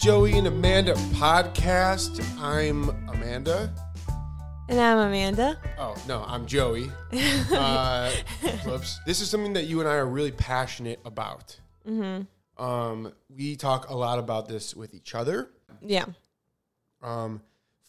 Joey 0.00 0.38
and 0.38 0.46
Amanda 0.46 0.94
podcast. 1.12 2.24
I'm 2.40 2.88
Amanda. 3.10 3.70
And 4.70 4.80
I'm 4.80 4.96
Amanda. 4.96 5.58
Oh, 5.78 5.94
no, 6.08 6.24
I'm 6.26 6.46
Joey. 6.46 6.90
uh, 7.52 8.10
whoops. 8.64 8.98
This 9.04 9.20
is 9.20 9.28
something 9.28 9.52
that 9.52 9.64
you 9.64 9.78
and 9.80 9.86
I 9.86 9.96
are 9.96 10.06
really 10.06 10.32
passionate 10.32 11.00
about. 11.04 11.60
Mm-hmm. 11.86 12.62
Um, 12.64 13.12
we 13.28 13.56
talk 13.56 13.90
a 13.90 13.94
lot 13.94 14.18
about 14.18 14.48
this 14.48 14.74
with 14.74 14.94
each 14.94 15.14
other. 15.14 15.50
Yeah. 15.82 16.06
Um, 17.02 17.42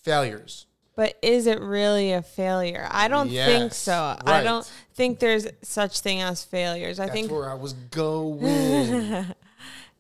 failures. 0.03 0.65
But 0.97 1.17
is 1.21 1.47
it 1.47 1.61
really 1.61 2.11
a 2.11 2.21
failure? 2.21 2.89
I 2.91 3.07
don't 3.07 3.27
think 3.29 3.71
Yes, 3.71 3.77
so. 3.77 4.17
I 4.25 4.43
don't 4.43 4.69
think 4.95 5.19
there's 5.19 5.47
such 5.61 6.01
thing 6.01 6.21
as 6.21 6.43
failures. 6.43 6.99
I 6.99 7.05
That's 7.05 7.13
think 7.13 7.31
where 7.31 7.49
I 7.49 7.53
was 7.53 7.71
going. 7.71 9.27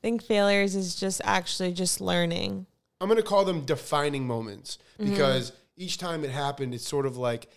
I 0.01 0.07
think 0.07 0.23
failures 0.23 0.75
is 0.75 0.95
just 0.95 1.21
actually 1.23 1.73
just 1.73 2.01
learning. 2.01 2.65
I'm 2.99 3.07
going 3.07 3.17
to 3.17 3.23
call 3.23 3.45
them 3.45 3.61
defining 3.61 4.25
moments 4.25 4.77
Mm-hmm. 4.99 5.11
because 5.11 5.51
each 5.77 5.97
time 5.97 6.23
it 6.23 6.29
happened, 6.29 6.73
it's 6.75 6.87
sort 6.87 7.05
of 7.07 7.17
like 7.17 7.47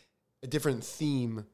a 0.43 0.47
different 0.47 0.83
theme 0.85 1.45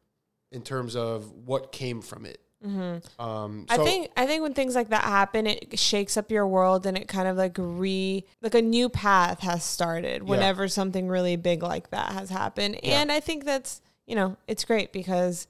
in 0.53 0.63
terms 0.63 0.95
of 0.95 1.31
what 1.47 1.73
came 1.73 2.01
from 2.03 2.27
it. 2.27 2.41
Um, 2.65 3.01
Mm-hmm. 3.19 3.63
I 3.71 3.77
so- 3.77 3.85
think 3.85 4.11
I 4.17 4.27
think 4.27 4.43
when 4.43 4.53
things 4.53 4.75
like 4.75 4.91
that 4.91 5.05
happen, 5.05 5.47
it 5.47 5.79
shakes 5.79 6.17
up 6.19 6.31
your 6.31 6.47
world 6.47 6.85
and 6.87 6.97
it 6.99 7.09
kind 7.09 7.27
of 7.27 7.37
like 7.37 7.55
re 7.59 8.23
like 8.43 8.55
a 8.55 8.61
new 8.63 8.89
path 8.91 9.41
has 9.41 9.65
started 9.65 10.23
whenever 10.25 10.69
something 10.69 11.09
really 11.09 11.37
big 11.37 11.63
like 11.63 11.89
that 11.91 12.13
has 12.13 12.29
happened. 12.31 12.79
Yeah. 12.83 13.01
And 13.01 13.11
I 13.11 13.21
think 13.21 13.45
that's 13.47 13.81
you 14.07 14.15
know 14.15 14.37
it's 14.47 14.65
great 14.67 14.93
because 14.93 15.47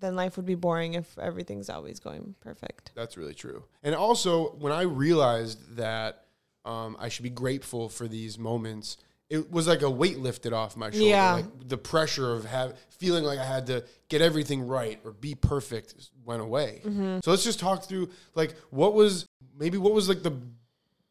then 0.00 0.16
life 0.16 0.36
would 0.36 0.46
be 0.46 0.54
boring 0.54 0.94
if 0.94 1.18
everything's 1.18 1.68
always 1.70 2.00
going 2.00 2.34
perfect. 2.40 2.92
That's 2.94 3.16
really 3.16 3.34
true. 3.34 3.64
And 3.82 3.94
also, 3.94 4.50
when 4.58 4.72
I 4.72 4.82
realized 4.82 5.76
that 5.76 6.24
um, 6.64 6.96
I 6.98 7.08
should 7.08 7.22
be 7.22 7.30
grateful 7.30 7.88
for 7.88 8.08
these 8.08 8.38
moments, 8.38 8.96
it 9.30 9.50
was 9.50 9.66
like 9.66 9.82
a 9.82 9.90
weight 9.90 10.18
lifted 10.18 10.52
off 10.52 10.76
my 10.76 10.90
shoulder. 10.90 11.06
Yeah. 11.06 11.32
Like 11.34 11.68
the 11.68 11.78
pressure 11.78 12.32
of 12.32 12.44
have, 12.44 12.78
feeling 12.88 13.24
like 13.24 13.38
I 13.38 13.44
had 13.44 13.66
to 13.66 13.84
get 14.08 14.22
everything 14.22 14.66
right 14.66 15.00
or 15.04 15.12
be 15.12 15.34
perfect 15.34 15.94
went 16.24 16.40
away. 16.42 16.82
Mm-hmm. 16.84 17.18
So 17.24 17.30
let's 17.30 17.44
just 17.44 17.60
talk 17.60 17.84
through 17.84 18.10
like 18.34 18.54
what 18.70 18.94
was 18.94 19.26
maybe 19.58 19.78
what 19.78 19.92
was 19.92 20.08
like 20.08 20.22
the 20.22 20.36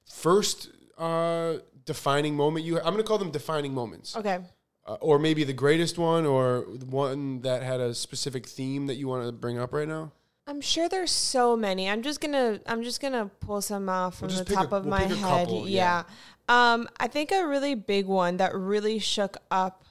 first 0.09 0.69
uh, 0.97 1.57
defining 1.85 2.35
moment 2.35 2.65
you. 2.65 2.79
I'm 2.79 2.95
to 2.97 3.03
call 3.03 3.17
them 3.17 3.31
defining 3.31 3.73
moments, 3.73 4.15
Okay. 4.15 4.39
Uh, 4.87 4.93
or 5.01 5.19
maybe 5.19 5.43
the 5.43 5.53
greatest 5.53 5.97
one, 5.97 6.25
or 6.25 6.61
one 6.89 7.41
that 7.41 7.61
had 7.63 7.79
a 7.79 7.93
specific 7.93 8.47
theme 8.47 8.87
that 8.87 8.95
you 8.95 9.07
want 9.07 9.25
to 9.25 9.31
bring 9.31 9.59
up 9.59 9.73
right 9.73 9.87
now. 9.87 10.11
I'm 10.49 10.61
sure 10.61 10.87
there's 10.87 11.11
so 11.11 11.57
many. 11.57 11.89
I'm 11.89 12.01
just 12.03 12.21
gonna 12.21 12.61
I'm 12.65 12.81
just 12.83 13.01
gonna 13.01 13.29
pull 13.41 13.61
some 13.61 13.89
off 13.89 14.19
from 14.19 14.29
We'll 14.29 14.43
the 14.43 14.53
top 14.55 14.71
a- 14.71 14.75
of 14.77 14.85
we'll 14.85 14.91
my 14.91 15.01
head. 15.03 15.19
couple, 15.47 15.67
yeah. 15.67 16.03
Um, 16.47 16.87
I 16.99 17.07
think 17.09 17.33
a 17.33 17.45
really 17.45 17.75
big 17.75 18.05
one 18.05 18.37
that 18.37 18.55
really 18.55 18.97
shook 18.99 19.35
up 19.51 19.83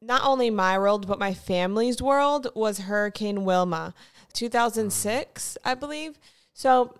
not 0.00 0.24
only 0.24 0.48
my 0.48 0.78
world 0.78 1.06
but 1.06 1.18
my 1.18 1.34
family's 1.34 2.00
world 2.00 2.48
was 2.54 2.78
Hurricane 2.78 3.44
Wilma, 3.44 3.92
2006, 4.32 5.58
I 5.62 5.74
believe. 5.74 6.18
So 6.54 6.94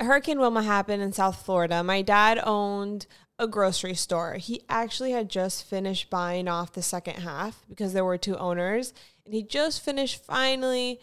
Hurricane 0.00 0.38
Wilma 0.38 0.62
happened 0.62 1.02
in 1.02 1.12
South 1.12 1.44
Florida. 1.44 1.82
My 1.82 2.00
dad 2.02 2.40
owned 2.44 3.06
a 3.38 3.46
grocery 3.46 3.94
store. 3.94 4.34
He 4.34 4.62
actually 4.68 5.12
had 5.12 5.28
just 5.28 5.64
finished 5.64 6.10
buying 6.10 6.48
off 6.48 6.72
the 6.72 6.82
second 6.82 7.16
half 7.16 7.62
because 7.68 7.92
there 7.92 8.04
were 8.04 8.18
two 8.18 8.36
owners, 8.36 8.92
and 9.24 9.34
he 9.34 9.42
just 9.42 9.84
finished 9.84 10.24
finally 10.24 11.00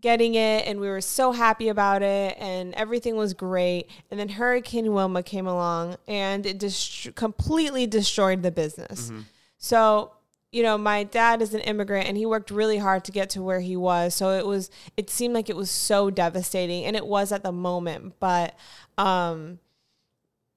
getting 0.00 0.34
it 0.34 0.64
and 0.66 0.78
we 0.80 0.88
were 0.88 1.00
so 1.00 1.32
happy 1.32 1.68
about 1.68 2.02
it 2.02 2.36
and 2.38 2.74
everything 2.74 3.16
was 3.16 3.34
great. 3.34 3.88
And 4.10 4.20
then 4.20 4.28
hurricane 4.28 4.92
wilma 4.92 5.22
came 5.22 5.46
along 5.46 5.96
and 6.06 6.46
it 6.46 6.60
just 6.60 7.14
completely 7.16 7.86
destroyed 7.86 8.42
the 8.42 8.50
business. 8.50 9.10
So 9.58 10.12
you 10.52 10.62
know 10.62 10.78
my 10.78 11.02
dad 11.02 11.42
is 11.42 11.52
an 11.52 11.60
immigrant 11.60 12.06
and 12.06 12.16
he 12.16 12.24
worked 12.26 12.50
really 12.50 12.78
hard 12.78 13.04
to 13.04 13.12
get 13.12 13.30
to 13.30 13.42
where 13.42 13.60
he 13.60 13.76
was. 13.76 14.14
So 14.14 14.30
it 14.38 14.46
was 14.46 14.70
it 14.96 15.10
seemed 15.10 15.34
like 15.34 15.50
it 15.50 15.56
was 15.56 15.70
so 15.70 16.10
devastating 16.10 16.84
and 16.84 16.94
it 16.94 17.06
was 17.06 17.32
at 17.32 17.42
the 17.42 17.52
moment 17.52 18.14
but 18.20 18.54
um 18.98 19.58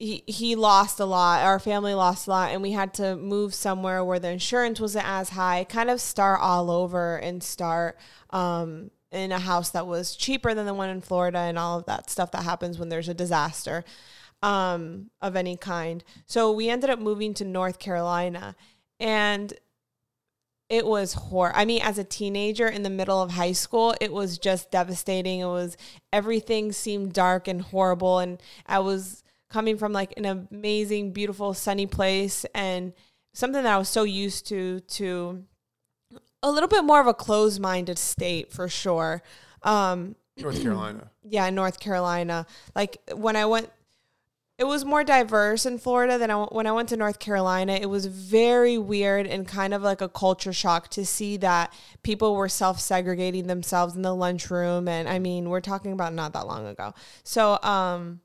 he, 0.02 0.24
he 0.26 0.56
lost 0.56 0.98
a 0.98 1.04
lot. 1.04 1.44
Our 1.44 1.60
family 1.60 1.94
lost 1.94 2.26
a 2.26 2.30
lot, 2.30 2.50
and 2.50 2.60
we 2.60 2.72
had 2.72 2.92
to 2.94 3.14
move 3.14 3.54
somewhere 3.54 4.04
where 4.04 4.18
the 4.18 4.30
insurance 4.30 4.80
wasn't 4.80 5.06
as 5.06 5.28
high. 5.28 5.62
Kind 5.62 5.90
of 5.90 6.00
start 6.00 6.40
all 6.42 6.72
over 6.72 7.18
and 7.18 7.40
start 7.40 7.96
um, 8.30 8.90
in 9.12 9.30
a 9.30 9.38
house 9.38 9.70
that 9.70 9.86
was 9.86 10.16
cheaper 10.16 10.54
than 10.54 10.66
the 10.66 10.74
one 10.74 10.88
in 10.88 11.02
Florida, 11.02 11.38
and 11.38 11.56
all 11.56 11.78
of 11.78 11.86
that 11.86 12.10
stuff 12.10 12.32
that 12.32 12.42
happens 12.42 12.80
when 12.80 12.88
there's 12.88 13.08
a 13.08 13.14
disaster 13.14 13.84
um, 14.42 15.10
of 15.20 15.36
any 15.36 15.56
kind. 15.56 16.02
So 16.26 16.50
we 16.50 16.68
ended 16.68 16.90
up 16.90 16.98
moving 16.98 17.32
to 17.34 17.44
North 17.44 17.78
Carolina, 17.78 18.56
and 18.98 19.54
it 20.68 20.84
was 20.84 21.12
horror. 21.12 21.52
I 21.54 21.64
mean, 21.64 21.80
as 21.80 21.98
a 21.98 22.04
teenager 22.04 22.66
in 22.66 22.82
the 22.82 22.90
middle 22.90 23.22
of 23.22 23.30
high 23.30 23.52
school, 23.52 23.94
it 24.00 24.12
was 24.12 24.36
just 24.36 24.72
devastating. 24.72 25.38
It 25.38 25.46
was 25.46 25.76
everything 26.12 26.72
seemed 26.72 27.12
dark 27.12 27.46
and 27.46 27.62
horrible, 27.62 28.18
and 28.18 28.42
I 28.66 28.80
was 28.80 29.21
coming 29.52 29.76
from 29.76 29.92
like 29.92 30.14
an 30.16 30.24
amazing, 30.24 31.12
beautiful, 31.12 31.52
sunny 31.52 31.86
place 31.86 32.46
and 32.54 32.94
something 33.34 33.62
that 33.62 33.72
I 33.72 33.76
was 33.76 33.88
so 33.88 34.02
used 34.02 34.46
to 34.46 34.80
to 34.80 35.44
a 36.42 36.50
little 36.50 36.68
bit 36.68 36.84
more 36.84 37.00
of 37.00 37.06
a 37.06 37.14
closed-minded 37.14 37.98
state 37.98 38.50
for 38.50 38.66
sure. 38.68 39.22
Um, 39.62 40.16
North 40.38 40.62
Carolina. 40.62 41.10
yeah, 41.22 41.50
North 41.50 41.78
Carolina. 41.80 42.46
Like 42.74 42.96
when 43.14 43.36
I 43.36 43.44
went, 43.44 43.70
it 44.58 44.64
was 44.64 44.86
more 44.86 45.04
diverse 45.04 45.66
in 45.66 45.78
Florida 45.78 46.16
than 46.16 46.30
I, 46.30 46.36
when 46.44 46.66
I 46.66 46.72
went 46.72 46.88
to 46.88 46.96
North 46.96 47.18
Carolina. 47.18 47.74
It 47.74 47.90
was 47.90 48.06
very 48.06 48.78
weird 48.78 49.26
and 49.26 49.46
kind 49.46 49.74
of 49.74 49.82
like 49.82 50.00
a 50.00 50.08
culture 50.08 50.54
shock 50.54 50.88
to 50.90 51.04
see 51.04 51.36
that 51.38 51.74
people 52.02 52.34
were 52.34 52.48
self 52.48 52.80
segregating 52.80 53.48
themselves 53.48 53.94
in 53.94 54.00
the 54.00 54.14
lunchroom. 54.14 54.88
And 54.88 55.10
I 55.10 55.18
mean, 55.18 55.50
we're 55.50 55.60
talking 55.60 55.92
about 55.92 56.14
not 56.14 56.32
that 56.32 56.46
long 56.46 56.66
ago. 56.66 56.94
So, 57.22 57.60
um, 57.62 58.20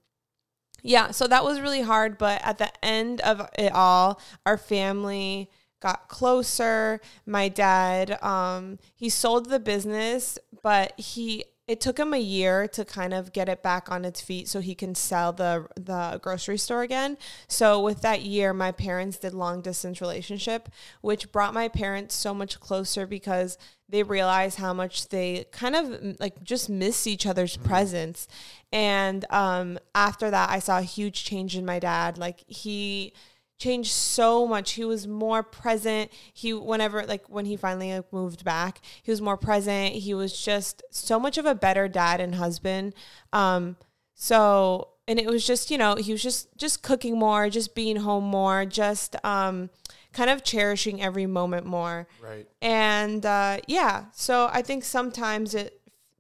yeah, 0.84 1.12
so 1.12 1.28
that 1.28 1.44
was 1.44 1.60
really 1.60 1.82
hard. 1.82 2.18
But 2.18 2.42
at 2.44 2.58
the 2.58 2.72
end 2.84 3.22
of 3.22 3.48
it 3.58 3.72
all, 3.74 4.20
our 4.46 4.58
family 4.58 5.50
got 5.80 6.08
closer. 6.08 7.00
My 7.26 7.50
dad, 7.50 8.22
um, 8.24 8.80
he 8.96 9.10
sold 9.10 9.50
the 9.50 9.60
business, 9.60 10.38
but 10.64 11.00
he 11.00 11.46
it 11.68 11.82
took 11.82 12.00
him 12.00 12.14
a 12.14 12.20
year 12.20 12.66
to 12.70 12.86
kind 12.86 13.14
of 13.14 13.34
get 13.34 13.50
it 13.50 13.62
back 13.62 13.92
on 13.92 14.06
its 14.06 14.22
feet 14.22 14.48
so 14.48 14.62
he 14.62 14.74
can 14.74 14.96
sell 14.96 15.34
the 15.34 15.68
the 15.76 16.18
grocery 16.24 16.58
store 16.58 16.82
again. 16.82 17.18
So 17.48 17.82
with 17.82 18.02
that 18.02 18.22
year, 18.22 18.54
my 18.54 18.72
parents 18.72 19.18
did 19.18 19.34
long 19.34 19.62
distance 19.62 20.00
relationship, 20.00 20.70
which 21.02 21.32
brought 21.32 21.54
my 21.54 21.68
parents 21.68 22.16
so 22.16 22.34
much 22.34 22.60
closer 22.62 23.06
because 23.06 23.58
they 23.90 24.02
realized 24.04 24.60
how 24.60 24.74
much 24.74 25.10
they 25.10 25.46
kind 25.52 25.76
of 25.76 26.20
like 26.20 26.42
just 26.42 26.70
miss 26.70 27.06
each 27.06 27.26
other's 27.26 27.58
presence. 27.58 28.30
And 28.72 29.26
um, 29.30 29.78
after 29.94 30.32
that, 30.32 30.50
I 30.50 30.60
saw 30.60 30.80
a 30.80 30.84
huge 30.84 31.26
change 31.26 31.58
in 31.58 31.66
my 31.66 31.80
dad. 31.80 32.18
Like 32.18 32.46
he 32.48 33.14
changed 33.58 33.92
so 33.92 34.48
much. 34.48 34.72
He 34.72 34.86
was 34.86 35.08
more 35.08 35.44
present. 35.44 36.12
He 36.34 36.54
whenever 36.54 37.06
like 37.06 37.28
when 37.30 37.46
he 37.46 37.56
finally 37.56 37.94
like, 37.94 38.12
moved 38.14 38.44
back, 38.44 38.82
he 39.02 39.12
was 39.12 39.22
more 39.22 39.38
present. 39.38 39.96
He 39.96 40.14
was 40.14 40.40
just 40.40 40.84
so 40.92 41.20
much 41.20 41.38
of 41.38 41.46
a 41.46 41.56
better 41.56 41.88
dad 41.88 42.22
and 42.22 42.36
husband. 42.36 42.94
Um 43.34 43.78
so 44.14 44.90
and 45.08 45.20
it 45.20 45.28
was 45.28 45.48
just, 45.48 45.72
you 45.72 45.78
know, 45.78 45.96
he 45.96 46.12
was 46.12 46.22
just 46.22 46.56
just 46.58 46.84
cooking 46.84 47.18
more, 47.18 47.50
just 47.50 47.76
being 47.76 47.98
home 47.98 48.26
more, 48.26 48.66
just 48.66 49.16
um 49.26 49.70
kind 50.18 50.30
of 50.32 50.44
cherishing 50.44 51.02
every 51.02 51.28
moment 51.28 51.66
more. 51.66 52.08
Right. 52.22 52.48
And 52.62 53.24
uh, 53.26 53.60
yeah, 53.68 54.06
so 54.14 54.50
I 54.52 54.64
think 54.64 54.84
sometimes 54.84 55.54
it, 55.54 55.77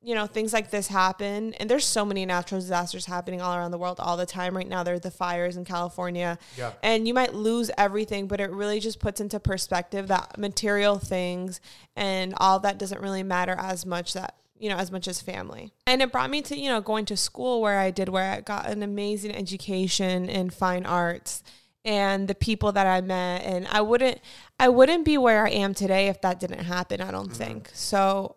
you 0.07 0.15
know, 0.15 0.25
things 0.25 0.53
like 0.53 0.71
this 0.71 0.87
happen, 0.87 1.53
and 1.55 1.69
there's 1.69 1.83
so 1.83 2.05
many 2.05 2.25
natural 2.25 2.61
disasters 2.61 3.07
happening 3.07 3.41
all 3.41 3.53
around 3.53 3.71
the 3.71 3.77
world 3.77 3.99
all 3.99 4.15
the 4.15 4.25
time. 4.25 4.55
Right 4.55 4.65
now, 4.65 4.81
there 4.81 4.95
are 4.95 4.99
the 4.99 5.11
fires 5.11 5.57
in 5.57 5.65
California, 5.65 6.39
Yeah. 6.57 6.71
and 6.81 7.05
you 7.05 7.13
might 7.13 7.33
lose 7.33 7.69
everything, 7.77 8.25
but 8.25 8.39
it 8.39 8.49
really 8.49 8.79
just 8.79 9.01
puts 9.01 9.19
into 9.19 9.37
perspective 9.37 10.07
that 10.07 10.37
material 10.37 10.97
things 10.97 11.59
and 11.97 12.33
all 12.37 12.57
that 12.61 12.77
doesn't 12.77 13.01
really 13.01 13.21
matter 13.21 13.57
as 13.59 13.85
much 13.85 14.13
that 14.13 14.35
you 14.57 14.69
know 14.69 14.77
as 14.77 14.91
much 14.91 15.07
as 15.07 15.21
family 15.21 15.71
and 15.85 16.01
it 16.01 16.11
brought 16.11 16.31
me 16.31 16.41
to 16.41 16.57
you 16.57 16.67
know 16.67 16.81
going 16.81 17.05
to 17.05 17.15
school 17.15 17.61
where 17.61 17.77
i 17.77 17.91
did 17.91 18.09
where 18.09 18.31
i 18.31 18.41
got 18.41 18.65
an 18.67 18.81
amazing 18.81 19.31
education 19.35 20.27
in 20.27 20.49
fine 20.49 20.83
arts 20.83 21.43
and 21.87 22.27
the 22.27 22.35
people 22.35 22.73
that 22.73 22.85
I 22.85 22.99
met 23.01 23.43
and 23.43 23.65
I 23.67 23.81
wouldn't 23.81 24.19
I 24.59 24.69
wouldn't 24.69 25.05
be 25.05 25.17
where 25.17 25.47
I 25.47 25.51
am 25.51 25.73
today 25.73 26.07
if 26.07 26.21
that 26.21 26.39
didn't 26.39 26.63
happen, 26.65 26.99
I 27.01 27.11
don't 27.11 27.29
mm-hmm. 27.29 27.33
think. 27.35 27.69
So, 27.73 28.36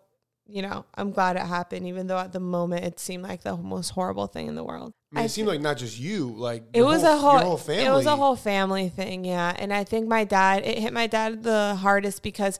you 0.51 0.61
know, 0.61 0.85
I'm 0.95 1.11
glad 1.11 1.35
it 1.35 1.43
happened 1.43 1.87
even 1.87 2.07
though 2.07 2.17
at 2.17 2.33
the 2.33 2.39
moment 2.39 2.85
it 2.85 2.99
seemed 2.99 3.23
like 3.23 3.43
the 3.43 3.57
most 3.57 3.89
horrible 3.89 4.27
thing 4.27 4.47
in 4.47 4.55
the 4.55 4.63
world. 4.63 4.93
I 5.11 5.15
mean, 5.15 5.21
I 5.21 5.25
it 5.25 5.29
seemed 5.29 5.47
like 5.47 5.61
not 5.61 5.77
just 5.77 5.99
you, 5.99 6.29
like 6.29 6.63
it 6.73 6.83
was 6.83 7.01
whole, 7.01 7.13
a 7.13 7.17
whole, 7.17 7.39
whole 7.39 7.57
family. 7.57 7.85
it 7.85 7.91
was 7.91 8.05
a 8.05 8.15
whole 8.15 8.35
family 8.35 8.89
thing, 8.89 9.25
yeah. 9.25 9.55
And 9.57 9.73
I 9.73 9.83
think 9.83 10.07
my 10.07 10.23
dad 10.23 10.63
it 10.63 10.77
hit 10.79 10.93
my 10.93 11.07
dad 11.07 11.43
the 11.43 11.75
hardest 11.75 12.23
because 12.23 12.59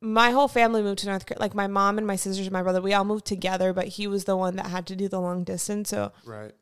my 0.00 0.30
whole 0.30 0.48
family 0.48 0.82
moved 0.82 1.00
to 1.00 1.06
North 1.06 1.26
Carolina. 1.26 1.44
Like 1.44 1.54
my 1.54 1.66
mom 1.66 1.98
and 1.98 2.06
my 2.06 2.16
sisters 2.16 2.46
and 2.46 2.52
my 2.52 2.62
brother, 2.62 2.80
we 2.80 2.94
all 2.94 3.04
moved 3.04 3.26
together, 3.26 3.72
but 3.72 3.88
he 3.88 4.06
was 4.06 4.24
the 4.24 4.36
one 4.36 4.56
that 4.56 4.66
had 4.66 4.86
to 4.86 4.96
do 4.96 5.08
the 5.08 5.20
long 5.20 5.44
distance. 5.44 5.90
So 5.90 6.12
right. 6.24 6.52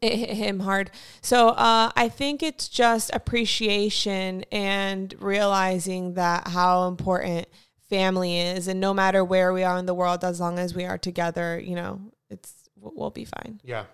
it 0.00 0.16
hit 0.16 0.30
him 0.30 0.60
hard. 0.60 0.90
So 1.20 1.50
uh, 1.50 1.92
I 1.94 2.08
think 2.08 2.42
it's 2.42 2.68
just 2.68 3.10
appreciation 3.14 4.44
and 4.50 5.14
realizing 5.20 6.14
that 6.14 6.48
how 6.48 6.88
important 6.88 7.46
family 7.88 8.38
is, 8.40 8.68
and 8.68 8.80
no 8.80 8.94
matter 8.94 9.24
where 9.24 9.52
we 9.52 9.62
are 9.62 9.78
in 9.78 9.86
the 9.86 9.94
world, 9.94 10.24
as 10.24 10.40
long 10.40 10.58
as 10.58 10.74
we 10.74 10.84
are 10.84 10.98
together, 10.98 11.58
you 11.58 11.74
know, 11.74 12.00
it's 12.30 12.52
we'll 12.76 13.10
be 13.10 13.24
fine. 13.24 13.60
Yeah. 13.64 13.84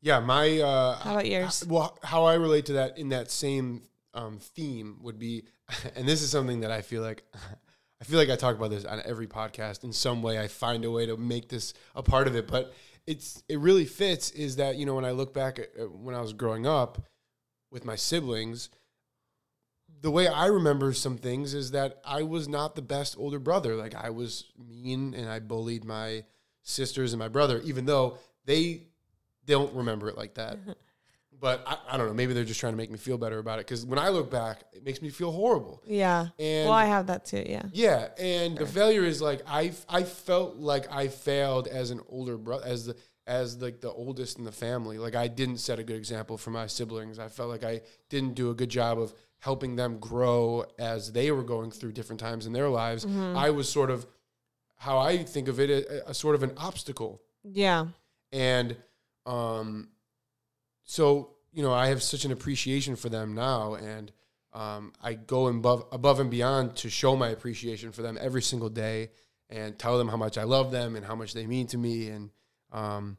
Yeah, 0.00 0.20
my 0.20 0.58
uh 0.60 0.96
How 0.98 1.12
about 1.12 1.26
yours? 1.26 1.64
well 1.68 1.98
how 2.02 2.24
I 2.24 2.34
relate 2.34 2.66
to 2.66 2.72
that 2.74 2.98
in 2.98 3.10
that 3.10 3.30
same 3.30 3.82
um 4.14 4.38
theme 4.38 4.98
would 5.02 5.18
be 5.18 5.44
and 5.96 6.08
this 6.08 6.22
is 6.22 6.30
something 6.30 6.60
that 6.60 6.70
I 6.70 6.82
feel 6.82 7.02
like 7.02 7.24
I 8.00 8.04
feel 8.04 8.18
like 8.18 8.30
I 8.30 8.36
talk 8.36 8.56
about 8.56 8.70
this 8.70 8.84
on 8.84 9.00
every 9.04 9.28
podcast 9.28 9.84
in 9.84 9.92
some 9.92 10.22
way 10.22 10.38
I 10.38 10.48
find 10.48 10.84
a 10.84 10.90
way 10.90 11.06
to 11.06 11.16
make 11.16 11.48
this 11.48 11.72
a 11.94 12.02
part 12.02 12.26
of 12.26 12.34
it, 12.34 12.48
but 12.48 12.72
it's 13.06 13.44
it 13.48 13.60
really 13.60 13.84
fits 13.84 14.32
is 14.32 14.56
that, 14.56 14.76
you 14.76 14.86
know, 14.86 14.96
when 14.96 15.04
I 15.04 15.12
look 15.12 15.32
back 15.32 15.60
at, 15.60 15.68
when 15.90 16.16
I 16.16 16.20
was 16.20 16.32
growing 16.32 16.66
up 16.66 17.00
with 17.70 17.84
my 17.84 17.94
siblings, 17.94 18.70
the 20.02 20.10
way 20.10 20.26
I 20.26 20.46
remember 20.46 20.92
some 20.92 21.16
things 21.16 21.54
is 21.54 21.70
that 21.70 22.00
I 22.04 22.24
was 22.24 22.48
not 22.48 22.74
the 22.74 22.82
best 22.82 23.16
older 23.16 23.38
brother. 23.38 23.76
Like 23.76 23.94
I 23.94 24.10
was 24.10 24.52
mean 24.58 25.14
and 25.14 25.28
I 25.28 25.38
bullied 25.38 25.84
my 25.84 26.24
sisters 26.62 27.12
and 27.12 27.20
my 27.20 27.28
brother, 27.28 27.60
even 27.64 27.86
though 27.86 28.18
they 28.44 28.88
don't 29.46 29.72
remember 29.74 30.08
it 30.08 30.18
like 30.18 30.34
that. 30.34 30.58
but 31.40 31.62
I, 31.66 31.76
I 31.90 31.96
don't 31.96 32.08
know. 32.08 32.14
Maybe 32.14 32.34
they're 32.34 32.44
just 32.44 32.58
trying 32.58 32.72
to 32.72 32.76
make 32.76 32.90
me 32.90 32.98
feel 32.98 33.16
better 33.16 33.38
about 33.38 33.60
it. 33.60 33.66
Because 33.66 33.86
when 33.86 33.98
I 33.98 34.08
look 34.08 34.28
back, 34.28 34.64
it 34.72 34.84
makes 34.84 35.00
me 35.00 35.08
feel 35.08 35.30
horrible. 35.30 35.82
Yeah. 35.86 36.28
And 36.38 36.68
well, 36.68 36.76
I 36.76 36.86
have 36.86 37.06
that 37.06 37.24
too. 37.24 37.44
Yeah. 37.46 37.62
yeah, 37.72 38.08
and 38.18 38.58
the 38.58 38.66
failure 38.66 39.04
is 39.04 39.22
like 39.22 39.42
I 39.46 39.72
I 39.88 40.02
felt 40.02 40.56
like 40.56 40.90
I 40.90 41.08
failed 41.08 41.68
as 41.68 41.90
an 41.92 42.00
older 42.08 42.36
brother, 42.36 42.64
as 42.66 42.86
the 42.86 42.96
as 43.26 43.62
like 43.62 43.80
the 43.80 43.90
oldest 43.90 44.38
in 44.38 44.44
the 44.44 44.52
family. 44.52 44.98
Like 44.98 45.14
I 45.14 45.28
didn't 45.28 45.58
set 45.58 45.78
a 45.78 45.84
good 45.84 45.96
example 45.96 46.38
for 46.38 46.50
my 46.50 46.66
siblings. 46.66 47.20
I 47.20 47.28
felt 47.28 47.50
like 47.50 47.62
I 47.62 47.82
didn't 48.08 48.34
do 48.34 48.50
a 48.50 48.54
good 48.54 48.68
job 48.68 48.98
of 48.98 49.14
helping 49.42 49.74
them 49.74 49.98
grow 49.98 50.64
as 50.78 51.10
they 51.10 51.32
were 51.32 51.42
going 51.42 51.72
through 51.72 51.90
different 51.90 52.20
times 52.20 52.46
in 52.46 52.52
their 52.52 52.68
lives. 52.68 53.04
I 53.04 53.50
was 53.50 53.68
sort 53.68 53.90
of 53.90 54.06
how 54.76 54.98
I 54.98 55.24
think 55.24 55.48
of 55.48 55.58
it 55.58 55.68
a, 55.68 56.10
a 56.10 56.14
sort 56.14 56.36
of 56.36 56.44
an 56.44 56.52
obstacle. 56.56 57.20
Yeah. 57.42 57.86
And 58.30 58.76
um, 59.26 59.88
so 60.84 61.30
you 61.52 61.64
know, 61.64 61.72
I 61.72 61.88
have 61.88 62.04
such 62.04 62.24
an 62.24 62.30
appreciation 62.30 62.94
for 62.94 63.08
them 63.08 63.34
now, 63.34 63.74
and 63.74 64.12
um, 64.52 64.92
I 65.02 65.14
go 65.14 65.48
above 65.48 65.86
above 65.90 66.20
and 66.20 66.30
beyond 66.30 66.76
to 66.76 66.88
show 66.88 67.16
my 67.16 67.30
appreciation 67.30 67.90
for 67.90 68.02
them 68.02 68.16
every 68.20 68.42
single 68.42 68.70
day, 68.70 69.10
and 69.50 69.76
tell 69.76 69.98
them 69.98 70.08
how 70.08 70.16
much 70.16 70.38
I 70.38 70.44
love 70.44 70.70
them 70.70 70.94
and 70.94 71.04
how 71.04 71.16
much 71.16 71.34
they 71.34 71.48
mean 71.48 71.66
to 71.68 71.78
me. 71.78 72.08
And 72.10 72.30
um, 72.70 73.16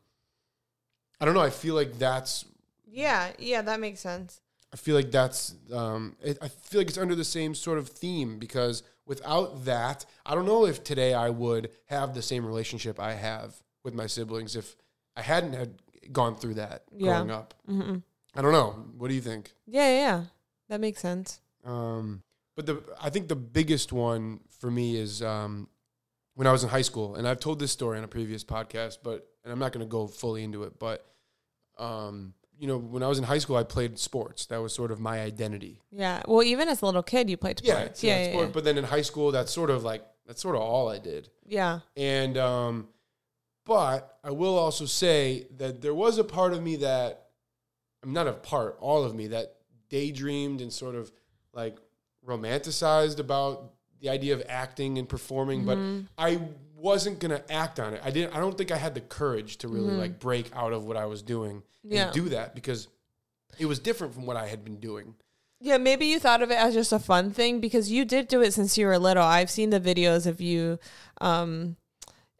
I 1.20 1.26
don't 1.26 1.34
know. 1.34 1.42
I 1.42 1.50
feel 1.50 1.76
like 1.76 2.00
that's 2.00 2.46
Yeah. 2.88 3.32
Yeah. 3.38 3.62
That 3.62 3.82
makes 3.82 4.00
sense. 4.00 4.40
I 4.74 4.76
feel 4.76 4.96
like 4.96 5.12
that's 5.12 5.54
um, 5.72 6.16
it, 6.24 6.38
I 6.42 6.48
feel 6.48 6.82
like 6.82 6.88
it's 6.88 6.98
under 6.98 7.14
the 7.16 7.24
same 7.24 7.54
sort 7.54 7.78
of 7.78 7.90
theme 7.90 8.40
because 8.40 8.82
without 9.06 9.66
that, 9.66 10.06
I 10.26 10.34
don't 10.34 10.46
know 10.48 10.66
if 10.66 10.84
today 10.84 11.14
I 11.14 11.30
would 11.30 11.70
have 11.86 12.14
the 12.16 12.22
same 12.24 12.44
relationship 12.46 13.00
I 13.00 13.14
have 13.14 13.56
with 13.84 13.94
my 13.94 14.08
siblings 14.08 14.56
if 14.56 14.76
I 15.16 15.22
hadn't 15.22 15.54
had 15.54 15.76
gone 16.12 16.36
through 16.36 16.56
that 16.56 16.84
Yeah. 16.92 17.14
growing 17.18 17.32
up. 17.32 17.54
hmm 17.68 17.98
I 18.36 18.42
don't 18.42 18.52
know. 18.52 18.72
What 18.98 19.10
do 19.10 19.14
you 19.14 19.22
think? 19.22 19.52
Yeah. 19.68 19.88
Yeah. 19.88 19.96
yeah. 20.00 20.24
That 20.70 20.80
makes 20.82 21.02
sense. 21.02 21.40
Um, 21.64 22.24
but 22.56 22.66
the 22.66 22.82
I 23.00 23.10
think 23.12 23.28
the 23.28 23.36
biggest 23.36 23.94
one 23.94 24.40
for 24.60 24.72
me 24.72 24.96
is 24.96 25.22
um, 25.22 25.68
when 26.34 26.48
I 26.48 26.52
was 26.52 26.64
in 26.64 26.70
high 26.70 26.82
school, 26.82 27.14
and 27.16 27.28
I've 27.28 27.40
told 27.40 27.60
this 27.60 27.72
story 27.72 28.00
on 28.00 28.04
a 28.04 28.08
previous 28.08 28.44
podcast, 28.44 28.98
but 29.04 29.28
and 29.44 29.54
I'm 29.54 29.60
not 29.60 29.72
going 29.72 29.86
to 29.86 29.90
go 29.90 30.08
fully 30.08 30.44
into 30.44 30.64
it, 30.64 30.80
but 30.80 31.06
um, 31.78 32.34
you 32.60 32.68
know, 32.68 32.78
when 32.78 33.04
I 33.04 33.08
was 33.08 33.18
in 33.18 33.24
high 33.24 33.40
school, 33.40 33.56
I 33.58 33.64
played 33.64 33.98
sports. 34.00 34.46
That 34.48 34.62
was 34.62 34.74
sort 34.74 34.92
of 34.92 35.00
my 35.00 35.22
identity. 35.22 35.82
Yeah. 35.92 36.22
Well, 36.28 36.44
even 36.44 36.70
as 36.70 36.82
a 36.82 36.86
little 36.86 37.04
kid, 37.04 37.30
you 37.30 37.38
played 37.38 37.60
sports. 37.60 38.04
yeah, 38.04 38.16
Yeah. 38.16 38.24
Yeah. 38.26 38.30
sport. 38.32 38.46
Yeah. 38.48 38.52
But 38.54 38.64
then 38.64 38.78
in 38.78 38.84
high 38.86 39.02
school, 39.02 39.32
that's 39.32 39.52
sort 39.52 39.70
of 39.70 39.84
like 39.84 40.06
that's 40.26 40.42
sort 40.42 40.56
of 40.56 40.62
all 40.62 40.88
I 40.90 41.00
did. 41.00 41.30
yeah. 41.46 41.80
And 41.98 42.38
um, 42.38 42.88
but 43.66 44.18
I 44.24 44.32
will 44.32 44.58
also 44.58 44.86
say 44.86 45.48
that 45.58 45.82
there 45.82 45.94
was 45.94 46.18
a 46.18 46.24
part 46.24 46.54
of 46.54 46.62
me 46.64 46.78
that 46.78 47.28
I'm 48.04 48.14
not 48.14 48.28
a 48.28 48.34
part, 48.34 48.78
all 48.80 49.04
of 49.04 49.14
me 49.16 49.28
that 49.28 49.56
daydreamed 49.90 50.60
and 50.62 50.72
sort 50.72 50.96
of 50.96 51.12
like 51.54 51.78
romanticized 52.28 53.20
about 53.20 53.72
the 54.00 54.10
idea 54.10 54.34
of 54.34 54.44
acting 54.50 54.98
and 54.98 55.08
performing, 55.08 55.66
but 55.66 55.78
I 56.18 56.42
wasn't 56.84 57.18
gonna 57.20 57.42
act 57.50 57.80
on 57.80 57.94
it. 57.94 58.02
I 58.04 58.12
didn't. 58.12 58.36
I 58.36 58.40
don't 58.40 58.58
think 58.58 58.72
I 58.72 58.78
had 58.78 58.94
the 58.94 59.02
courage 59.02 59.58
to 59.60 59.68
really 59.70 59.94
like 59.94 60.20
break 60.20 60.52
out 60.54 60.74
of 60.74 60.84
what 60.86 60.98
I 60.98 61.06
was 61.06 61.22
doing 61.22 61.64
Yeah. 61.84 62.06
and 62.06 62.14
do 62.14 62.30
that 62.30 62.54
because 62.56 62.90
it 63.58 63.66
was 63.66 63.80
different 63.80 64.14
from 64.14 64.26
what 64.26 64.36
I 64.36 64.48
had 64.48 64.64
been 64.66 64.80
doing. 64.80 65.16
Yeah, 65.62 65.78
maybe 65.78 66.06
you 66.08 66.20
thought 66.20 66.42
of 66.42 66.52
it 66.52 66.56
as 66.58 66.74
just 66.74 66.92
a 66.92 67.00
fun 67.00 67.32
thing 67.32 67.62
because 67.62 67.90
you 67.90 68.04
did 68.04 68.28
do 68.28 68.42
it 68.42 68.54
since 68.54 68.78
you 68.78 68.86
were 68.86 69.00
little. 69.00 69.24
I've 69.24 69.50
seen 69.50 69.70
the 69.70 69.80
videos 69.80 70.26
of 70.28 70.42
you 70.42 70.78
um 71.22 71.78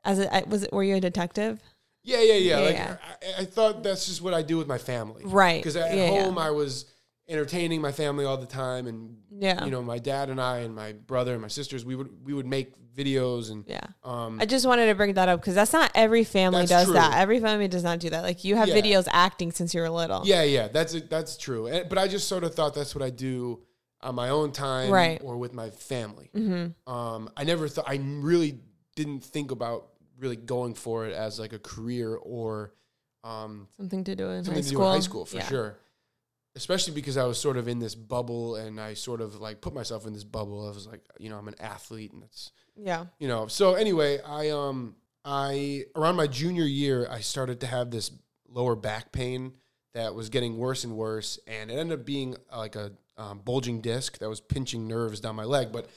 as 0.04 0.20
a 0.20 0.36
I- 0.36 0.44
was 0.48 0.64
it 0.64 0.74
were 0.74 0.84
you 0.84 0.96
a 0.96 1.00
detective? 1.00 1.62
Yeah, 2.04 2.20
yeah, 2.20 2.34
yeah. 2.34 2.58
Yeah, 2.60 2.66
like 2.66 2.76
yeah. 2.76 2.98
I, 3.38 3.42
I 3.44 3.46
thought 3.46 3.82
that's 3.82 4.08
just 4.08 4.22
what 4.22 4.34
I 4.34 4.42
do 4.42 4.58
with 4.58 4.68
my 4.68 4.78
family, 4.78 5.24
Right. 5.26 5.62
Because 5.64 5.78
at 5.78 5.96
yeah. 5.96 6.10
home 6.10 6.38
I 6.38 6.52
was 6.52 6.86
entertaining 7.28 7.82
my 7.82 7.92
family 7.92 8.26
all 8.26 8.38
the 8.38 8.46
time, 8.46 8.88
and 8.88 9.18
Yeah. 9.32 9.64
you 9.66 9.72
know, 9.72 9.82
my 9.82 10.00
dad 10.00 10.30
and 10.30 10.42
I 10.42 10.60
and 10.60 10.76
my 10.76 10.94
brother 10.94 11.34
and 11.34 11.42
my 11.42 11.48
sisters, 11.48 11.86
we 11.86 11.96
would 11.96 12.26
we 12.26 12.34
would 12.34 12.46
make 12.46 12.74
videos 12.96 13.50
and 13.50 13.66
Yeah. 13.68 13.80
um, 14.04 14.40
I 14.40 14.46
just 14.46 14.68
wanted 14.68 14.86
to 14.88 14.94
bring 14.96 15.14
that 15.16 15.28
up 15.28 15.40
because 15.42 15.56
that's 15.56 15.74
not 15.74 15.92
every 15.96 16.24
family 16.24 16.66
does 16.68 16.86
true. 16.86 16.94
that. 16.94 17.18
Every 17.18 17.40
family 17.40 17.68
does 17.68 17.84
not 17.84 18.00
do 18.00 18.12
that. 18.12 18.22
Like 18.22 18.44
you 18.44 18.56
have 18.56 18.68
Yeah. 18.70 18.76
videos 18.76 19.08
acting 19.10 19.52
since 19.52 19.74
you 19.74 19.82
were 19.82 19.90
little. 19.90 20.22
yeah, 20.26 20.44
yeah. 20.44 20.68
That's 20.68 20.94
that's 21.10 21.38
true. 21.38 21.68
And, 21.68 21.90
but 21.90 21.98
I 21.98 22.08
just 22.08 22.28
sort 22.28 22.44
of 22.44 22.54
thought 22.54 22.76
that's 22.76 22.94
what 22.94 23.04
I 23.04 23.10
do 23.10 23.64
on 24.02 24.16
my 24.16 24.30
own 24.30 24.52
time, 24.52 24.92
Right. 24.92 25.20
or 25.24 25.38
with 25.38 25.54
my 25.54 25.70
family. 25.70 26.30
Mm-hmm. 26.36 26.94
Um, 26.94 27.30
I 27.38 27.46
never 27.46 27.68
thought 27.70 27.86
I 27.88 27.96
really 28.04 28.60
didn't 28.96 29.24
think 29.24 29.50
about 29.52 29.88
really 30.20 30.36
going 30.36 30.74
for 30.76 31.08
it 31.08 31.14
as 31.16 31.40
like 31.40 31.54
a 31.54 31.60
career 31.60 32.14
or 32.16 32.74
um, 33.24 33.70
Something 33.78 34.04
to 34.04 34.16
do 34.16 34.30
in 34.30 34.44
something 34.44 34.56
high 34.56 34.62
to 34.62 34.68
school. 34.68 34.82
do 34.82 34.88
in 34.88 34.94
high 34.94 35.00
school 35.00 35.26
for 35.26 35.38
Yeah. 35.38 35.48
sure. 35.48 35.78
Especially 36.56 36.94
because 36.94 37.18
I 37.18 37.26
was 37.26 37.40
sort 37.40 37.58
of 37.58 37.68
in 37.68 37.80
this 37.80 37.96
bubble 37.96 38.56
and 38.56 38.80
I 38.80 38.94
sort 38.94 39.22
of 39.22 39.42
like 39.42 39.60
put 39.62 39.74
myself 39.74 40.06
in 40.06 40.14
this 40.14 40.24
bubble. 40.24 40.68
I 40.68 40.70
was 40.74 40.86
like, 40.86 41.02
you 41.18 41.30
know, 41.30 41.38
I'm 41.38 41.48
an 41.48 41.56
athlete 41.60 42.14
and 42.14 42.24
it's 42.24 42.52
Yeah. 42.76 43.06
you 43.20 43.28
know. 43.28 43.48
So 43.48 43.74
anyway, 43.74 44.20
I 44.22 44.50
um 44.50 44.96
I 45.26 45.86
around 45.96 46.16
my 46.16 46.28
junior 46.28 46.66
year 46.66 47.08
I 47.10 47.22
started 47.22 47.60
to 47.62 47.68
have 47.68 47.90
this 47.90 48.12
lower 48.48 48.76
back 48.76 49.12
pain 49.12 49.54
that 49.96 50.14
was 50.14 50.30
getting 50.30 50.58
worse 50.58 50.84
and 50.84 50.96
worse 50.96 51.40
and 51.48 51.72
it 51.72 51.76
ended 51.76 52.00
up 52.00 52.06
being 52.06 52.36
uh, 52.52 52.58
like 52.58 52.76
a 52.76 52.92
um, 53.18 53.42
bulging 53.44 53.82
disc 53.82 54.18
that 54.20 54.30
was 54.30 54.42
pinching 54.42 54.88
nerves 54.88 55.20
down 55.20 55.36
my 55.36 55.44
leg, 55.44 55.72
but 55.72 55.88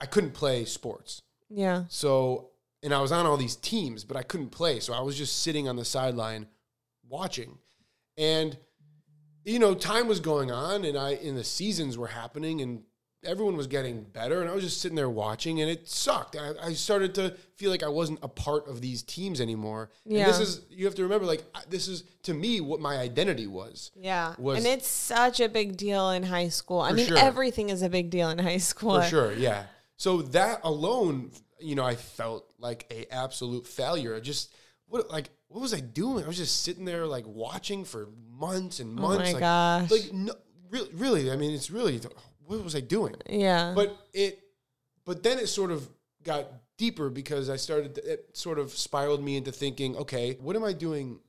I 0.00 0.06
couldn't 0.06 0.32
play 0.32 0.64
sports. 0.64 1.22
Yeah. 1.48 1.84
So, 1.88 2.50
and 2.82 2.92
I 2.92 3.00
was 3.00 3.12
on 3.12 3.24
all 3.26 3.36
these 3.36 3.56
teams, 3.56 4.04
but 4.04 4.16
I 4.16 4.22
couldn't 4.22 4.50
play. 4.50 4.80
So 4.80 4.92
I 4.92 5.00
was 5.00 5.16
just 5.16 5.42
sitting 5.42 5.68
on 5.68 5.76
the 5.76 5.84
sideline 5.84 6.46
watching. 7.08 7.58
And, 8.18 8.58
you 9.46 9.60
know, 9.60 9.74
time 9.74 10.08
was 10.08 10.20
going 10.20 10.50
on 10.50 10.84
and 10.84 10.98
I, 10.98 11.12
and 11.12 11.36
the 11.36 11.44
seasons 11.44 11.96
were 11.96 12.08
happening 12.08 12.60
and 12.60 12.82
everyone 13.24 13.56
was 13.56 13.68
getting 13.68 14.02
better. 14.02 14.40
And 14.40 14.50
I 14.50 14.54
was 14.54 14.64
just 14.64 14.80
sitting 14.80 14.96
there 14.96 15.08
watching 15.08 15.60
and 15.60 15.70
it 15.70 15.88
sucked. 15.88 16.36
I, 16.36 16.52
I 16.60 16.72
started 16.72 17.14
to 17.14 17.30
feel 17.54 17.70
like 17.70 17.84
I 17.84 17.88
wasn't 17.88 18.18
a 18.22 18.28
part 18.28 18.68
of 18.68 18.80
these 18.80 19.02
teams 19.02 19.40
anymore. 19.40 19.90
And 20.04 20.16
this 20.16 20.40
is, 20.40 20.62
you 20.68 20.84
have 20.84 20.96
to 20.96 21.04
remember, 21.04 21.26
like, 21.26 21.44
this 21.70 21.86
is 21.86 22.02
to 22.24 22.34
me 22.34 22.60
what 22.60 22.80
my 22.80 22.98
identity 22.98 23.46
was. 23.46 23.92
Yeah. 23.94 24.34
Was- 24.36 24.58
and 24.58 24.66
it's 24.66 24.88
such 24.88 25.38
a 25.38 25.48
big 25.48 25.76
deal 25.76 26.10
in 26.10 26.24
high 26.24 26.48
school. 26.48 26.80
I 26.80 26.92
mean, 26.92 27.06
sure. 27.06 27.18
everything 27.18 27.70
is 27.70 27.82
a 27.82 27.88
big 27.88 28.10
deal 28.10 28.28
in 28.30 28.38
high 28.38 28.58
school. 28.58 29.00
For 29.00 29.08
sure, 29.08 29.32
yeah. 29.32 29.64
So 29.96 30.22
that 30.22 30.60
alone, 30.64 31.30
you 31.60 31.76
know, 31.76 31.84
I 31.84 31.94
felt 31.94 32.52
like 32.58 32.86
a 32.90 33.12
absolute 33.14 33.66
failure. 33.66 34.14
I 34.16 34.20
just 34.20 34.52
what 34.88 35.10
like 35.10 35.30
what 35.48 35.60
was 35.60 35.74
I 35.74 35.80
doing? 35.80 36.24
I 36.24 36.26
was 36.26 36.36
just 36.36 36.62
sitting 36.62 36.84
there 36.84 37.06
like 37.06 37.24
watching 37.26 37.84
for 37.84 38.08
months 38.28 38.80
and 38.80 38.94
months. 38.94 39.04
Oh 39.04 39.18
months. 39.18 39.32
my 39.32 39.32
like, 39.32 39.40
gosh. 39.40 39.90
Like 39.90 40.12
no, 40.12 40.34
really, 40.70 40.90
really. 40.94 41.30
I 41.30 41.36
mean, 41.36 41.52
it's 41.52 41.70
really 41.70 42.00
what 42.44 42.62
was 42.62 42.76
I 42.76 42.80
doing? 42.80 43.16
yeah. 43.28 43.72
But 43.74 43.96
it, 44.12 44.40
but 45.04 45.22
then 45.22 45.38
it 45.38 45.48
sort 45.48 45.70
of 45.70 45.88
got 46.22 46.46
deeper 46.76 47.10
because 47.10 47.50
I 47.50 47.56
started. 47.56 47.98
It 47.98 48.30
sort 48.34 48.58
of 48.58 48.70
spiraled 48.70 49.22
me 49.22 49.36
into 49.36 49.52
thinking, 49.52 49.96
okay, 49.96 50.36
what 50.40 50.56
am 50.56 50.64
I 50.64 50.72
doing 50.72 51.20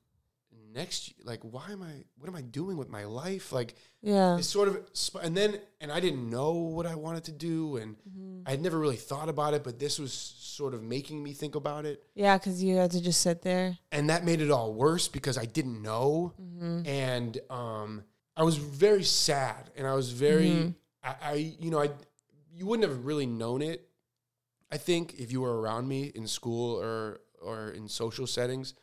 next? 0.78 1.14
Like, 1.24 1.42
why 1.42 1.72
am 1.72 1.82
I? 1.82 2.06
What 2.18 2.30
am 2.30 2.36
I 2.36 2.42
doing 2.42 2.78
with 2.78 2.90
my 2.90 3.04
life? 3.04 3.52
Like, 3.52 3.76
yeah. 4.02 4.38
it's 4.38 4.48
sort 4.48 4.70
of 4.70 4.80
and 5.22 5.36
then 5.36 5.60
and 5.82 5.92
I 5.92 6.00
didn't 6.00 6.30
know 6.30 6.54
what 6.54 6.86
I 6.86 6.96
wanted 6.96 7.26
to 7.26 7.32
do 7.32 7.78
and 7.78 7.96
mm-hmm. 7.98 8.42
I 8.46 8.52
had 8.52 8.62
never 8.62 8.80
really 8.80 8.96
thought 8.96 9.28
about 9.28 9.54
it 9.54 9.64
but 9.64 9.80
this 9.80 10.00
was 10.00 10.14
sort 10.14 10.74
of 10.74 10.82
making 10.82 11.22
me 11.22 11.34
think 11.34 11.56
about 11.56 11.86
it 11.86 12.04
Yeah, 12.16 12.38
because 12.38 12.64
you 12.64 12.78
had 12.78 12.92
to 12.92 13.02
just 13.02 13.22
sit 13.22 13.42
there. 13.42 13.78
and 13.92 14.10
that 14.10 14.24
made 14.24 14.40
it 14.40 14.52
all 14.52 14.74
worse 14.74 15.08
because 15.08 15.38
I 15.38 15.46
didn't 15.46 15.82
know 15.82 16.34
mm-hmm. 16.42 16.88
and 16.88 17.38
um 17.50 18.04
I 18.38 18.44
was 18.44 18.58
very 18.58 19.04
sad 19.04 19.72
and 19.76 19.88
I 19.88 19.94
was 19.94 20.12
very 20.12 20.50
mm-hmm. 20.50 20.70
I, 21.04 21.16
I 21.22 21.34
you 21.60 21.70
know 21.72 21.82
I 21.82 21.90
you 22.54 22.66
wouldn't 22.66 22.88
have 22.88 23.06
really 23.06 23.26
known 23.26 23.62
it 23.62 23.90
I 24.72 24.78
think 24.78 25.16
if 25.18 25.32
you 25.32 25.42
were 25.42 25.60
around 25.60 25.88
me 25.88 26.12
in 26.16 26.28
school 26.28 26.80
or 26.80 27.22
or 27.42 27.72
in 27.72 27.88
social 27.90 28.28
settings 28.28 28.74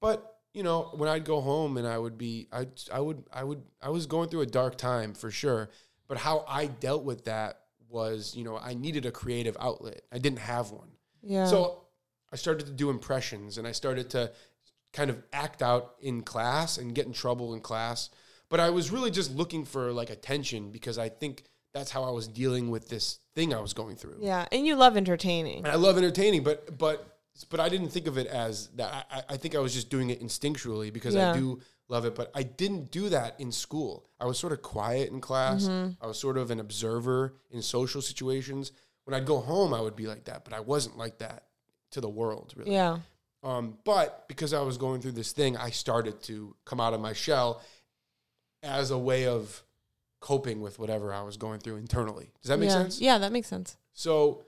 but 0.00 0.33
you 0.54 0.62
know, 0.62 0.90
when 0.94 1.08
I'd 1.08 1.24
go 1.24 1.40
home 1.40 1.76
and 1.76 1.86
I 1.86 1.98
would 1.98 2.16
be, 2.16 2.48
I, 2.52 2.68
I 2.90 3.00
would, 3.00 3.24
I 3.32 3.44
would, 3.44 3.62
I 3.82 3.90
was 3.90 4.06
going 4.06 4.28
through 4.30 4.42
a 4.42 4.46
dark 4.46 4.78
time 4.78 5.12
for 5.12 5.30
sure. 5.30 5.68
But 6.06 6.16
how 6.16 6.44
I 6.48 6.66
dealt 6.66 7.04
with 7.04 7.24
that 7.24 7.60
was, 7.88 8.34
you 8.36 8.44
know, 8.44 8.56
I 8.56 8.74
needed 8.74 9.04
a 9.04 9.10
creative 9.10 9.56
outlet. 9.60 10.02
I 10.12 10.18
didn't 10.18 10.38
have 10.38 10.70
one. 10.70 10.88
Yeah. 11.22 11.46
So 11.46 11.82
I 12.32 12.36
started 12.36 12.66
to 12.66 12.72
do 12.72 12.88
impressions 12.88 13.58
and 13.58 13.66
I 13.66 13.72
started 13.72 14.10
to 14.10 14.30
kind 14.92 15.10
of 15.10 15.20
act 15.32 15.60
out 15.60 15.94
in 16.00 16.22
class 16.22 16.78
and 16.78 16.94
get 16.94 17.06
in 17.06 17.12
trouble 17.12 17.54
in 17.54 17.60
class. 17.60 18.10
But 18.48 18.60
I 18.60 18.70
was 18.70 18.92
really 18.92 19.10
just 19.10 19.32
looking 19.32 19.64
for 19.64 19.92
like 19.92 20.10
attention 20.10 20.70
because 20.70 20.98
I 20.98 21.08
think 21.08 21.42
that's 21.72 21.90
how 21.90 22.04
I 22.04 22.10
was 22.10 22.28
dealing 22.28 22.70
with 22.70 22.88
this 22.88 23.18
thing 23.34 23.52
I 23.52 23.60
was 23.60 23.72
going 23.72 23.96
through. 23.96 24.18
yeah. 24.20 24.46
And 24.52 24.64
you 24.64 24.76
love 24.76 24.96
entertaining. 24.96 25.58
And 25.58 25.68
I 25.68 25.74
love 25.74 25.96
entertaining, 25.96 26.44
but 26.44 26.78
but 26.78 27.13
but 27.50 27.60
I 27.60 27.68
didn't 27.68 27.88
think 27.88 28.06
of 28.06 28.16
it 28.16 28.26
as 28.26 28.68
that. 28.76 29.06
I, 29.10 29.34
I 29.34 29.36
think 29.36 29.54
I 29.54 29.58
was 29.58 29.74
just 29.74 29.90
doing 29.90 30.10
it 30.10 30.22
instinctually 30.22 30.92
because 30.92 31.14
Yeah. 31.14 31.32
I 31.32 31.36
do 31.36 31.60
love 31.88 32.04
it. 32.04 32.14
But 32.14 32.30
I 32.34 32.42
didn't 32.42 32.90
do 32.90 33.08
that 33.08 33.38
in 33.40 33.50
school. 33.52 34.08
I 34.20 34.26
was 34.26 34.38
sort 34.38 34.52
of 34.52 34.62
quiet 34.62 35.10
in 35.10 35.20
class. 35.20 35.68
I 35.68 36.06
was 36.06 36.18
sort 36.18 36.38
of 36.38 36.50
an 36.50 36.60
observer 36.60 37.34
in 37.50 37.62
social 37.62 38.00
situations. 38.00 38.72
When 39.04 39.14
I'd 39.14 39.26
go 39.26 39.40
home, 39.40 39.74
I 39.74 39.80
would 39.80 39.96
be 39.96 40.06
like 40.06 40.24
that, 40.24 40.44
but 40.44 40.54
I 40.54 40.60
wasn't 40.60 40.96
like 40.96 41.18
that 41.18 41.44
to 41.90 42.00
the 42.00 42.08
world, 42.08 42.54
really. 42.56 42.72
Yeah. 42.72 42.98
Um, 43.42 43.76
but 43.84 44.26
because 44.28 44.54
I 44.54 44.62
was 44.62 44.78
going 44.78 45.02
through 45.02 45.12
this 45.12 45.32
thing, 45.32 45.56
I 45.56 45.70
started 45.70 46.22
to 46.24 46.56
come 46.64 46.80
out 46.80 46.94
of 46.94 47.00
my 47.00 47.12
shell 47.12 47.60
as 48.62 48.90
a 48.90 48.98
way 48.98 49.26
of 49.26 49.62
coping 50.20 50.62
with 50.62 50.78
whatever 50.78 51.12
I 51.12 51.20
was 51.22 51.36
going 51.36 51.60
through 51.60 51.76
internally. 51.76 52.32
Does 52.40 52.48
that 52.48 52.58
make 52.58 52.70
yeah. 52.70 52.76
sense? 52.76 53.00
Yeah, 53.00 53.18
that 53.18 53.30
makes 53.30 53.48
sense. 53.48 53.76
So, 53.92 54.44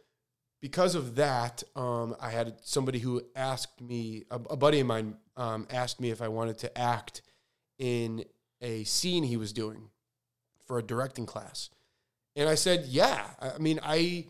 because 0.67 0.97
of 0.97 1.15
that, 1.15 1.63
um, 1.77 2.17
I 2.21 2.31
had 2.31 2.55
somebody 2.61 2.99
who 2.99 3.23
asked 3.37 3.81
me, 3.81 4.25
a, 4.33 4.35
a 4.51 4.57
buddy 4.57 4.81
of 4.81 4.89
mine 4.89 5.15
um, 5.37 5.69
asked 5.71 6.01
me 6.01 6.11
if 6.11 6.21
I 6.21 6.27
wanted 6.27 6.59
to 6.59 6.77
act 6.77 7.23
in 7.79 8.25
a 8.61 8.83
scene 8.83 9.23
he 9.23 9.37
was 9.37 9.53
doing 9.53 9.91
for 10.65 10.81
a 10.81 10.83
directing 10.83 11.25
class. 11.25 11.71
And 12.35 12.49
I 12.49 12.57
said, 12.57 12.87
yeah. 12.87 13.29
I 13.41 13.59
mean, 13.59 13.79
I, 13.81 14.27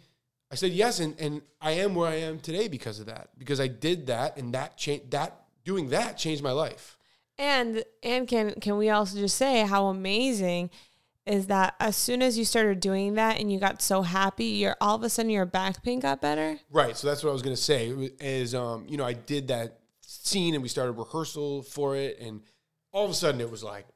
I 0.53 0.57
said 0.57 0.73
yes, 0.73 1.01
and, 1.01 1.19
and 1.19 1.41
I 1.59 1.71
am 1.71 1.95
where 1.95 2.11
I 2.11 2.17
am 2.17 2.39
today 2.39 2.69
because 2.69 3.01
of 3.01 3.07
that. 3.07 3.31
Because 3.39 3.59
I 3.59 3.69
did 3.69 4.09
that, 4.09 4.37
and 4.37 4.53
that 4.53 4.77
changed 4.77 5.13
that 5.13 5.41
doing 5.65 5.89
that 5.89 6.19
changed 6.19 6.43
my 6.43 6.53
life. 6.53 6.99
And 7.39 7.83
and 8.03 8.29
can 8.29 8.61
can 8.61 8.77
we 8.77 8.91
also 8.91 9.19
just 9.19 9.39
say 9.39 9.63
how 9.63 9.87
amazing 9.87 10.69
is 11.27 11.49
that 11.49 11.75
as 11.81 11.97
soon 11.97 12.23
as 12.23 12.39
you 12.39 12.45
started 12.45 12.81
doing 12.81 13.15
that 13.15 13.41
and 13.41 13.53
you 13.53 13.59
got 13.59 13.83
so 13.83 14.03
happy, 14.03 14.45
you're 14.45 14.77
all 14.81 14.97
of 14.97 15.03
a 15.03 15.09
sudden 15.09 15.31
your 15.31 15.47
back 15.47 15.83
pain 15.83 16.01
got 16.01 16.21
better? 16.21 16.59
Right. 16.71 16.97
So 16.97 17.07
that's 17.09 17.25
what 17.25 17.31
I 17.31 17.33
was 17.33 17.43
gonna 17.43 17.57
say. 17.57 17.89
Is 18.21 18.55
um, 18.55 18.87
you 18.89 18.97
know, 18.97 19.05
I 19.05 19.13
did 19.13 19.49
that 19.49 19.81
scene 20.01 20.55
and 20.55 20.63
we 20.63 20.69
started 20.69 20.93
rehearsal 20.93 21.63
for 21.63 21.97
it, 21.97 22.19
and 22.21 22.43
all 22.93 23.05
of 23.05 23.11
a 23.11 23.15
sudden 23.15 23.41
it 23.41 23.51
was 23.51 23.65
like, 23.65 23.87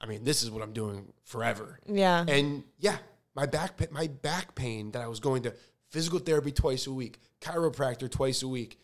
I 0.00 0.06
mean, 0.06 0.24
this 0.24 0.42
is 0.42 0.50
what 0.50 0.62
I'm 0.62 0.72
doing 0.72 1.12
forever. 1.24 1.78
Yeah. 1.86 2.24
And 2.26 2.64
yeah, 2.78 2.96
my 3.34 3.46
back 3.46 3.90
my 3.92 4.08
back 4.08 4.54
pain 4.54 4.90
that 4.92 5.02
I 5.02 5.06
was 5.06 5.20
going 5.20 5.42
to 5.44 5.54
physical 5.90 6.18
therapy 6.18 6.52
twice 6.52 6.86
a 6.86 6.92
week, 6.92 7.20
chiropractor 7.40 8.10
twice 8.10 8.42
a 8.42 8.48
week, 8.48 8.78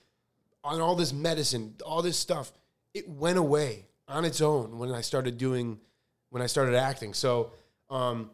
on 0.62 0.80
all 0.80 0.94
this 0.94 1.12
medicine, 1.12 1.74
all 1.84 2.02
this 2.02 2.16
stuff, 2.16 2.52
it 2.94 3.08
went 3.08 3.38
away 3.38 3.86
on 4.08 4.24
its 4.24 4.40
own 4.40 4.78
when 4.78 4.92
I 4.92 5.00
started 5.00 5.38
doing 5.38 5.80
when 6.30 6.42
I 6.42 6.46
started 6.46 6.74
acting. 6.74 7.14
So 7.14 7.52
um 7.90 8.30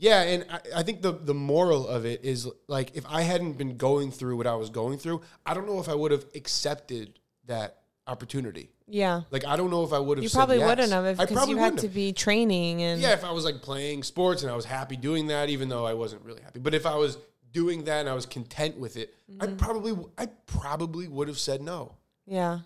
yeah, 0.00 0.22
and 0.22 0.46
I, 0.48 0.60
I 0.76 0.82
think 0.84 1.02
the 1.02 1.12
the 1.12 1.34
moral 1.34 1.88
of 1.88 2.04
it 2.06 2.24
is 2.24 2.48
like 2.68 2.92
if 2.94 3.04
I 3.08 3.22
hadn't 3.22 3.54
been 3.54 3.76
going 3.76 4.12
through 4.12 4.36
what 4.36 4.46
I 4.46 4.54
was 4.54 4.70
going 4.70 4.98
through, 4.98 5.22
I 5.44 5.54
don't 5.54 5.66
know 5.66 5.80
if 5.80 5.88
I 5.88 5.94
would 5.94 6.12
have 6.12 6.24
accepted 6.36 7.18
that 7.46 7.78
opportunity. 8.06 8.70
yeah. 8.86 9.22
Like 9.32 9.44
I 9.44 9.56
don't 9.56 9.70
know 9.70 9.82
if 9.82 9.92
I 9.92 9.98
would 9.98 10.18
have. 10.18 10.22
You 10.24 10.30
probably 10.30 10.58
yes. 10.58 10.68
wouldn't 10.68 10.92
have 10.92 11.04
if 11.04 11.18
I 11.20 11.24
because 11.26 11.48
you 11.48 11.58
had 11.58 11.76
to 11.78 11.86
have. 11.88 11.94
be 11.94 12.12
training 12.12 12.80
and 12.82 13.00
Yeah, 13.00 13.12
if 13.12 13.24
I 13.24 13.32
was 13.32 13.44
like 13.44 13.60
playing 13.60 14.02
sports 14.04 14.42
and 14.42 14.50
I 14.52 14.54
was 14.56 14.64
happy 14.64 14.96
doing 14.96 15.26
that, 15.28 15.48
even 15.50 15.68
though 15.68 15.84
I 15.84 15.94
wasn't 15.94 16.22
really 16.24 16.42
happy. 16.42 16.60
But 16.60 16.74
if 16.74 16.86
I 16.86 16.94
was 16.94 17.18
doing 17.52 17.84
that 17.84 18.00
and 18.00 18.08
I 18.08 18.14
was 18.14 18.24
content 18.26 18.78
with 18.78 18.96
it, 18.96 19.14
I 19.40 19.46
Mm-hmm. 19.46 19.56
probably 19.56 19.96
I 20.16 20.26
probably 20.46 21.08
would 21.08 21.26
have 21.28 21.38
said 21.38 21.60
no. 21.60 21.96
yeah. 22.26 22.60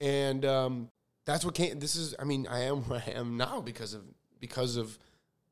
And 0.00 0.44
um, 0.46 0.90
that's 1.26 1.44
what 1.44 1.54
came. 1.54 1.80
This 1.80 1.96
is, 1.96 2.14
I 2.18 2.24
mean, 2.24 2.46
I 2.48 2.60
am 2.62 2.82
where 2.88 3.02
I 3.06 3.10
am 3.10 3.36
now 3.36 3.60
because 3.60 3.92
of 3.94 4.02
because 4.40 4.76
of 4.76 4.96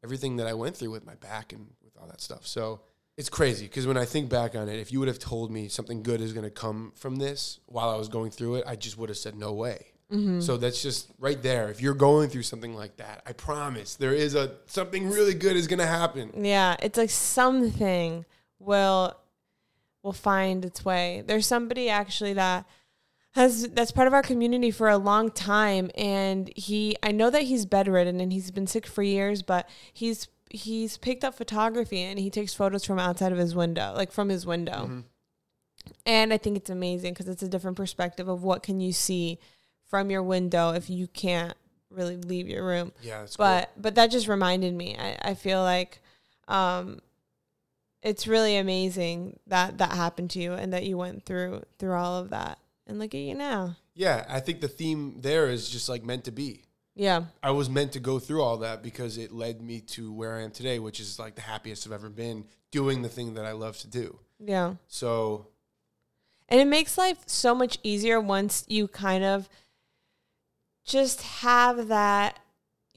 everything 0.06 0.36
that 0.36 0.46
I 0.46 0.54
went 0.54 0.76
through 0.76 0.92
with 0.92 1.04
my 1.04 1.16
back 1.16 1.52
and 1.52 1.66
with 1.82 1.96
all 2.00 2.06
that 2.06 2.20
stuff. 2.20 2.46
So 2.46 2.80
it's 3.16 3.28
crazy 3.28 3.66
because 3.66 3.88
when 3.88 3.96
I 3.96 4.04
think 4.04 4.30
back 4.30 4.54
on 4.54 4.68
it, 4.68 4.78
if 4.78 4.92
you 4.92 5.00
would 5.00 5.08
have 5.08 5.18
told 5.18 5.50
me 5.50 5.66
something 5.66 6.04
good 6.04 6.20
is 6.20 6.32
going 6.32 6.44
to 6.44 6.50
come 6.50 6.92
from 6.94 7.16
this 7.16 7.58
while 7.66 7.90
I 7.90 7.96
was 7.96 8.08
going 8.08 8.30
through 8.30 8.56
it, 8.56 8.64
I 8.68 8.76
just 8.76 8.96
would 8.96 9.08
have 9.08 9.18
said 9.18 9.34
no 9.34 9.52
way. 9.52 9.86
Mm-hmm. 10.12 10.40
So 10.40 10.58
that's 10.58 10.80
just 10.80 11.10
right 11.18 11.42
there. 11.42 11.68
If 11.68 11.82
you're 11.82 11.94
going 11.94 12.28
through 12.28 12.44
something 12.44 12.72
like 12.76 12.98
that, 12.98 13.22
I 13.26 13.32
promise 13.32 13.96
there 13.96 14.12
is 14.12 14.36
a 14.36 14.52
something 14.66 15.10
really 15.10 15.34
good 15.34 15.56
is 15.56 15.66
going 15.66 15.80
to 15.80 15.86
happen. 15.86 16.30
Yeah, 16.44 16.76
it's 16.80 16.96
like 16.96 17.10
something 17.10 18.24
will 18.60 19.16
will 20.04 20.12
find 20.12 20.64
its 20.64 20.84
way. 20.84 21.24
There's 21.26 21.46
somebody 21.46 21.88
actually 21.88 22.34
that 22.34 22.66
has 23.36 23.68
that's 23.68 23.92
part 23.92 24.08
of 24.08 24.14
our 24.14 24.22
community 24.22 24.70
for 24.70 24.88
a 24.88 24.96
long 24.96 25.30
time. 25.30 25.90
And 25.94 26.50
he 26.56 26.96
I 27.02 27.12
know 27.12 27.28
that 27.28 27.42
he's 27.42 27.66
bedridden 27.66 28.18
and 28.18 28.32
he's 28.32 28.50
been 28.50 28.66
sick 28.66 28.86
for 28.86 29.02
years, 29.02 29.42
but 29.42 29.68
he's 29.92 30.28
he's 30.50 30.96
picked 30.96 31.22
up 31.22 31.34
photography 31.34 32.00
and 32.00 32.18
he 32.18 32.30
takes 32.30 32.54
photos 32.54 32.84
from 32.84 32.98
outside 32.98 33.32
of 33.32 33.38
his 33.38 33.54
window, 33.54 33.92
like 33.94 34.10
from 34.10 34.30
his 34.30 34.46
window. 34.46 34.86
And 36.06 36.32
I 36.32 36.38
think 36.38 36.56
it's 36.56 36.70
amazing 36.70 37.12
because 37.12 37.28
it's 37.28 37.42
a 37.42 37.48
different 37.48 37.76
perspective 37.76 38.26
of 38.26 38.42
what 38.42 38.62
can 38.62 38.80
you 38.80 38.92
see 38.92 39.38
from 39.86 40.10
your 40.10 40.22
window 40.22 40.70
if 40.70 40.88
you 40.88 41.06
can't 41.06 41.54
really 41.90 42.16
leave 42.16 42.48
your 42.48 42.64
room. 42.64 42.92
Yeah, 43.02 43.26
but 43.36 43.70
but 43.76 43.94
that 43.96 44.10
just 44.10 44.28
reminded 44.28 44.74
me. 44.74 44.96
I, 44.98 45.30
I 45.30 45.34
feel 45.34 45.60
like 45.60 46.00
um 46.48 47.00
it's 48.02 48.26
really 48.26 48.56
amazing 48.56 49.38
that 49.46 49.76
that 49.76 49.92
happened 49.92 50.30
to 50.30 50.38
you 50.38 50.54
and 50.54 50.72
that 50.72 50.84
you 50.84 50.96
went 50.96 51.26
through 51.26 51.64
through 51.78 51.92
all 51.92 52.16
of 52.16 52.30
that 52.30 52.58
and 52.86 52.98
look 52.98 53.14
at 53.14 53.20
you 53.20 53.34
now 53.34 53.76
Yeah, 53.94 54.24
I 54.28 54.40
think 54.40 54.60
the 54.60 54.68
theme 54.68 55.20
there 55.20 55.48
is 55.48 55.68
just 55.68 55.88
like 55.88 56.04
meant 56.04 56.24
to 56.24 56.30
be. 56.32 56.64
yeah 56.94 57.24
I 57.42 57.50
was 57.50 57.68
meant 57.68 57.92
to 57.92 58.00
go 58.00 58.18
through 58.18 58.42
all 58.42 58.58
that 58.58 58.82
because 58.82 59.18
it 59.18 59.32
led 59.32 59.60
me 59.60 59.80
to 59.96 60.12
where 60.12 60.36
I 60.36 60.42
am 60.42 60.50
today, 60.50 60.78
which 60.78 61.00
is 61.00 61.18
like 61.18 61.34
the 61.34 61.42
happiest 61.42 61.86
I've 61.86 61.92
ever 61.92 62.08
been 62.10 62.44
doing 62.70 63.02
the 63.02 63.08
thing 63.08 63.34
that 63.34 63.44
I 63.46 63.52
love 63.52 63.76
to 63.78 63.88
do. 63.88 64.18
yeah 64.38 64.74
So, 64.88 65.46
and 66.48 66.60
it 66.60 66.66
makes 66.66 66.96
life 66.98 67.18
so 67.26 67.54
much 67.54 67.78
easier 67.82 68.20
once 68.20 68.64
you 68.68 68.86
kind 68.88 69.24
of 69.24 69.48
just 70.84 71.22
have 71.22 71.88
that 71.88 72.38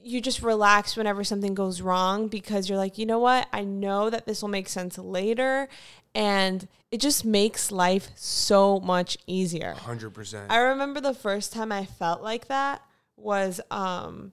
you 0.02 0.20
just 0.20 0.42
relax 0.42 0.96
whenever 0.96 1.22
something 1.22 1.54
goes 1.54 1.80
wrong 1.80 2.28
because 2.28 2.68
you're 2.68 2.78
like 2.78 2.96
you 2.98 3.06
know 3.06 3.18
what 3.18 3.46
i 3.52 3.62
know 3.62 4.08
that 4.10 4.26
this 4.26 4.40
will 4.42 4.48
make 4.48 4.68
sense 4.68 4.96
later 4.98 5.68
and 6.14 6.66
it 6.90 7.00
just 7.00 7.24
makes 7.24 7.70
life 7.70 8.08
so 8.16 8.80
much 8.80 9.16
easier 9.26 9.74
100%. 9.78 10.46
I 10.48 10.58
remember 10.58 11.00
the 11.00 11.14
first 11.14 11.52
time 11.52 11.70
I 11.70 11.84
felt 11.84 12.22
like 12.22 12.48
that 12.48 12.82
was 13.16 13.60
um 13.70 14.32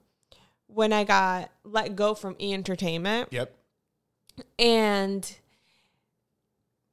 when 0.66 0.92
I 0.92 1.04
got 1.04 1.50
let 1.64 1.96
go 1.96 2.14
from 2.14 2.36
E 2.40 2.52
Entertainment 2.52 3.28
yep. 3.30 3.54
and 4.58 5.30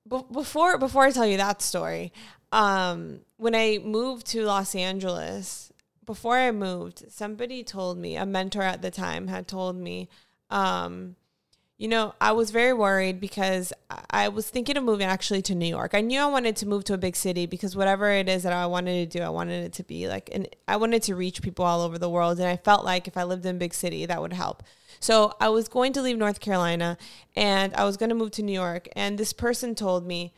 be- 0.10 0.26
before 0.32 0.78
before 0.78 1.04
I 1.04 1.12
tell 1.12 1.26
you 1.26 1.38
that 1.38 1.62
story, 1.62 2.12
um 2.52 3.22
when 3.38 3.56
I 3.56 3.80
moved 3.84 4.28
to 4.28 4.44
Los 4.46 4.76
Angeles, 4.76 5.72
before 6.06 6.38
I 6.38 6.52
moved, 6.52 7.06
somebody 7.10 7.64
told 7.64 7.98
me, 7.98 8.16
a 8.16 8.26
mentor 8.26 8.62
at 8.62 8.82
the 8.82 8.92
time 8.92 9.28
had 9.28 9.48
told 9.48 9.76
me 9.76 10.10
um 10.50 11.16
you 11.78 11.90
know, 11.90 12.16
I 12.22 12.32
was 12.32 12.52
very 12.52 12.72
worried 12.72 13.20
because 13.20 13.74
I- 14.10 14.30
was 14.30 14.50
thinking 14.50 14.78
of 14.78 14.84
moving 14.84 15.08
actually 15.08 15.42
to 15.44 15.56
New 15.56 15.66
York. 15.66 15.94
I 15.94 16.00
knew 16.00 16.20
I 16.22 16.26
wanted 16.26 16.56
to 16.58 16.66
move 16.66 16.86
to 16.86 16.94
a 16.94 16.98
big 16.98 17.18
city 17.18 17.46
because 17.48 17.76
whatever 17.76 18.10
it 18.12 18.30
is 18.30 18.44
that 18.44 18.54
I 18.54 18.66
wanted 18.66 19.12
to 19.12 19.20
do, 19.20 19.24
I 19.24 19.30
wanted 19.30 19.66
it 19.66 19.74
to 19.74 19.84
be 19.84 20.08
like, 20.08 20.30
and 20.32 20.48
I 20.70 20.78
wanted 20.78 21.04
to 21.04 21.16
reach 21.16 21.42
people 21.42 21.66
all 21.66 21.82
over 21.82 21.98
the 21.98 22.10
world. 22.10 22.40
And 22.40 22.48
I 22.48 22.56
felt 22.56 22.86
like 22.86 23.10
if 23.10 23.18
I 23.18 23.24
lived 23.24 23.46
in 23.46 23.58
a 23.58 23.60
big 23.60 23.74
city, 23.74 24.06
that 24.06 24.22
would 24.22 24.32
help. 24.32 24.64
So 25.02 25.34
I 25.42 25.50
was 25.50 25.68
going 25.68 25.92
to 25.94 26.02
leave 26.02 26.18
North 26.18 26.40
Carolina 26.40 26.98
and 27.36 27.74
I 27.74 27.84
was 27.84 27.98
going 27.98 28.10
to 28.10 28.16
move 28.16 28.32
to 28.32 28.44
New 28.44 28.54
York. 28.54 28.88
And 28.96 29.18
this 29.18 29.34
person 29.34 29.76
told 29.76 30.08
me, 30.08 30.34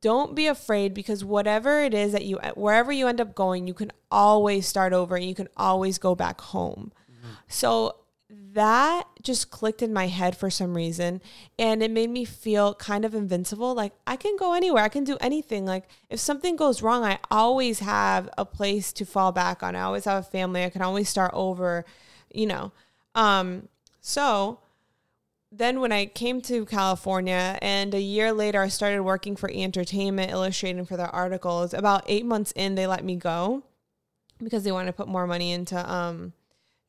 don't 0.00 0.34
be 0.34 0.46
afraid 0.46 0.94
because 0.94 1.24
whatever 1.24 1.80
it 1.80 1.94
is 1.94 2.12
that 2.12 2.24
you, 2.24 2.38
wherever 2.54 2.92
you 2.92 3.06
end 3.06 3.20
up 3.20 3.34
going, 3.34 3.66
you 3.66 3.74
can 3.74 3.92
always 4.10 4.66
start 4.66 4.92
over 4.92 5.16
and 5.16 5.24
you 5.24 5.34
can 5.34 5.48
always 5.56 5.98
go 5.98 6.14
back 6.14 6.40
home. 6.40 6.92
So 7.48 7.96
that 8.54 9.06
just 9.22 9.50
clicked 9.50 9.82
in 9.82 9.92
my 9.92 10.06
head 10.06 10.36
for 10.36 10.50
some 10.50 10.74
reason 10.74 11.20
and 11.58 11.82
it 11.82 11.90
made 11.90 12.10
me 12.10 12.24
feel 12.24 12.74
kind 12.74 13.04
of 13.04 13.14
invincible. 13.14 13.74
Like 13.74 13.92
i 14.06 14.16
can 14.16 14.36
go 14.36 14.54
anywhere. 14.54 14.82
I 14.82 14.88
can 14.88 15.04
do 15.04 15.16
anything. 15.20 15.66
Like 15.66 15.88
if 16.10 16.18
something 16.18 16.56
goes 16.56 16.82
wrong 16.82 17.04
i 17.04 17.18
always 17.30 17.80
have 17.80 18.28
a 18.38 18.44
place 18.44 18.92
to 18.94 19.04
fall 19.04 19.32
back 19.32 19.62
on. 19.62 19.76
I 19.76 19.82
always 19.82 20.04
have 20.06 20.20
a 20.20 20.26
family. 20.26 20.64
I 20.64 20.70
can 20.70 20.82
always 20.82 21.08
start 21.08 21.32
over 21.34 21.84
you 22.32 22.46
know. 22.46 22.72
Um 23.14 23.68
so 24.00 24.60
then 25.54 25.80
when 25.80 25.92
i 25.92 26.06
came 26.06 26.40
to 26.40 26.64
california 26.66 27.58
and 27.62 27.94
a 27.94 28.00
year 28.00 28.32
later 28.32 28.60
i 28.60 28.68
started 28.68 29.02
working 29.02 29.36
for 29.36 29.50
e 29.50 29.62
entertainment 29.62 30.30
illustrating 30.32 30.84
for 30.84 30.96
their 30.96 31.14
articles 31.14 31.74
about 31.74 32.02
eight 32.06 32.24
months 32.24 32.52
in 32.56 32.74
they 32.74 32.86
let 32.86 33.04
me 33.04 33.14
go 33.14 33.62
because 34.42 34.64
they 34.64 34.72
wanted 34.72 34.86
to 34.86 34.92
put 34.92 35.08
more 35.08 35.26
money 35.26 35.52
into 35.52 35.90
um, 35.90 36.32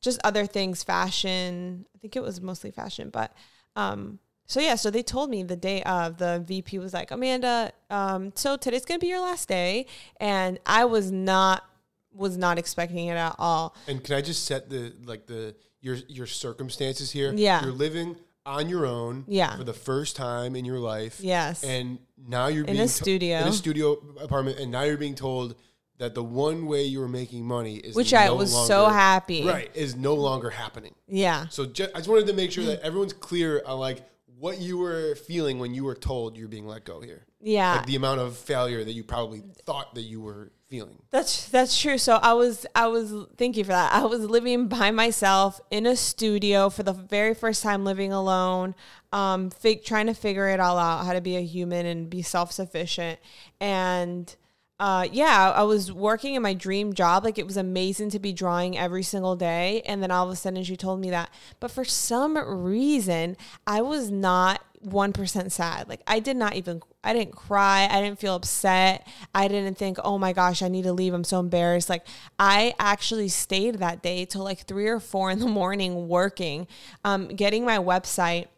just 0.00 0.20
other 0.24 0.46
things, 0.46 0.82
fashion. 0.82 1.86
I 1.94 1.98
think 1.98 2.16
it 2.16 2.22
was 2.22 2.40
mostly 2.40 2.70
fashion, 2.70 3.10
but 3.10 3.32
um, 3.76 4.18
so 4.46 4.60
yeah, 4.60 4.74
so 4.74 4.90
they 4.90 5.02
told 5.02 5.30
me 5.30 5.42
the 5.42 5.56
day 5.56 5.82
of 5.84 6.18
the 6.18 6.44
VP 6.46 6.78
was 6.78 6.92
like, 6.92 7.10
Amanda, 7.10 7.72
um, 7.90 8.32
so 8.34 8.56
today's 8.56 8.84
gonna 8.84 8.98
be 8.98 9.08
your 9.08 9.20
last 9.20 9.48
day, 9.48 9.86
and 10.18 10.58
I 10.66 10.84
was 10.84 11.10
not 11.10 11.64
was 12.12 12.36
not 12.36 12.58
expecting 12.58 13.06
it 13.06 13.16
at 13.16 13.34
all. 13.38 13.74
And 13.88 14.04
can 14.04 14.14
I 14.14 14.20
just 14.20 14.44
set 14.44 14.68
the 14.68 14.92
like 15.04 15.26
the 15.26 15.54
your 15.80 15.96
your 16.08 16.26
circumstances 16.26 17.10
here? 17.10 17.32
Yeah. 17.34 17.62
You're 17.64 17.72
living 17.72 18.16
on 18.46 18.68
your 18.68 18.84
own 18.86 19.24
Yeah. 19.26 19.56
for 19.56 19.64
the 19.64 19.72
first 19.72 20.16
time 20.16 20.54
in 20.56 20.64
your 20.64 20.78
life. 20.78 21.18
Yes. 21.20 21.64
And 21.64 21.98
now 22.28 22.48
you're 22.48 22.64
In 22.64 22.72
being 22.74 22.80
a 22.80 22.86
to- 22.86 22.92
studio. 22.92 23.38
in 23.40 23.48
a 23.48 23.52
studio 23.52 23.96
apartment 24.20 24.58
and 24.58 24.70
now 24.70 24.82
you're 24.82 24.96
being 24.98 25.14
told 25.14 25.54
that 25.98 26.14
the 26.14 26.22
one 26.24 26.66
way 26.66 26.82
you 26.84 26.98
were 27.00 27.08
making 27.08 27.44
money 27.46 27.76
is 27.76 27.94
Which 27.94 28.12
I 28.12 28.26
no 28.26 28.34
was 28.36 28.52
so 28.66 28.86
happy. 28.88 29.44
Right, 29.46 29.70
is 29.74 29.94
no 29.96 30.14
longer 30.14 30.50
happening. 30.50 30.94
Yeah. 31.08 31.46
So 31.48 31.66
ju- 31.66 31.88
I 31.94 31.98
just 31.98 32.08
wanted 32.08 32.26
to 32.26 32.32
make 32.32 32.50
sure 32.52 32.64
that 32.64 32.80
everyone's 32.82 33.12
clear 33.12 33.62
on 33.64 33.78
like 33.78 34.02
what 34.38 34.58
you 34.60 34.76
were 34.76 35.14
feeling 35.14 35.58
when 35.58 35.72
you 35.72 35.84
were 35.84 35.94
told 35.94 36.36
you're 36.36 36.48
being 36.48 36.66
let 36.66 36.84
go 36.84 37.00
here. 37.00 37.24
Yeah. 37.44 37.76
Like 37.76 37.86
the 37.86 37.96
amount 37.96 38.20
of 38.20 38.36
failure 38.36 38.82
that 38.82 38.92
you 38.92 39.04
probably 39.04 39.42
thought 39.66 39.94
that 39.96 40.02
you 40.02 40.22
were 40.22 40.50
feeling. 40.66 40.96
That's 41.10 41.48
that's 41.50 41.78
true. 41.78 41.98
So 41.98 42.14
I 42.16 42.32
was 42.32 42.64
I 42.74 42.86
was 42.86 43.12
thank 43.36 43.58
you 43.58 43.64
for 43.64 43.72
that. 43.72 43.92
I 43.92 44.06
was 44.06 44.22
living 44.24 44.66
by 44.68 44.90
myself 44.90 45.60
in 45.70 45.84
a 45.84 45.94
studio 45.94 46.70
for 46.70 46.82
the 46.82 46.94
very 46.94 47.34
first 47.34 47.62
time 47.62 47.84
living 47.84 48.12
alone, 48.12 48.74
um, 49.12 49.50
fig- 49.50 49.84
trying 49.84 50.06
to 50.06 50.14
figure 50.14 50.48
it 50.48 50.58
all 50.58 50.78
out, 50.78 51.04
how 51.04 51.12
to 51.12 51.20
be 51.20 51.36
a 51.36 51.42
human 51.42 51.84
and 51.84 52.08
be 52.08 52.22
self 52.22 52.50
sufficient. 52.50 53.20
And 53.60 54.34
uh, 54.80 55.06
yeah, 55.12 55.52
I 55.54 55.62
was 55.62 55.92
working 55.92 56.34
in 56.34 56.42
my 56.42 56.54
dream 56.54 56.94
job. 56.94 57.24
Like 57.24 57.38
it 57.38 57.46
was 57.46 57.56
amazing 57.56 58.10
to 58.10 58.18
be 58.18 58.32
drawing 58.32 58.76
every 58.76 59.02
single 59.02 59.36
day. 59.36 59.82
And 59.86 60.02
then 60.02 60.10
all 60.10 60.26
of 60.26 60.32
a 60.32 60.36
sudden 60.36 60.64
she 60.64 60.76
told 60.76 61.00
me 61.00 61.10
that. 61.10 61.30
But 61.60 61.70
for 61.70 61.84
some 61.84 62.36
reason, 62.36 63.36
I 63.66 63.82
was 63.82 64.10
not 64.10 64.62
1% 64.84 65.50
sad. 65.50 65.88
Like 65.88 66.02
I 66.06 66.20
did 66.20 66.36
not 66.36 66.54
even, 66.54 66.82
I 67.02 67.12
didn't 67.12 67.34
cry. 67.34 67.88
I 67.90 68.00
didn't 68.00 68.18
feel 68.18 68.34
upset. 68.34 69.06
I 69.34 69.48
didn't 69.48 69.76
think, 69.78 69.98
oh 70.04 70.18
my 70.18 70.32
gosh, 70.32 70.62
I 70.62 70.68
need 70.68 70.84
to 70.84 70.92
leave. 70.92 71.14
I'm 71.14 71.24
so 71.24 71.40
embarrassed. 71.40 71.88
Like 71.88 72.06
I 72.38 72.74
actually 72.78 73.28
stayed 73.28 73.76
that 73.76 74.02
day 74.02 74.24
till 74.24 74.44
like 74.44 74.60
three 74.60 74.88
or 74.88 75.00
four 75.00 75.30
in 75.30 75.38
the 75.38 75.46
morning 75.48 76.08
working, 76.08 76.66
um, 77.04 77.28
getting 77.28 77.64
my 77.64 77.78
website 77.78 78.48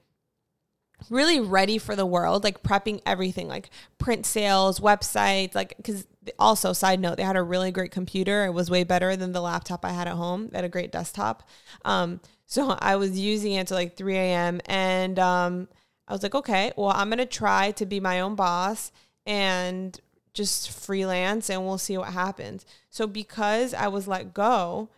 really 1.10 1.40
ready 1.40 1.78
for 1.78 1.94
the 1.94 2.06
world, 2.06 2.42
like 2.44 2.62
prepping 2.62 3.00
everything, 3.06 3.48
like 3.48 3.70
print 3.98 4.26
sales, 4.26 4.80
websites, 4.80 5.54
like 5.54 5.74
because 5.76 6.06
also 6.38 6.72
side 6.72 7.00
note, 7.00 7.16
they 7.16 7.22
had 7.22 7.36
a 7.36 7.42
really 7.42 7.70
great 7.70 7.90
computer. 7.90 8.44
It 8.44 8.52
was 8.52 8.70
way 8.70 8.84
better 8.84 9.16
than 9.16 9.32
the 9.32 9.40
laptop 9.40 9.84
I 9.84 9.90
had 9.90 10.08
at 10.08 10.14
home. 10.14 10.48
They 10.48 10.58
had 10.58 10.64
a 10.64 10.70
great 10.70 10.92
desktop. 10.92 11.48
Um, 11.84 12.20
so 12.46 12.70
I 12.78 12.96
was 12.96 13.18
using 13.18 13.52
it 13.52 13.68
to 13.68 13.74
like 13.74 13.96
3 13.96 14.16
a.m. 14.16 14.60
and 14.66 15.18
um, 15.18 15.68
I 16.08 16.12
was 16.12 16.22
like, 16.22 16.34
okay, 16.34 16.72
well, 16.76 16.92
I'm 16.94 17.10
gonna 17.10 17.26
try 17.26 17.70
to 17.72 17.86
be 17.86 18.00
my 18.00 18.20
own 18.20 18.34
boss 18.34 18.92
and 19.24 19.98
just 20.32 20.70
freelance, 20.70 21.50
and 21.50 21.64
we'll 21.64 21.78
see 21.78 21.98
what 21.98 22.12
happens. 22.12 22.66
So 22.90 23.06
because 23.06 23.74
I 23.74 23.88
was 23.88 24.06
let 24.06 24.34
go, 24.34 24.90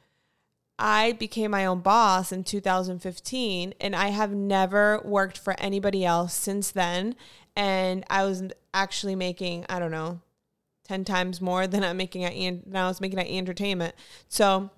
I 0.78 1.12
became 1.12 1.50
my 1.50 1.66
own 1.66 1.80
boss 1.80 2.30
in 2.30 2.44
2015 2.44 3.74
and 3.80 3.96
I 3.96 4.08
have 4.08 4.32
never 4.32 5.00
worked 5.04 5.36
for 5.36 5.56
anybody 5.58 6.04
else 6.04 6.34
since 6.34 6.70
then. 6.70 7.16
And 7.56 8.04
I 8.08 8.24
was 8.24 8.44
actually 8.72 9.16
making, 9.16 9.66
I 9.68 9.80
don't 9.80 9.90
know, 9.90 10.20
10 10.84 11.04
times 11.04 11.40
more 11.40 11.66
than 11.66 11.82
I'm 11.82 11.96
making 11.96 12.24
at 12.24 12.34
than 12.34 12.76
I 12.76 12.86
was 12.86 13.00
making 13.00 13.18
at 13.18 13.26
entertainment. 13.26 13.94
So, 14.28 14.70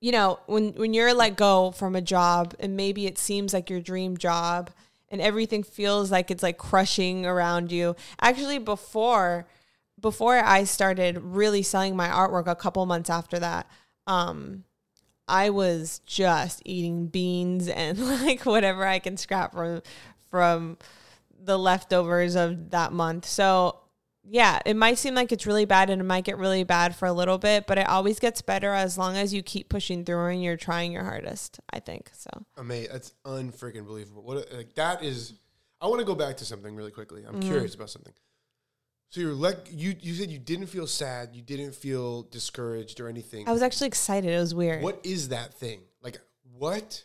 you 0.00 0.12
know, 0.12 0.40
when 0.46 0.74
when 0.74 0.92
you're 0.92 1.14
let 1.14 1.36
go 1.36 1.70
from 1.70 1.96
a 1.96 2.02
job 2.02 2.54
and 2.60 2.76
maybe 2.76 3.06
it 3.06 3.18
seems 3.18 3.54
like 3.54 3.70
your 3.70 3.80
dream 3.80 4.18
job 4.18 4.70
and 5.10 5.20
everything 5.20 5.62
feels 5.62 6.10
like 6.10 6.30
it's 6.30 6.42
like 6.42 6.58
crushing 6.58 7.26
around 7.26 7.72
you. 7.72 7.96
Actually 8.20 8.58
before 8.58 9.46
before 10.00 10.36
I 10.36 10.64
started 10.64 11.18
really 11.18 11.62
selling 11.62 11.96
my 11.96 12.08
artwork 12.08 12.46
a 12.46 12.54
couple 12.54 12.84
months 12.86 13.10
after 13.10 13.38
that, 13.38 13.68
um 14.06 14.64
I 15.26 15.50
was 15.50 16.00
just 16.06 16.62
eating 16.64 17.06
beans 17.06 17.68
and 17.68 17.98
like 18.22 18.44
whatever 18.44 18.86
I 18.86 18.98
can 18.98 19.16
scrap 19.16 19.52
from 19.52 19.82
from 20.30 20.78
the 21.40 21.58
leftovers 21.58 22.34
of 22.34 22.70
that 22.70 22.92
month. 22.92 23.24
So 23.24 23.80
yeah, 24.30 24.58
it 24.66 24.76
might 24.76 24.98
seem 24.98 25.14
like 25.14 25.32
it's 25.32 25.46
really 25.46 25.64
bad 25.64 25.90
and 25.90 26.00
it 26.00 26.04
might 26.04 26.24
get 26.24 26.38
really 26.38 26.64
bad 26.64 26.94
for 26.94 27.06
a 27.06 27.12
little 27.12 27.38
bit, 27.38 27.66
but 27.66 27.78
it 27.78 27.88
always 27.88 28.18
gets 28.18 28.42
better 28.42 28.72
as 28.74 28.98
long 28.98 29.16
as 29.16 29.32
you 29.32 29.42
keep 29.42 29.68
pushing 29.68 30.04
through 30.04 30.26
and 30.26 30.42
you're 30.42 30.56
trying 30.56 30.92
your 30.92 31.04
hardest, 31.04 31.60
I 31.72 31.80
think. 31.80 32.10
So 32.12 32.30
Amazing. 32.56 32.92
That's 32.92 33.14
unfreaking 33.24 33.86
believable. 33.86 34.22
What 34.22 34.52
like 34.52 34.74
that 34.74 35.02
is. 35.02 35.34
I 35.80 35.86
want 35.86 36.00
to 36.00 36.04
go 36.04 36.14
back 36.14 36.36
to 36.38 36.44
something 36.44 36.74
really 36.74 36.90
quickly. 36.90 37.24
I'm 37.26 37.34
Mm-hmm. 37.40 37.48
curious 37.48 37.74
about 37.74 37.90
something. 37.90 38.12
So 39.10 39.20
you're 39.20 39.32
like 39.32 39.68
you. 39.70 39.94
You 40.00 40.14
said 40.14 40.30
you 40.30 40.38
didn't 40.38 40.66
feel 40.66 40.86
sad. 40.86 41.30
You 41.34 41.40
didn't 41.42 41.74
feel 41.74 42.22
discouraged 42.24 43.00
or 43.00 43.08
anything. 43.08 43.48
I 43.48 43.52
was 43.52 43.62
actually 43.62 43.86
excited. 43.88 44.30
It 44.30 44.38
was 44.38 44.54
weird. 44.54 44.82
what 44.82 45.00
is 45.04 45.28
that 45.30 45.54
thing? 45.54 45.80
Like 46.02 46.20
what? 46.56 47.04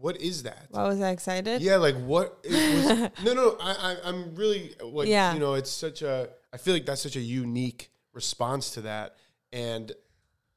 What 0.00 0.20
is 0.20 0.44
that? 0.44 0.66
Why 0.70 0.88
was 0.88 1.00
I 1.00 1.10
excited? 1.10 1.60
Yeah, 1.60 1.76
like 1.76 1.96
what? 1.96 2.42
Was, 2.44 3.10
no, 3.24 3.34
no. 3.34 3.56
I, 3.60 3.72
I, 3.72 3.96
I'm 4.04 4.34
really 4.34 4.74
like, 4.82 5.08
Yeah. 5.08 5.34
you 5.34 5.40
know, 5.40 5.54
it's 5.54 5.70
such 5.70 6.00
a. 6.02 6.30
I 6.52 6.56
feel 6.56 6.72
like 6.72 6.86
that's 6.86 7.02
such 7.02 7.16
a 7.16 7.20
unique 7.20 7.90
response 8.14 8.70
to 8.70 8.80
that. 8.82 9.16
And 9.52 9.92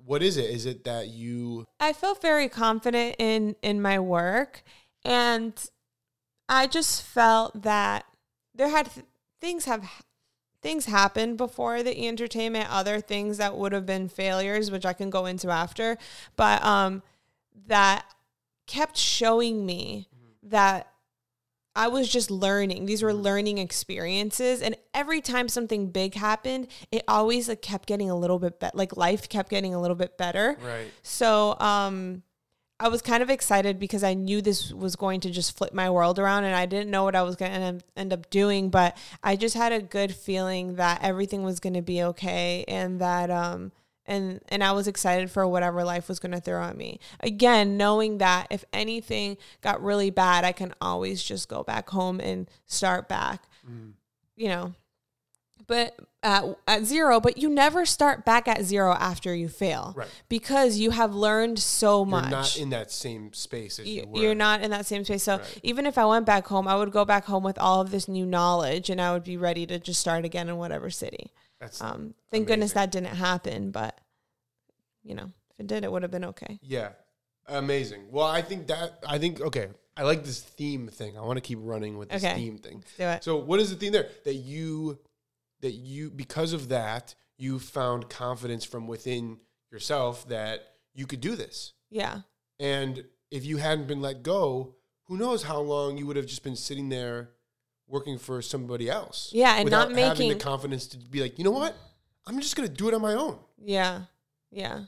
what 0.06 0.24
is 0.24 0.38
it? 0.38 0.50
Is 0.50 0.66
it 0.66 0.86
that 0.86 1.10
you? 1.10 1.66
I 1.80 1.92
felt 1.94 2.22
very 2.22 2.48
confident 2.48 3.18
in 3.20 3.56
in 3.62 3.82
my 3.82 4.00
work 4.00 4.64
and 5.04 5.54
I 6.48 6.68
just 6.68 7.04
felt 7.04 7.64
that 7.64 8.06
there 8.56 8.70
had 8.70 8.90
things 9.42 9.66
have 9.66 9.90
things 10.62 10.86
happened 10.86 11.38
before 11.38 11.84
the 11.84 12.08
entertainment 12.08 12.68
other 12.70 13.02
things 13.02 13.38
that 13.38 13.58
would 13.58 13.74
have 13.74 13.86
been 13.86 14.08
failures 14.08 14.72
which 14.72 14.86
I 14.86 14.94
can 14.94 15.10
go 15.10 15.26
into 15.26 15.50
after 15.50 15.98
but 16.38 16.64
um 16.64 17.04
that 17.68 18.06
kept 18.68 18.98
showing 18.98 19.66
me 19.66 20.08
that 20.44 20.88
I 21.76 21.88
was 21.88 22.08
just 22.08 22.30
learning. 22.30 22.86
These 22.86 23.02
were 23.02 23.14
learning 23.14 23.58
experiences, 23.58 24.62
and 24.62 24.76
every 24.94 25.22
time 25.22 25.50
something 25.50 25.90
big 25.90 26.14
happened, 26.14 26.68
it 26.92 27.04
always 27.08 27.50
like 27.50 27.62
kept 27.62 27.88
getting 27.88 28.10
a 28.10 28.16
little 28.16 28.40
bit 28.40 28.60
better. 28.60 28.78
Like 28.78 28.96
life 28.96 29.28
kept 29.28 29.50
getting 29.50 29.74
a 29.74 29.82
little 29.82 29.96
bit 29.96 30.18
better. 30.18 30.58
Right. 30.62 30.92
So 31.02 31.58
um 31.60 32.24
I 32.80 32.90
was 32.90 33.02
kind 33.02 33.24
of 33.24 33.30
excited 33.30 33.80
because 33.80 34.04
I 34.04 34.14
knew 34.14 34.42
this 34.42 34.72
was 34.72 34.96
going 34.98 35.22
to 35.22 35.30
just 35.30 35.58
flip 35.58 35.74
my 35.74 35.90
world 35.90 36.20
around 36.20 36.44
and 36.44 36.56
I 36.56 36.66
didn't 36.66 36.92
know 36.92 37.04
what 37.06 37.16
I 37.16 37.22
was 37.22 37.38
going 37.38 37.52
to 37.52 37.58
end, 37.58 37.84
end 37.96 38.12
up 38.12 38.30
doing, 38.30 38.70
but 38.70 38.98
I 39.24 39.38
just 39.38 39.56
had 39.56 39.72
a 39.72 39.82
good 39.82 40.14
feeling 40.14 40.76
that 40.76 41.02
everything 41.02 41.44
was 41.44 41.62
going 41.62 41.76
to 41.76 41.82
be 41.82 42.04
okay 42.04 42.66
and 42.68 43.00
that 43.00 43.32
um 43.32 43.72
and 44.06 44.42
and 44.50 44.64
I 44.64 44.72
was 44.74 44.88
excited 44.88 45.32
for 45.32 45.48
whatever 45.48 45.84
life 45.84 46.08
was 46.10 46.20
going 46.20 46.32
to 46.34 46.42
throw 46.42 46.64
at 46.64 46.78
me. 46.78 47.00
Again, 47.20 47.78
knowing 47.78 48.18
that 48.20 48.48
if 48.50 48.66
anything 48.74 49.38
got 49.62 49.82
really 49.84 50.10
bad, 50.10 50.44
I 50.44 50.52
can 50.52 50.74
always 50.82 51.24
just 51.24 51.48
go 51.50 51.64
back 51.64 51.90
home 51.90 52.20
and 52.20 52.50
start 52.66 53.08
back. 53.08 53.44
Mm. 53.70 53.94
You 54.36 54.48
know, 54.50 54.74
but 55.68 55.96
at, 56.24 56.44
at 56.68 56.86
zero, 56.86 57.20
but 57.20 57.38
you 57.38 57.50
never 57.50 57.86
start 57.86 58.26
back 58.26 58.48
at 58.48 58.64
zero 58.64 58.94
after 58.94 59.34
you 59.34 59.48
fail. 59.48 59.94
Right. 59.96 60.08
Because 60.28 60.78
you 60.78 60.92
have 60.92 61.14
learned 61.14 61.60
so 61.60 62.04
much. 62.04 62.24
You're 62.24 62.32
not 62.32 62.58
in 62.58 62.70
that 62.72 62.92
same 62.92 63.32
space 63.34 63.80
as 63.80 63.88
you, 63.88 64.02
You- 64.02 64.08
were. 64.08 64.20
You're 64.20 64.36
not 64.36 64.62
in 64.62 64.72
that 64.72 64.86
same 64.86 65.04
space. 65.06 65.24
So 65.24 65.38
Right. 65.38 65.60
even 65.64 65.86
if 65.86 65.98
I 65.98 66.06
went 66.06 66.26
back 66.26 66.48
home, 66.48 66.68
I 66.68 66.76
would 66.76 66.92
go 66.92 67.06
back 67.06 67.26
home 67.26 67.44
with 67.44 67.58
all 67.60 67.80
of 67.82 67.92
this 67.92 68.08
new 68.08 68.26
knowledge 68.26 68.90
and 68.90 69.00
I 69.00 69.14
would 69.14 69.24
be 69.24 69.38
ready 69.38 69.66
to 69.68 69.80
just 69.80 70.00
start 70.02 70.26
again 70.26 70.50
in 70.50 70.58
whatever 70.58 70.90
city. 70.90 71.32
That's 71.64 71.82
Um, 71.82 72.14
thank 72.30 72.48
goodness 72.48 72.74
that 72.74 72.92
didn't 72.92 73.16
happen, 73.16 73.72
but 73.72 74.00
you 75.04 75.16
know, 75.16 75.32
if 75.52 75.60
it 75.60 75.68
did, 75.68 75.84
it 75.84 75.92
would 75.92 76.02
have 76.04 76.12
been 76.12 76.26
okay. 76.26 76.60
yeah, 76.62 76.90
amazing. 77.48 78.12
Well, 78.12 78.28
I 78.28 78.42
think 78.42 78.68
that 78.68 79.00
I 79.08 79.18
think 79.18 79.42
okay. 79.42 79.70
I 79.96 80.04
like 80.04 80.24
this 80.24 80.42
theme 80.42 80.88
thing. 80.88 81.18
I 81.18 81.22
want 81.22 81.38
to 81.38 81.42
keep 81.42 81.60
running 81.62 81.98
with 81.98 82.10
this 82.10 82.24
Okay. 82.24 82.36
theme 82.36 82.58
thing. 82.58 82.84
So, 83.22 83.38
what 83.38 83.60
is 83.60 83.70
the 83.70 83.76
theme 83.76 83.94
there 83.94 84.10
that 84.26 84.34
you 84.36 85.00
that 85.62 85.72
you 85.72 86.10
because 86.10 86.52
of 86.54 86.70
that 86.70 87.16
you 87.38 87.60
found 87.60 88.10
confidence 88.10 88.64
from 88.66 88.88
within 88.88 89.38
yourself 89.72 90.28
that 90.30 90.62
you 90.94 91.06
could 91.06 91.22
do 91.22 91.36
this? 91.36 91.74
Yeah. 91.90 92.22
And 92.60 93.06
if 93.32 93.46
you 93.46 93.58
hadn't 93.58 93.88
been 93.88 94.02
let 94.02 94.24
go, 94.24 94.76
who 95.06 95.18
knows 95.18 95.44
how 95.44 95.60
long 95.60 95.98
you 95.98 96.08
would 96.08 96.16
have 96.18 96.26
just 96.28 96.44
been 96.44 96.56
sitting 96.56 96.90
there 96.90 97.30
working 97.88 98.18
for 98.18 98.42
somebody 98.42 98.90
else. 98.90 99.30
Yeah, 99.34 99.56
and 99.58 99.70
not 99.70 99.90
without 99.90 100.08
having 100.18 100.30
the 100.30 100.36
confidence 100.36 100.88
to 100.88 100.98
be 100.98 101.22
like, 101.22 101.38
you 101.38 101.44
know 101.44 101.52
what, 101.52 101.76
I'm 102.26 102.40
just 102.40 102.56
gonna 102.56 102.70
do 102.70 102.88
it 102.88 102.94
on 102.94 103.02
my 103.02 103.14
own. 103.14 103.38
Yeah. 103.64 104.04
Yeah. 104.52 104.84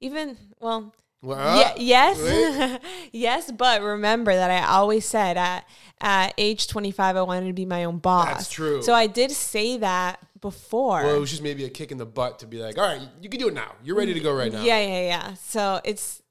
Even 0.00 0.36
well, 0.60 0.94
Well, 1.22 1.58
yeah, 1.58 1.72
wait. 1.74 1.80
yes, 1.82 2.80
yes, 3.12 3.50
but 3.50 3.82
remember 3.82 4.32
that 4.32 4.50
I 4.50 4.66
always 4.72 5.04
said 5.04 5.36
at 5.36 5.66
at 6.00 6.32
age 6.38 6.68
25 6.68 7.16
I 7.16 7.22
wanted 7.22 7.48
to 7.48 7.52
be 7.52 7.66
my 7.66 7.84
own 7.84 7.98
boss. 7.98 8.28
That's 8.28 8.50
true. 8.50 8.82
So 8.82 8.94
I 8.94 9.08
did 9.08 9.32
say 9.32 9.78
that 9.78 10.20
before. 10.40 11.02
Well, 11.02 11.16
it 11.16 11.20
was 11.20 11.30
just 11.30 11.42
maybe 11.42 11.64
a 11.64 11.68
kick 11.70 11.90
in 11.90 11.98
the 11.98 12.06
butt 12.06 12.38
to 12.38 12.46
be 12.46 12.58
like, 12.58 12.78
all 12.78 12.84
right, 12.84 13.02
you 13.20 13.28
can 13.28 13.40
do 13.40 13.48
it 13.48 13.54
now. 13.54 13.72
You're 13.82 13.96
ready 13.96 14.14
to 14.14 14.20
go 14.20 14.32
right 14.32 14.52
now. 14.52 14.62
Yeah, 14.62 14.78
yeah, 14.80 15.00
yeah. 15.00 15.34
So 15.34 15.80
it's, 15.84 16.22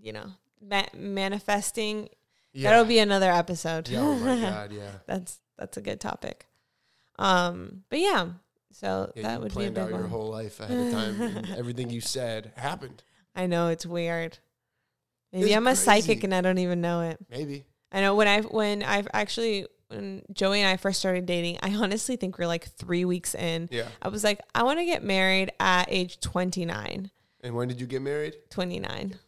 you 0.00 0.12
know, 0.14 0.26
ma- 0.66 0.86
manifesting. 0.96 2.08
Yeah. 2.54 2.70
That'll 2.70 2.84
be 2.86 3.00
another 3.00 3.30
episode. 3.30 3.88
Yeah, 3.88 4.00
oh 4.00 4.14
my 4.16 4.40
god, 4.40 4.72
yeah. 4.72 4.90
that's 5.06 5.40
that's 5.58 5.76
a 5.76 5.82
good 5.82 6.00
topic. 6.00 6.46
Um, 7.18 7.82
but 7.90 7.98
yeah, 7.98 8.28
so 8.72 9.12
Yeah, 9.14 9.22
that 9.22 9.40
would 9.40 9.48
be 9.48 9.66
a 9.66 9.70
planned 9.70 9.74
big 9.74 9.84
out 9.84 9.90
your 9.90 10.08
whole 10.08 10.30
life 10.30 10.60
ahead 10.60 10.78
of 10.78 10.92
time. 10.92 11.44
everything 11.56 11.90
you 11.90 12.00
said 12.00 12.52
happened. 12.56 13.02
I 13.34 13.46
know 13.46 13.68
it's 13.68 13.84
weird. 13.84 14.38
Maybe 15.32 15.46
It's 15.46 15.56
I'm 15.56 15.66
a 15.66 15.74
psychic 15.76 16.22
and 16.22 16.34
I 16.34 16.40
don't 16.40 16.58
even 16.58 16.80
know 16.80 17.02
it. 17.02 17.18
Maybe. 17.28 17.64
I 17.90 18.00
know 18.00 18.14
when 18.14 18.28
I 18.28 18.40
when 18.40 18.82
I've 18.82 19.08
actually 19.12 19.66
when 19.88 20.22
Joey 20.32 20.60
and 20.60 20.68
I 20.68 20.76
first 20.76 20.98
started 20.98 21.26
dating, 21.26 21.58
I 21.62 21.74
honestly 21.74 22.16
think 22.16 22.38
we're 22.38 22.46
like 22.46 22.68
three 22.68 23.04
weeks 23.04 23.34
in. 23.34 23.68
Yeah. 23.70 23.88
I 24.00 24.08
was 24.08 24.24
like, 24.24 24.40
I 24.54 24.62
want 24.62 24.78
to 24.78 24.84
get 24.84 25.02
married 25.02 25.52
at 25.58 25.86
age 25.88 26.20
29. 26.20 27.10
And 27.42 27.54
when 27.54 27.68
did 27.68 27.80
you 27.80 27.86
get 27.86 28.02
married? 28.02 28.34
29. 28.50 29.18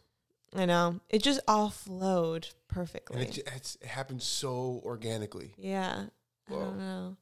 I 0.55 0.65
know. 0.65 0.99
It 1.09 1.21
just 1.23 1.39
all 1.47 1.69
flowed 1.69 2.45
And 2.45 2.67
perfectly. 2.67 3.21
it, 3.21 3.31
ju- 3.31 3.41
it's, 3.55 3.77
it 3.81 3.87
happened 3.87 4.21
so 4.21 4.81
organically. 4.85 5.53
yeah. 5.57 6.05
I 6.49 6.53
don't 6.53 6.77
know. 6.79 7.17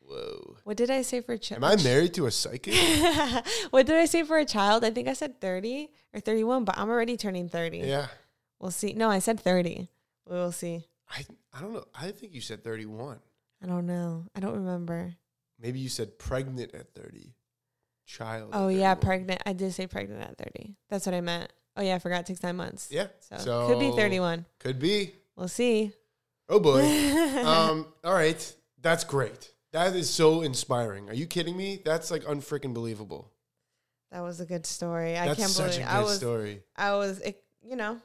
Whoa. 0.00 0.56
What 0.64 0.76
did 0.78 0.90
I 0.90 1.02
say 1.02 1.20
for 1.20 1.32
a 1.34 1.38
child? 1.38 1.62
Am 1.62 1.70
I 1.70 1.82
married 1.82 2.14
to 2.14 2.26
a 2.26 2.30
psychic? 2.30 2.74
what 3.70 3.84
did 3.86 3.96
I 3.96 4.06
say 4.06 4.22
for 4.24 4.38
a 4.38 4.44
child? 4.46 4.84
I 4.84 4.90
think 4.90 5.06
I 5.06 5.12
said 5.12 5.40
30 5.40 5.90
or 6.14 6.20
31, 6.20 6.64
but 6.64 6.76
I'm 6.78 6.88
already 6.88 7.16
turning 7.16 7.48
30. 7.48 7.78
yeah. 7.78 8.06
We'll 8.58 8.70
see. 8.70 8.92
No, 8.94 9.08
I 9.10 9.18
said 9.20 9.38
30. 9.40 9.88
We 10.28 10.34
will 10.34 10.50
see. 10.52 10.84
I 11.10 11.24
I 11.52 11.60
don't 11.60 11.72
know. 11.74 11.84
I 11.94 12.10
think 12.10 12.34
you 12.34 12.40
said 12.40 12.64
31. 12.64 13.18
I 13.62 13.66
don't 13.66 13.86
know. 13.86 14.24
I 14.34 14.40
don't 14.40 14.54
remember. 14.54 15.14
Maybe 15.60 15.78
you 15.78 15.88
said 15.90 16.18
pregnant 16.18 16.74
at 16.74 16.94
30. 16.94 17.34
Child. 18.06 18.50
Oh, 18.52 18.68
yeah, 18.68 18.94
pregnant. 18.94 19.42
I 19.46 19.52
did 19.52 19.72
say 19.72 19.86
pregnant 19.86 20.22
at 20.22 20.36
30. 20.38 20.74
That's 20.88 21.06
what 21.06 21.14
I 21.14 21.20
meant. 21.20 21.52
Oh, 21.80 21.82
yeah, 21.82 21.94
I 21.94 21.98
forgot 21.98 22.20
it 22.20 22.26
takes 22.26 22.42
nine 22.42 22.56
months. 22.56 22.88
Yeah. 22.90 23.06
So, 23.20 23.38
So, 23.38 23.66
could 23.68 23.80
be 23.80 23.90
31. 23.92 24.44
Could 24.58 24.78
be. 24.78 25.14
We'll 25.34 25.48
see. 25.48 25.92
Oh 26.48 26.60
boy. 26.60 26.82
um. 27.46 27.86
All 28.04 28.12
right. 28.12 28.54
That's 28.82 29.02
great. 29.04 29.50
That 29.72 29.96
is 29.96 30.10
so 30.10 30.42
inspiring. 30.42 31.08
Are 31.08 31.14
you 31.14 31.26
kidding 31.26 31.56
me? 31.56 31.80
That's 31.84 32.10
like 32.10 32.24
unfreaking 32.24 32.74
believable. 32.74 33.30
that 34.10 34.20
was 34.20 34.40
a 34.40 34.44
good 34.46 34.66
story. 34.66 35.16
I 35.16 35.26
That's 35.26 35.38
can't 35.38 35.50
such 35.50 35.76
believe 35.76 35.86
a 35.86 35.90
good 35.90 35.96
I 35.96 36.02
was 36.02 36.16
story. 36.16 36.62
I 36.76 36.94
was 36.96 37.18
it, 37.20 37.42
you 37.62 37.76
know, 37.76 37.98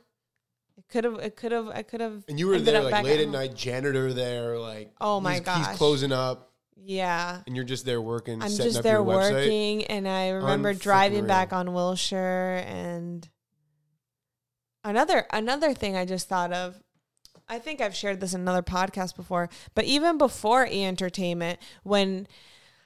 it 0.77 0.88
could 0.88 1.03
have 1.03 1.15
it 1.19 1.35
could 1.35 1.51
have 1.51 1.67
I 1.67 1.81
could 1.81 1.99
have 2.01 2.23
And 2.29 2.39
you 2.39 2.47
were 2.47 2.59
there 2.59 2.81
like 2.81 3.03
late 3.03 3.19
at 3.19 3.27
night, 3.29 3.55
janitor 3.55 4.13
there, 4.13 4.57
like 4.59 4.91
Oh 5.01 5.19
my 5.19 5.33
he's, 5.33 5.41
gosh. 5.41 5.67
he's 5.67 5.77
closing 5.77 6.11
up, 6.11 6.51
Yeah. 6.77 7.41
and 7.47 7.55
you're 7.55 7.65
just 7.65 7.83
there 7.85 8.01
working, 8.01 8.41
I'm 8.43 8.51
just 8.51 8.83
there 8.83 9.01
working 9.03 9.85
and 9.85 10.07
I 10.07 10.29
remember 10.29 10.73
driving 10.73 11.25
back 11.25 11.51
on 11.51 11.73
Wilshire 11.73 12.63
and 12.67 13.27
another 14.86 15.26
another 15.32 15.74
thing 15.74 15.98
I 15.98 16.06
just 16.06 16.30
thought 16.30 16.54
of 16.54 16.82
I 17.48 17.60
think 17.60 17.82
I've 17.82 17.95
shared 17.95 18.21
this 18.21 18.34
in 18.34 18.41
another 18.41 18.63
podcast 18.63 19.15
before, 19.15 19.50
but 19.76 19.86
even 19.86 20.17
before 20.17 20.65
E 20.65 20.84
Entertainment, 20.84 21.60
when 21.84 22.28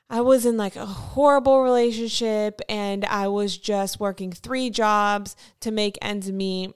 I 0.10 0.22
was 0.22 0.46
in 0.46 0.58
like 0.58 0.76
a 0.76 0.86
horrible 0.86 1.62
relationship 1.62 2.62
and 2.68 3.06
I 3.06 3.28
was 3.28 3.58
just 3.58 4.00
working 4.00 4.32
three 4.32 4.70
jobs 4.70 5.36
to 5.62 5.72
make 5.72 5.98
ends 6.02 6.32
meet. 6.32 6.74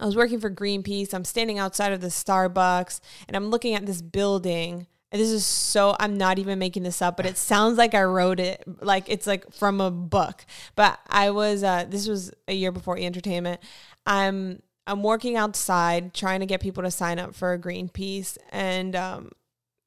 I 0.00 0.06
was 0.06 0.16
working 0.16 0.40
for 0.40 0.50
Greenpeace. 0.50 1.12
I'm 1.12 1.24
standing 1.24 1.58
outside 1.58 1.92
of 1.92 2.00
the 2.00 2.08
Starbucks 2.08 3.00
and 3.26 3.36
I'm 3.36 3.50
looking 3.50 3.74
at 3.74 3.86
this 3.86 4.00
building. 4.00 4.86
And 5.10 5.20
this 5.20 5.30
is 5.30 5.44
so, 5.44 5.96
I'm 5.98 6.18
not 6.18 6.38
even 6.38 6.58
making 6.58 6.82
this 6.82 7.00
up, 7.00 7.16
but 7.16 7.26
it 7.26 7.38
sounds 7.38 7.78
like 7.78 7.94
I 7.94 8.02
wrote 8.02 8.40
it, 8.40 8.62
like 8.82 9.08
it's 9.08 9.26
like 9.26 9.50
from 9.54 9.80
a 9.80 9.90
book. 9.90 10.44
But 10.74 10.98
I 11.08 11.30
was, 11.30 11.62
uh, 11.62 11.86
this 11.88 12.06
was 12.06 12.30
a 12.46 12.52
year 12.52 12.72
before 12.72 12.98
E 12.98 13.06
Entertainment. 13.06 13.60
I'm, 14.08 14.62
I'm 14.86 15.02
working 15.02 15.36
outside 15.36 16.14
trying 16.14 16.40
to 16.40 16.46
get 16.46 16.60
people 16.60 16.82
to 16.82 16.90
sign 16.90 17.18
up 17.18 17.34
for 17.34 17.56
Greenpeace 17.58 18.38
and, 18.50 18.96
um, 18.96 19.30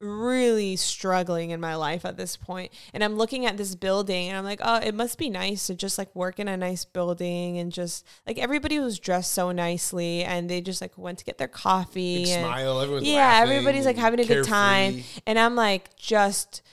really 0.02 0.76
struggling 0.76 1.52
in 1.52 1.62
my 1.62 1.76
life 1.76 2.06
at 2.06 2.18
this 2.18 2.36
point. 2.36 2.72
And 2.94 3.04
i'm 3.04 3.18
looking 3.18 3.46
at 3.46 3.58
this 3.58 3.76
building 3.76 4.30
and 4.30 4.38
i'm 4.38 4.44
like 4.44 4.60
oh 4.64 4.78
it 4.78 4.96
must 4.96 5.18
be 5.18 5.30
nice 5.30 5.68
to 5.68 5.76
just 5.76 5.98
like 5.98 6.14
work 6.16 6.40
in 6.40 6.48
a 6.48 6.58
nice 6.58 6.86
building 6.86 7.60
and 7.60 7.72
just 7.72 8.06
like 8.26 8.40
everybody 8.40 8.80
was 8.80 9.00
dressed 9.00 9.32
so 9.32 9.52
nicely 9.52 10.24
and 10.24 10.50
they 10.50 10.60
just 10.62 10.82
like 10.82 10.98
went 10.98 11.20
to 11.20 11.26
get 11.26 11.38
their 11.38 11.48
coffee 11.48 12.24
Big 12.24 12.30
and 12.30 12.46
smile, 12.46 12.82
everyone's 12.82 13.08
yeah 13.08 13.28
laughing 13.28 13.52
everybody's 13.52 13.86
like 13.86 13.98
having 13.98 14.20
a 14.20 14.26
good 14.26 14.46
time. 14.46 15.04
and 15.28 15.38
i'm 15.38 15.56
like 15.56 15.96
just 15.96 16.64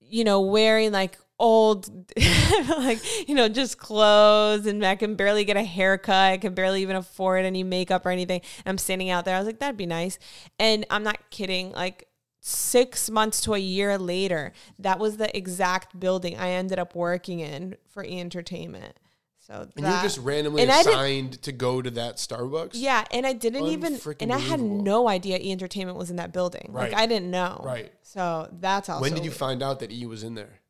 you 0.00 0.24
know 0.24 0.42
wearing 0.42 0.92
like 0.92 1.18
old 1.42 1.90
like 2.78 3.28
you 3.28 3.34
know 3.34 3.48
just 3.48 3.76
clothes 3.76 4.64
and 4.64 4.86
i 4.86 4.94
can 4.94 5.16
barely 5.16 5.44
get 5.44 5.56
a 5.56 5.62
haircut 5.64 6.14
i 6.32 6.38
can 6.38 6.54
barely 6.54 6.82
even 6.82 6.94
afford 6.94 7.44
any 7.44 7.64
makeup 7.64 8.06
or 8.06 8.10
anything 8.10 8.40
and 8.58 8.70
i'm 8.70 8.78
standing 8.78 9.10
out 9.10 9.24
there 9.24 9.34
i 9.34 9.38
was 9.38 9.46
like 9.46 9.58
that'd 9.58 9.76
be 9.76 9.84
nice 9.84 10.20
and 10.60 10.86
i'm 10.88 11.02
not 11.02 11.18
kidding 11.30 11.72
like 11.72 12.06
six 12.40 13.10
months 13.10 13.40
to 13.40 13.54
a 13.54 13.58
year 13.58 13.98
later 13.98 14.52
that 14.78 15.00
was 15.00 15.16
the 15.16 15.36
exact 15.36 15.98
building 15.98 16.36
i 16.38 16.50
ended 16.50 16.78
up 16.78 16.94
working 16.94 17.40
in 17.40 17.74
for 17.88 18.04
e 18.04 18.20
entertainment 18.20 18.96
so 19.40 19.66
And 19.76 19.84
you're 19.84 20.02
just 20.02 20.18
randomly 20.18 20.62
and 20.62 20.70
I 20.70 20.84
didn't- 20.84 20.92
assigned 20.94 21.42
to 21.42 21.50
go 21.50 21.82
to 21.82 21.90
that 21.90 22.18
Starbucks. 22.18 22.70
yeah, 22.74 23.04
and 23.10 23.26
I 23.26 23.32
didn't 23.32 23.66
even, 23.66 23.98
and 24.20 24.32
I 24.32 24.38
had 24.38 24.60
no 24.60 25.08
idea 25.08 25.36
E 25.38 25.50
Entertainment 25.50 25.98
was 25.98 26.10
in 26.10 26.16
that 26.16 26.32
building. 26.32 26.68
Right. 26.70 26.92
Like 26.92 27.02
I 27.02 27.06
didn't 27.06 27.28
know. 27.28 27.60
Right. 27.64 27.92
So 28.02 28.48
that's 28.60 28.88
also 28.88 29.02
When 29.02 29.14
did 29.14 29.24
you 29.24 29.32
find 29.32 29.60
out 29.60 29.80
that 29.80 29.90
E 29.90 30.06
was 30.06 30.22
in 30.22 30.36
there? 30.36 30.60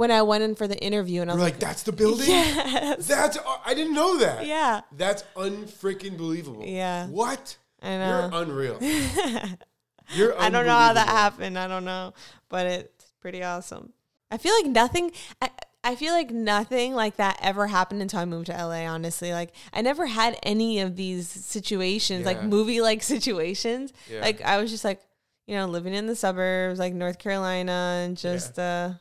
When 0.00 0.10
I 0.10 0.22
went 0.22 0.42
in 0.42 0.54
for 0.54 0.66
the 0.66 0.78
interview 0.82 1.20
and 1.20 1.30
I 1.30 1.34
You're 1.34 1.42
was 1.42 1.50
like, 1.52 1.60
that's 1.60 1.82
the 1.82 1.92
building. 1.92 2.26
yes, 2.26 3.06
That's 3.06 3.36
I 3.66 3.74
didn't 3.74 3.92
know 3.92 4.16
that. 4.16 4.46
yeah, 4.46 4.80
That's 4.92 5.24
unfreaking 5.36 6.16
believable. 6.16 6.64
Yeah. 6.64 7.06
What? 7.08 7.58
I 7.82 7.90
You're 7.90 7.98
know. 7.98 8.30
unreal. 8.32 8.78
You're 10.14 10.40
I 10.40 10.48
don't 10.48 10.64
know 10.64 10.72
how 10.72 10.94
that 10.94 11.06
happened. 11.06 11.58
I 11.58 11.68
don't 11.68 11.84
know, 11.84 12.14
but 12.48 12.66
it's 12.66 13.12
pretty 13.20 13.42
awesome. 13.44 13.92
I 14.30 14.38
feel 14.38 14.54
like 14.54 14.66
nothing. 14.72 15.12
I, 15.42 15.50
I 15.84 15.94
feel 15.96 16.14
like 16.14 16.30
nothing 16.30 16.94
like 16.94 17.16
that 17.16 17.38
ever 17.42 17.66
happened 17.66 18.00
until 18.00 18.20
I 18.20 18.24
moved 18.24 18.46
to 18.46 18.52
LA. 18.52 18.86
Honestly, 18.86 19.32
like 19.32 19.52
I 19.72 19.82
never 19.82 20.06
had 20.06 20.38
any 20.42 20.80
of 20.80 20.96
these 20.96 21.28
situations, 21.28 22.24
like 22.24 22.42
movie 22.42 22.80
like 22.80 23.02
situations. 23.16 23.92
Yeah. 24.10 24.22
Like 24.22 24.40
I 24.40 24.56
was 24.62 24.70
just 24.70 24.84
like, 24.84 25.00
you 25.46 25.56
know, 25.56 25.66
living 25.66 25.92
in 25.92 26.06
the 26.06 26.16
suburbs, 26.16 26.78
like 26.78 26.94
North 26.94 27.18
Carolina, 27.18 28.02
and 28.04 28.16
just 28.16 28.58
uh, 28.58 28.92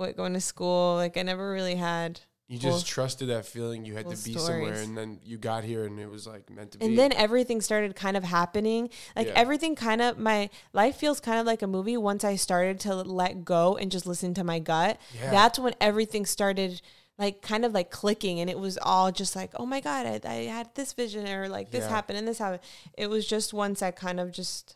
what 0.00 0.16
going 0.16 0.32
to 0.34 0.40
school. 0.40 0.96
Like 0.96 1.16
I 1.16 1.22
never 1.22 1.52
really 1.52 1.76
had. 1.76 2.20
You 2.48 2.58
cool- 2.58 2.72
just 2.72 2.86
trusted 2.88 3.28
that 3.28 3.46
feeling 3.46 3.84
you 3.84 3.94
had 3.94 4.06
cool 4.06 4.14
to 4.14 4.24
be 4.24 4.34
somewhere, 4.36 4.72
and 4.74 4.98
then 4.98 5.20
you 5.22 5.38
got 5.38 5.62
here, 5.62 5.84
and 5.84 6.00
it 6.00 6.10
was 6.10 6.26
like 6.26 6.50
meant 6.50 6.72
to 6.72 6.78
be. 6.78 6.84
And 6.86 6.98
then 6.98 7.12
everything 7.12 7.60
started 7.60 7.94
kind 7.94 8.16
of 8.16 8.24
happening. 8.24 8.90
Like 9.14 9.28
Yeah. 9.28 9.34
everything 9.36 9.76
kind 9.76 10.02
of 10.02 10.18
my 10.18 10.50
life 10.72 10.96
feels 10.96 11.20
kind 11.20 11.38
of 11.38 11.46
like 11.46 11.62
a 11.62 11.68
movie 11.68 11.96
once 11.96 12.24
I 12.24 12.34
started 12.34 12.80
to 12.80 12.94
let 12.96 13.44
go 13.44 13.76
and 13.76 13.88
just 13.92 14.04
listen 14.04 14.34
to 14.34 14.42
my 14.42 14.58
gut. 14.58 14.98
Yeah. 15.14 15.30
That's 15.30 15.60
when 15.60 15.74
everything 15.80 16.26
started 16.26 16.82
like 17.18 17.40
kind 17.40 17.64
of 17.64 17.72
like 17.72 17.90
clicking 17.92 18.40
and 18.40 18.50
it 18.50 18.58
was 18.58 18.78
all 18.82 19.12
just 19.12 19.36
like, 19.36 19.52
"Oh 19.54 19.66
my 19.66 19.80
god, 19.80 20.06
I, 20.06 20.20
I 20.28 20.34
had 20.46 20.74
this 20.74 20.92
vision 20.94 21.28
or 21.28 21.48
like 21.48 21.70
this 21.70 21.84
Yeah. 21.84 21.90
happened 21.90 22.18
and 22.18 22.26
this 22.26 22.38
happened." 22.38 22.62
It 22.98 23.08
was 23.10 23.26
just 23.28 23.52
once 23.54 23.80
I 23.80 23.92
kind 23.92 24.18
of 24.18 24.32
just 24.32 24.74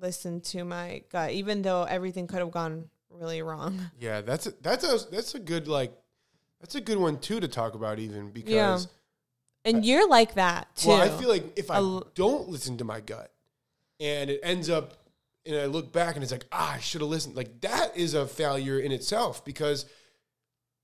listened 0.00 0.44
to 0.44 0.64
my 0.64 1.02
gut 1.10 1.32
even 1.32 1.62
though 1.62 1.82
everything 1.84 2.26
could 2.26 2.38
have 2.38 2.50
gone 2.50 2.88
really 3.18 3.42
wrong. 3.42 3.80
yeah, 4.00 4.20
that's 4.20 4.46
a, 4.46 4.52
that's 4.62 4.84
a 4.84 5.10
that's 5.10 5.34
a 5.34 5.38
good 5.38 5.68
like 5.68 5.92
that's 6.60 6.74
a 6.74 6.80
good 6.80 6.98
one 6.98 7.18
too 7.18 7.40
to 7.40 7.48
talk 7.48 7.74
about 7.74 7.98
even 7.98 8.30
because 8.30 8.52
Yeah. 8.52 8.78
And 9.64 9.84
you're 9.84 10.08
like 10.08 10.34
that 10.34 10.74
too. 10.76 10.88
well, 10.90 11.00
I 11.00 11.08
feel 11.18 11.28
like 11.28 11.58
if 11.58 11.70
I 11.70 11.76
l- 11.76 12.06
don't 12.14 12.48
listen 12.48 12.78
to 12.78 12.84
my 12.84 13.00
gut, 13.00 13.30
and 14.00 14.30
it 14.30 14.40
ends 14.42 14.70
up, 14.70 14.94
and 15.44 15.56
I 15.56 15.66
look 15.66 15.92
back 15.92 16.14
and 16.14 16.22
it's 16.22 16.32
like 16.32 16.46
ah, 16.52 16.74
I 16.74 16.78
should 16.78 17.00
have 17.00 17.10
listened. 17.10 17.36
Like 17.36 17.60
that 17.62 17.96
is 17.96 18.14
a 18.14 18.26
failure 18.26 18.78
in 18.78 18.92
itself 18.92 19.44
because. 19.44 19.86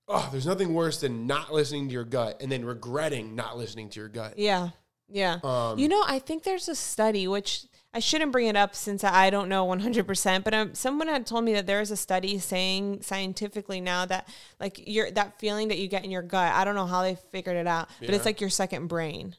Oh, 0.07 0.29
there's 0.31 0.45
nothing 0.47 0.75
worse 0.75 1.01
than 1.01 1.27
not 1.27 1.51
listening 1.51 1.89
to 1.89 1.95
your 1.95 2.05
gut 2.05 2.43
and 2.43 2.53
then 2.53 2.63
regretting 2.63 3.35
not 3.35 3.57
listening 3.57 3.89
to 3.89 4.01
your 4.01 4.11
gut. 4.11 4.39
yeah. 4.39 4.69
Yeah. 5.09 5.39
Um, 5.43 5.79
You 5.79 5.89
know, 5.89 6.03
I 6.07 6.19
think 6.19 6.43
there's 6.43 6.69
a 6.69 6.75
study 6.75 7.27
which 7.27 7.65
I 7.95 8.01
shouldn't 8.01 8.33
bring 8.33 8.49
it 8.49 8.57
up 8.57 8.75
since 8.75 9.05
I 9.05 9.31
don't 9.31 9.49
know 9.49 9.65
100%, 9.67 10.43
but 10.43 10.53
um, 10.53 10.75
someone 10.75 11.07
had 11.07 11.27
told 11.27 11.45
me 11.45 11.53
that 11.53 11.69
there 11.69 11.81
is 11.81 11.93
a 11.93 11.97
study 11.97 12.41
saying 12.41 13.03
scientifically 13.03 13.81
now 13.81 14.05
that 14.07 14.29
like 14.59 14.83
your 14.89 15.13
that 15.13 15.39
feeling 15.39 15.69
that 15.69 15.79
you 15.79 15.87
get 15.87 16.05
in 16.05 16.11
your 16.11 16.23
gut, 16.23 16.53
I 16.53 16.65
don't 16.65 16.75
know 16.75 16.87
how 16.87 17.03
they 17.03 17.15
figured 17.31 17.57
it 17.57 17.69
out, 17.69 17.89
but 18.01 18.11
it's 18.11 18.25
like 18.25 18.41
your 18.41 18.51
second 18.51 18.89
brain. 18.89 19.37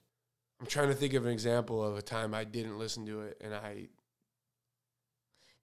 I'm 0.61 0.67
trying 0.67 0.87
to 0.87 0.93
think 0.93 1.13
of 1.15 1.25
an 1.25 1.33
example 1.33 1.83
of 1.83 1.97
a 1.97 2.01
time 2.01 2.33
I 2.33 2.45
didn't 2.45 2.79
listen 2.79 3.05
to 3.07 3.21
it 3.23 3.41
and 3.43 3.53
I 3.53 3.89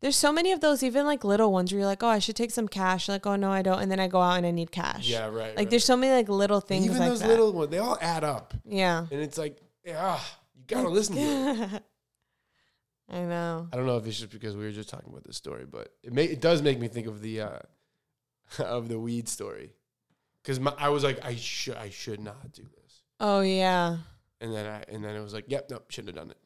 There's 0.03 0.17
so 0.17 0.31
many 0.31 0.53
of 0.53 0.61
those 0.61 0.83
even 0.83 1.07
like 1.07 1.25
little 1.25 1.51
ones 1.51 1.73
where 1.73 1.79
you're 1.79 1.89
like, 1.89 2.03
"Oh, 2.03 2.09
I 2.09 2.19
should 2.19 2.37
take 2.37 2.51
some 2.51 2.69
cash." 2.69 3.09
Like, 3.09 3.27
"Oh 3.27 3.37
no, 3.37 3.51
I 3.51 3.63
don't." 3.63 3.81
And 3.81 3.91
then 3.91 4.01
I 4.01 4.09
go 4.09 4.21
out 4.21 4.37
and 4.37 4.47
I 4.47 4.51
need 4.51 4.71
cash. 4.71 5.09
yeah 5.09 5.25
right. 5.29 5.35
Like 5.35 5.57
right. 5.57 5.71
there's 5.71 5.87
so 5.87 5.97
many 5.97 6.13
like 6.13 6.29
little 6.29 6.61
things 6.61 6.85
even 6.85 6.99
like 6.99 7.09
those 7.09 7.21
that. 7.21 7.29
little 7.29 7.55
ones 7.55 7.71
they 7.71 7.79
all 7.79 7.97
add 8.03 8.23
up 8.23 8.53
yeah. 8.67 9.07
and 9.11 9.23
it's 9.23 9.39
like 9.39 9.57
yeah 9.83 10.21
you 10.55 10.65
gotta 10.67 10.91
listen 10.91 11.17
to 11.17 11.23
it. 11.23 11.83
I 13.13 13.21
know. 13.21 13.69
I 13.73 13.77
don't 13.77 13.87
know 13.87 13.99
if 13.99 14.07
it's 14.07 14.19
just 14.19 14.33
because 14.33 14.57
we 14.57 14.65
were 14.65 14.73
just 14.73 14.89
talking 14.89 15.11
about 15.11 15.25
this 15.25 15.37
story, 15.37 15.67
but 15.71 15.91
it 16.03 16.13
may, 16.13 16.25
it 16.25 16.41
does 16.41 16.63
make 16.63 16.81
me 16.81 16.89
think 16.89 17.07
of 17.07 17.21
the 17.21 17.43
uh, 17.43 17.59
of 18.59 18.89
the 18.89 18.99
weed 18.99 19.29
story 19.29 19.75
because 20.43 20.59
I 20.79 20.89
was 20.89 21.05
like, 21.05 21.25
I 21.25 21.37
should 21.37 21.77
I 21.77 21.91
should 21.91 22.21
not 22.21 22.53
do 22.53 22.63
this, 22.63 23.03
Oh 23.21 23.41
yeah. 23.41 23.99
and 24.41 24.53
then 24.53 24.67
I 24.67 24.85
and 24.89 25.05
then 25.05 25.15
it 25.15 25.21
was 25.21 25.35
like, 25.35 25.45
yep, 25.49 25.69
nope, 25.71 25.91
shouldn't 25.91 26.17
have 26.17 26.25
done 26.25 26.31
it. 26.31 26.39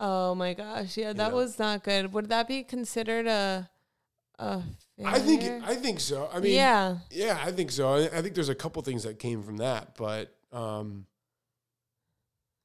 Oh 0.00 0.34
my 0.34 0.54
gosh. 0.54 0.96
Yeah, 0.96 1.12
that 1.12 1.30
know. 1.30 1.36
was 1.36 1.58
not 1.58 1.82
good. 1.82 2.12
Would 2.12 2.28
that 2.28 2.46
be 2.48 2.62
considered 2.62 3.26
a 3.26 3.70
a 4.38 4.62
I 5.04 5.18
think? 5.18 5.44
I 5.64 5.74
think 5.74 6.00
so. 6.00 6.28
I 6.32 6.40
mean, 6.40 6.54
yeah. 6.54 6.98
yeah, 7.10 7.40
I 7.42 7.52
think 7.52 7.70
so. 7.70 7.94
I, 7.94 8.04
I 8.06 8.22
think 8.22 8.34
there's 8.34 8.48
a 8.48 8.54
couple 8.54 8.82
things 8.82 9.04
that 9.04 9.18
came 9.18 9.42
from 9.42 9.58
that, 9.58 9.96
but 9.96 10.34
um, 10.52 11.06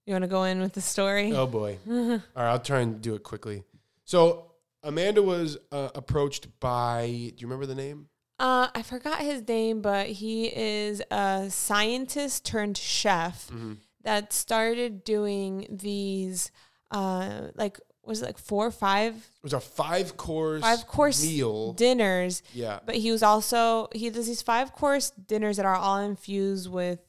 You 0.06 0.14
want 0.14 0.24
to 0.24 0.28
go 0.28 0.44
in 0.44 0.60
with 0.62 0.74
the 0.74 0.82
story? 0.82 1.32
oh 1.34 1.48
boy. 1.48 1.78
All 1.90 1.96
right, 2.36 2.52
I'll 2.52 2.60
try 2.60 2.82
and 2.82 3.02
do 3.02 3.16
it 3.16 3.24
quickly. 3.24 3.64
So 4.04 4.52
Amanda 4.84 5.22
was 5.24 5.58
uh, 5.72 5.90
approached 5.96 6.48
by. 6.60 7.06
Do 7.08 7.14
you 7.42 7.48
remember 7.48 7.66
the 7.66 7.76
name? 7.76 8.08
Uh, 8.40 8.68
I 8.76 8.82
forgot 8.82 9.20
his 9.20 9.48
name, 9.48 9.82
but 9.82 10.08
he 10.08 10.48
is 10.48 11.02
a 11.12 11.46
scientist 11.50 12.46
turned 12.46 12.78
chef 12.78 13.48
Mm-hmm. 13.48 13.74
that 14.04 14.34
started 14.34 15.04
doing 15.06 15.68
these, 15.70 16.52
uh, 16.92 17.48
like 17.56 17.80
was 18.06 18.22
it 18.22 18.26
like 18.26 18.38
four 18.38 18.68
or 18.68 18.72
five 18.72 19.16
It 19.16 19.44
was 19.44 19.54
a 19.54 19.62
five 19.62 20.18
course 20.18 20.62
five 20.62 20.86
course 20.88 21.24
meal. 21.24 21.72
dinners. 21.74 22.44
yeah, 22.54 22.80
But 22.86 22.96
he 22.96 23.12
was 23.12 23.24
also 23.24 23.88
he 23.94 24.10
does 24.10 24.28
these 24.28 24.42
five 24.42 24.74
course 24.74 25.12
dinners 25.12 25.56
that 25.56 25.66
are 25.66 25.76
all 25.76 26.00
infused 26.00 26.70
with 26.70 27.00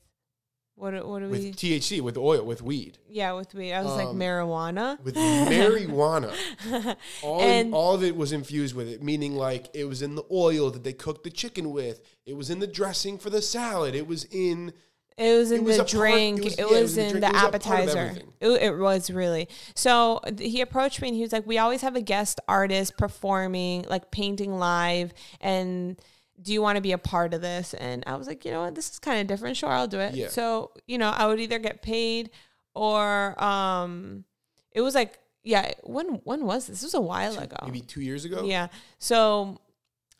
what 0.77 0.93
what 1.07 1.21
do 1.21 1.29
with 1.29 1.41
we 1.43 1.53
THC, 1.53 2.01
with 2.01 2.17
oil, 2.19 2.45
with 2.45 2.61
weed, 2.61 2.99
yeah 3.09 3.33
with 3.33 3.55
weed. 3.55 3.73
I 3.73 3.83
was 3.83 3.95
like 3.95 4.09
Um, 4.09 4.19
marijuana. 4.19 5.01
with 5.05 5.15
marijuana. 5.15 6.35
All 7.23 7.41
And- 7.41 7.73
all 7.75 7.95
of 7.95 8.03
it 8.03 8.17
was 8.17 8.33
infused 8.33 8.75
with 8.75 8.89
it, 8.89 9.03
meaning 9.03 9.37
like 9.37 9.69
it 9.75 9.85
was 9.85 10.03
in 10.03 10.15
the 10.17 10.25
oil 10.33 10.71
that 10.71 10.85
they 10.85 10.93
cooked 10.93 11.25
the 11.25 11.31
chicken 11.31 11.71
with. 11.71 12.01
It 12.27 12.37
was 12.37 12.51
in 12.51 12.59
the 12.59 12.67
dressing 12.67 13.19
for 13.19 13.31
the 13.31 13.41
salad. 13.43 13.95
It 13.95 14.07
was 14.07 14.25
in 14.25 14.73
It 15.17 15.39
was 15.39 15.53
in 15.53 15.63
was 15.65 15.77
the 15.77 15.85
part- 15.85 15.91
drink. 15.91 16.39
it 16.41 16.45
was- 16.45 16.55
it 16.55 16.59
yeah, 16.71 16.81
was, 16.81 16.97
it 16.97 17.15
in 17.15 17.21
the 17.21 17.27
It 17.29 17.33
was 17.33 17.41
part 17.41 17.45
of 17.45 17.55
appetizer. 17.55 18.17
It, 18.41 18.49
it 18.63 18.79
was 18.79 19.11
really. 19.11 19.49
So 19.77 20.21
he 20.39 20.61
approached 20.61 21.01
me 21.01 21.09
and 21.09 21.17
he 21.17 21.23
was 21.23 21.33
like, 21.33 21.47
"We 21.47 21.59
always 21.59 21.83
have 21.83 21.95
a 21.95 22.03
guest 22.03 22.41
artist 22.49 22.97
performing, 22.99 23.85
like 23.89 24.11
painting 24.11 24.59
live, 24.59 25.15
and 25.41 26.01
do 26.41 26.53
you 26.53 26.61
want 26.63 26.77
to 26.77 26.83
be 26.83 26.93
a 26.93 26.99
part 26.99 27.35
of 27.35 27.41
this?" 27.41 27.75
And 27.75 28.03
I 28.07 28.17
was 28.17 28.27
like, 28.27 28.45
"You 28.45 28.51
know 28.51 28.63
what? 28.63 28.75
This 28.75 28.91
is 28.91 28.99
kind 28.99 29.21
of 29.21 29.27
different. 29.27 29.57
Sure, 29.57 29.69
I'll 29.71 29.87
do 29.89 30.01
it." 30.01 30.15
Yeah. 30.15 30.29
So 30.29 30.73
you 30.87 30.99
know, 30.99 31.11
I 31.11 31.27
would 31.27 31.41
either 31.41 31.59
get 31.59 31.83
paid 31.83 32.31
or 32.75 33.43
um, 33.43 34.25
it 34.73 34.81
was 34.81 34.95
like, 34.95 35.19
yeah. 35.43 35.73
When 35.85 36.21
when 36.25 36.45
was 36.45 36.67
this? 36.67 36.81
This 36.81 36.85
was 36.85 36.95
a 36.95 37.01
while 37.01 37.39
ago. 37.39 37.57
maybe 37.65 37.81
two 37.81 38.01
years 38.01 38.25
ago. 38.25 38.45
Yeah. 38.45 38.69
So, 38.99 39.61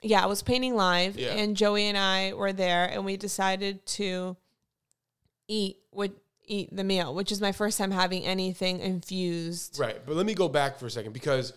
yeah, 0.03 0.23
I 0.23 0.27
was 0.27 0.43
painting 0.43 0.77
live, 0.77 1.19
Yeah. 1.19 1.33
and 1.33 1.57
Joey 1.57 1.87
and 1.89 1.99
I 1.99 2.33
were 2.35 2.53
there, 2.53 2.85
and 2.85 3.05
we 3.05 3.17
decided 3.17 3.85
to 3.87 4.37
eat 5.49 5.79
would 5.93 6.13
eat 6.47 6.69
the 6.77 6.85
meal, 6.85 7.15
which 7.15 7.33
is 7.33 7.41
my 7.41 7.53
first 7.53 7.79
time 7.79 7.91
having 7.91 8.23
anything 8.25 8.79
infused. 8.81 9.79
Right, 9.79 9.97
but 10.05 10.15
let 10.15 10.27
me 10.27 10.35
go 10.35 10.49
back 10.49 10.79
for 10.79 10.87
a 10.87 10.91
second 10.91 11.13
because 11.13 11.55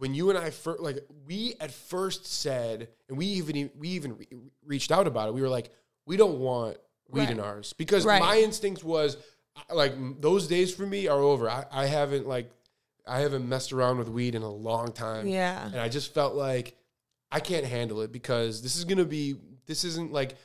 when 0.00 0.14
you 0.14 0.30
and 0.30 0.38
I 0.38 0.48
first, 0.48 0.80
like, 0.80 0.98
we 1.26 1.54
at 1.60 1.70
first 1.70 2.24
said, 2.26 2.88
and 3.08 3.18
we 3.18 3.26
even 3.26 3.70
we 3.78 3.88
even 3.90 4.16
re- 4.16 4.26
reached 4.64 4.90
out 4.90 5.06
about 5.06 5.28
it. 5.28 5.34
We 5.34 5.42
were 5.42 5.48
like, 5.50 5.70
we 6.06 6.16
don't 6.16 6.38
want 6.38 6.78
weed 7.10 7.28
in 7.28 7.38
ours 7.38 7.74
because 7.74 8.04
Right. 8.06 8.20
my 8.20 8.38
instinct 8.38 8.82
was, 8.82 9.18
like, 9.70 9.92
those 10.22 10.46
days 10.46 10.74
for 10.74 10.86
me 10.86 11.06
are 11.06 11.18
over. 11.18 11.50
I, 11.50 11.66
I 11.70 11.84
haven't 11.86 12.26
like, 12.26 12.50
I 13.06 13.20
haven't 13.20 13.46
messed 13.46 13.72
around 13.74 13.98
with 13.98 14.08
weed 14.08 14.34
in 14.34 14.42
a 14.42 14.50
long 14.50 14.92
time. 14.92 15.26
Yeah. 15.28 15.66
and 15.66 15.78
I 15.78 15.88
just 15.90 16.14
felt 16.14 16.34
like 16.34 16.76
I 17.30 17.40
can't 17.40 17.66
handle 17.66 18.00
it 18.00 18.10
because 18.10 18.62
this 18.62 18.76
is 18.76 18.84
gonna 18.86 19.04
be 19.04 19.36
this 19.66 19.84
isn't 19.84 20.12
like 20.12 20.36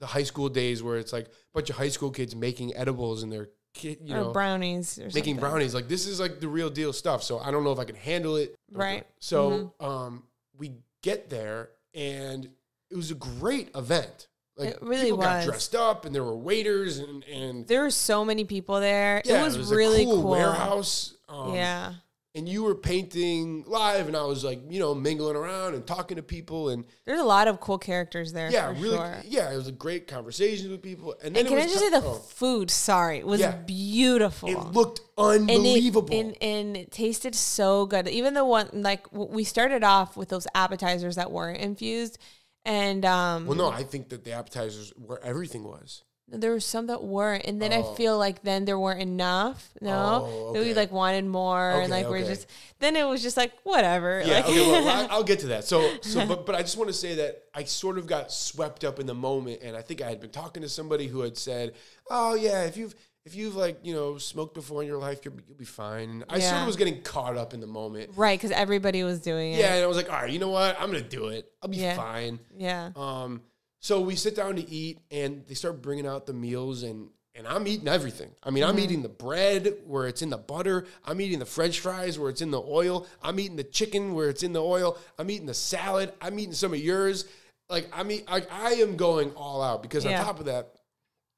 the 0.00 0.06
high 0.06 0.24
school 0.24 0.48
days 0.48 0.82
where 0.82 0.98
it's 0.98 1.12
like 1.12 1.26
a 1.26 1.30
bunch 1.54 1.70
of 1.70 1.76
high 1.76 1.88
school 1.88 2.10
kids 2.10 2.34
making 2.34 2.74
edibles 2.76 3.22
and 3.22 3.30
they're 3.32 3.48
kid, 3.78 3.98
you 4.02 4.14
or 4.14 4.18
know 4.18 4.32
brownies 4.32 4.98
or 4.98 5.04
making 5.04 5.14
something. 5.14 5.36
brownies. 5.36 5.74
Like 5.74 5.88
this 5.88 6.06
is 6.06 6.20
like 6.20 6.40
the 6.40 6.48
real 6.48 6.68
deal 6.68 6.92
stuff. 6.92 7.22
So 7.22 7.38
I 7.38 7.50
don't 7.50 7.64
know 7.64 7.72
if 7.72 7.78
I 7.78 7.84
can 7.84 7.96
handle 7.96 8.36
it. 8.36 8.54
Right. 8.70 9.06
So 9.20 9.72
um, 9.80 10.24
we 10.58 10.72
get 11.02 11.30
there 11.30 11.70
and 11.94 12.48
it 12.90 12.96
was 12.96 13.10
a 13.10 13.14
great 13.14 13.70
event. 13.74 14.28
Like 14.56 14.70
It 14.70 14.78
really 14.82 15.04
people 15.04 15.18
got 15.18 15.44
dressed 15.44 15.74
up 15.74 16.04
and 16.04 16.14
there 16.14 16.24
were 16.24 16.36
waiters 16.36 16.98
and 16.98 17.24
and 17.24 17.66
There 17.66 17.82
were 17.82 17.90
so 17.90 18.24
many 18.24 18.44
people 18.44 18.80
there. 18.80 19.22
yeah, 19.24 19.40
it 19.40 19.44
was, 19.44 19.70
a 19.70 19.74
really 19.74 20.04
cool, 20.04 20.22
cool. 20.22 20.30
warehouse. 20.30 21.14
Um, 21.28 21.54
yeah. 21.54 21.94
And 22.38 22.48
you 22.48 22.62
were 22.62 22.76
painting 22.76 23.64
live, 23.66 24.06
and 24.06 24.16
I 24.16 24.22
was 24.22 24.44
like, 24.44 24.60
you 24.70 24.78
know, 24.78 24.94
mingling 24.94 25.34
around 25.34 25.74
and 25.74 25.84
talking 25.84 26.16
to 26.18 26.22
people, 26.22 26.68
and 26.68 26.84
There's 27.04 27.18
a 27.20 27.24
lot 27.24 27.48
of 27.48 27.58
cool 27.58 27.78
characters 27.78 28.32
there 28.32 28.48
yeah, 28.50 28.68
for 28.72 28.80
really, 28.80 28.96
sure. 28.96 29.16
yeah, 29.26 29.50
it 29.52 29.56
was 29.56 29.66
a 29.66 29.72
great 29.72 30.06
conversations 30.06 30.68
with 30.68 30.80
people. 30.80 31.16
And 31.22 31.34
then 31.34 31.46
And 31.46 31.46
it 31.46 31.50
can 31.50 31.58
I 31.58 31.62
just 31.62 31.74
ti- 31.84 31.84
say 31.86 31.90
the 31.90 32.06
oh, 32.06 32.14
food, 32.14 32.70
sorry, 32.70 33.24
was 33.24 33.40
Yeah. 33.40 33.56
beautiful. 33.56 34.48
it 34.48 34.58
looked 34.72 35.00
and 35.18 35.50
it, 35.50 35.54
unbelievable. 35.56 36.14
and, 36.16 36.36
and 36.40 36.76
it 36.76 36.92
tasted 36.92 37.34
so 37.34 37.86
good. 37.86 38.06
Even 38.06 38.34
the 38.34 38.44
one 38.44 38.68
like 38.72 39.12
we 39.12 39.42
started 39.42 39.82
off 39.82 40.16
with 40.16 40.28
those 40.28 40.46
appetizers 40.54 41.16
that 41.16 41.32
weren't 41.32 41.58
infused, 41.58 42.18
and 42.64 43.04
um, 43.04 43.46
well, 43.46 43.56
no, 43.56 43.68
I 43.68 43.82
think 43.82 44.10
that 44.10 44.22
the 44.24 44.32
appetizers 44.32 44.92
were 44.96 45.20
everything 45.24 45.64
was. 45.64 46.04
There 46.30 46.50
were 46.50 46.60
some 46.60 46.86
that 46.88 47.02
weren't, 47.02 47.44
and 47.46 47.60
then 47.60 47.72
Oh. 47.72 47.92
I 47.92 47.96
feel 47.96 48.18
like 48.18 48.42
then 48.42 48.64
there 48.66 48.78
weren't 48.78 49.00
enough. 49.00 49.70
No, 49.80 50.26
Oh, 50.28 50.52
that 50.52 50.60
we 50.62 50.74
like 50.74 50.92
wanted 50.92 51.24
more, 51.24 51.70
and 51.70 51.84
Okay, 51.92 52.02
like 52.02 52.10
we're 52.10 52.24
just 52.26 52.46
then 52.80 52.96
it 52.96 53.04
was 53.04 53.22
just 53.22 53.36
like 53.36 53.52
whatever. 53.64 54.22
Yeah, 54.24 54.34
like, 54.36 54.44
okay, 54.46 54.70
well, 54.70 55.06
I'll 55.10 55.24
get 55.24 55.38
to 55.40 55.46
that. 55.48 55.64
So, 55.64 55.90
so, 56.02 56.26
but, 56.26 56.44
but 56.46 56.54
I 56.54 56.60
just 56.62 56.76
want 56.76 56.88
to 56.88 56.94
say 56.94 57.14
that 57.16 57.44
I 57.54 57.64
sort 57.64 57.98
of 57.98 58.06
got 58.06 58.30
swept 58.32 58.84
up 58.84 58.98
in 59.00 59.06
the 59.06 59.14
moment, 59.14 59.62
and 59.62 59.76
I 59.76 59.82
think 59.82 60.02
I 60.02 60.08
had 60.08 60.20
been 60.20 60.30
talking 60.30 60.62
to 60.62 60.68
somebody 60.68 61.06
who 61.06 61.20
had 61.22 61.36
said, 61.38 61.74
"Oh 62.10 62.34
yeah, 62.34 62.64
if 62.64 62.76
you've 62.76 62.94
if 63.24 63.34
you've 63.34 63.56
like 63.56 63.78
you 63.82 63.94
know 63.94 64.16
smoked 64.18 64.54
before 64.54 64.82
in 64.82 64.88
your 64.88 64.98
life, 64.98 65.20
you'll 65.24 65.34
be, 65.34 65.42
you'll 65.48 65.56
be 65.56 65.64
fine." 65.64 66.08
And 66.10 66.24
I 66.28 66.38
sort 66.40 66.60
of 66.60 66.66
was 66.66 66.76
getting 66.76 67.00
caught 67.02 67.36
up 67.36 67.54
in 67.54 67.60
the 67.60 67.66
moment. 67.66 68.10
right, 68.16 68.38
because 68.38 68.50
everybody 68.50 69.02
was 69.02 69.20
doing 69.20 69.54
it. 69.54 69.58
Yeah, 69.60 69.74
and 69.76 69.84
I 69.84 69.86
was 69.86 69.96
like, 69.96 70.10
"All 70.12 70.20
right, 70.20 70.30
you 70.30 70.38
know 70.38 70.50
what? 70.50 70.78
I'm 70.80 70.90
gonna 70.90 71.00
do 71.02 71.28
it. 71.28 71.50
I'll 71.62 71.68
be 71.70 71.78
Yeah. 71.78 71.96
fine." 71.96 72.38
yeah, 72.56 72.90
Um, 72.96 73.42
so 73.80 74.00
we 74.00 74.16
sit 74.16 74.34
down 74.36 74.56
to 74.56 74.68
eat, 74.70 74.98
and 75.10 75.44
they 75.46 75.54
start 75.54 75.80
bringing 75.82 76.06
out 76.06 76.26
the 76.26 76.32
meals, 76.32 76.82
and 76.82 77.08
and 77.34 77.46
I'm 77.46 77.68
eating 77.68 77.86
everything. 77.86 78.30
I 78.42 78.50
mean, 78.50 78.64
I'm 78.64 78.70
Mm-hmm. 78.70 78.78
eating 78.80 79.02
the 79.02 79.08
bread 79.08 79.74
where 79.86 80.08
it's 80.08 80.22
in 80.22 80.30
the 80.30 80.36
butter. 80.38 80.86
I'm 81.04 81.20
eating 81.20 81.38
the 81.38 81.44
French 81.46 81.78
fries 81.78 82.18
where 82.18 82.30
it's 82.30 82.40
in 82.40 82.50
the 82.50 82.60
oil. 82.60 83.06
I'm 83.22 83.38
eating 83.38 83.54
the 83.56 83.62
chicken 83.62 84.14
where 84.14 84.28
it's 84.28 84.42
in 84.42 84.52
the 84.52 84.62
oil. 84.62 84.98
I'm 85.20 85.30
eating 85.30 85.46
the 85.46 85.54
salad. 85.54 86.12
I'm 86.20 86.36
eating 86.40 86.52
some 86.54 86.72
of 86.72 86.80
yours. 86.80 87.26
Like 87.68 87.88
I 87.92 88.02
mean, 88.02 88.22
I, 88.26 88.44
I 88.50 88.70
am 88.74 88.96
going 88.96 89.30
all 89.36 89.62
out 89.62 89.82
because 89.82 90.04
Yeah. 90.04 90.18
on 90.20 90.24
top 90.26 90.40
of 90.40 90.46
that, 90.46 90.74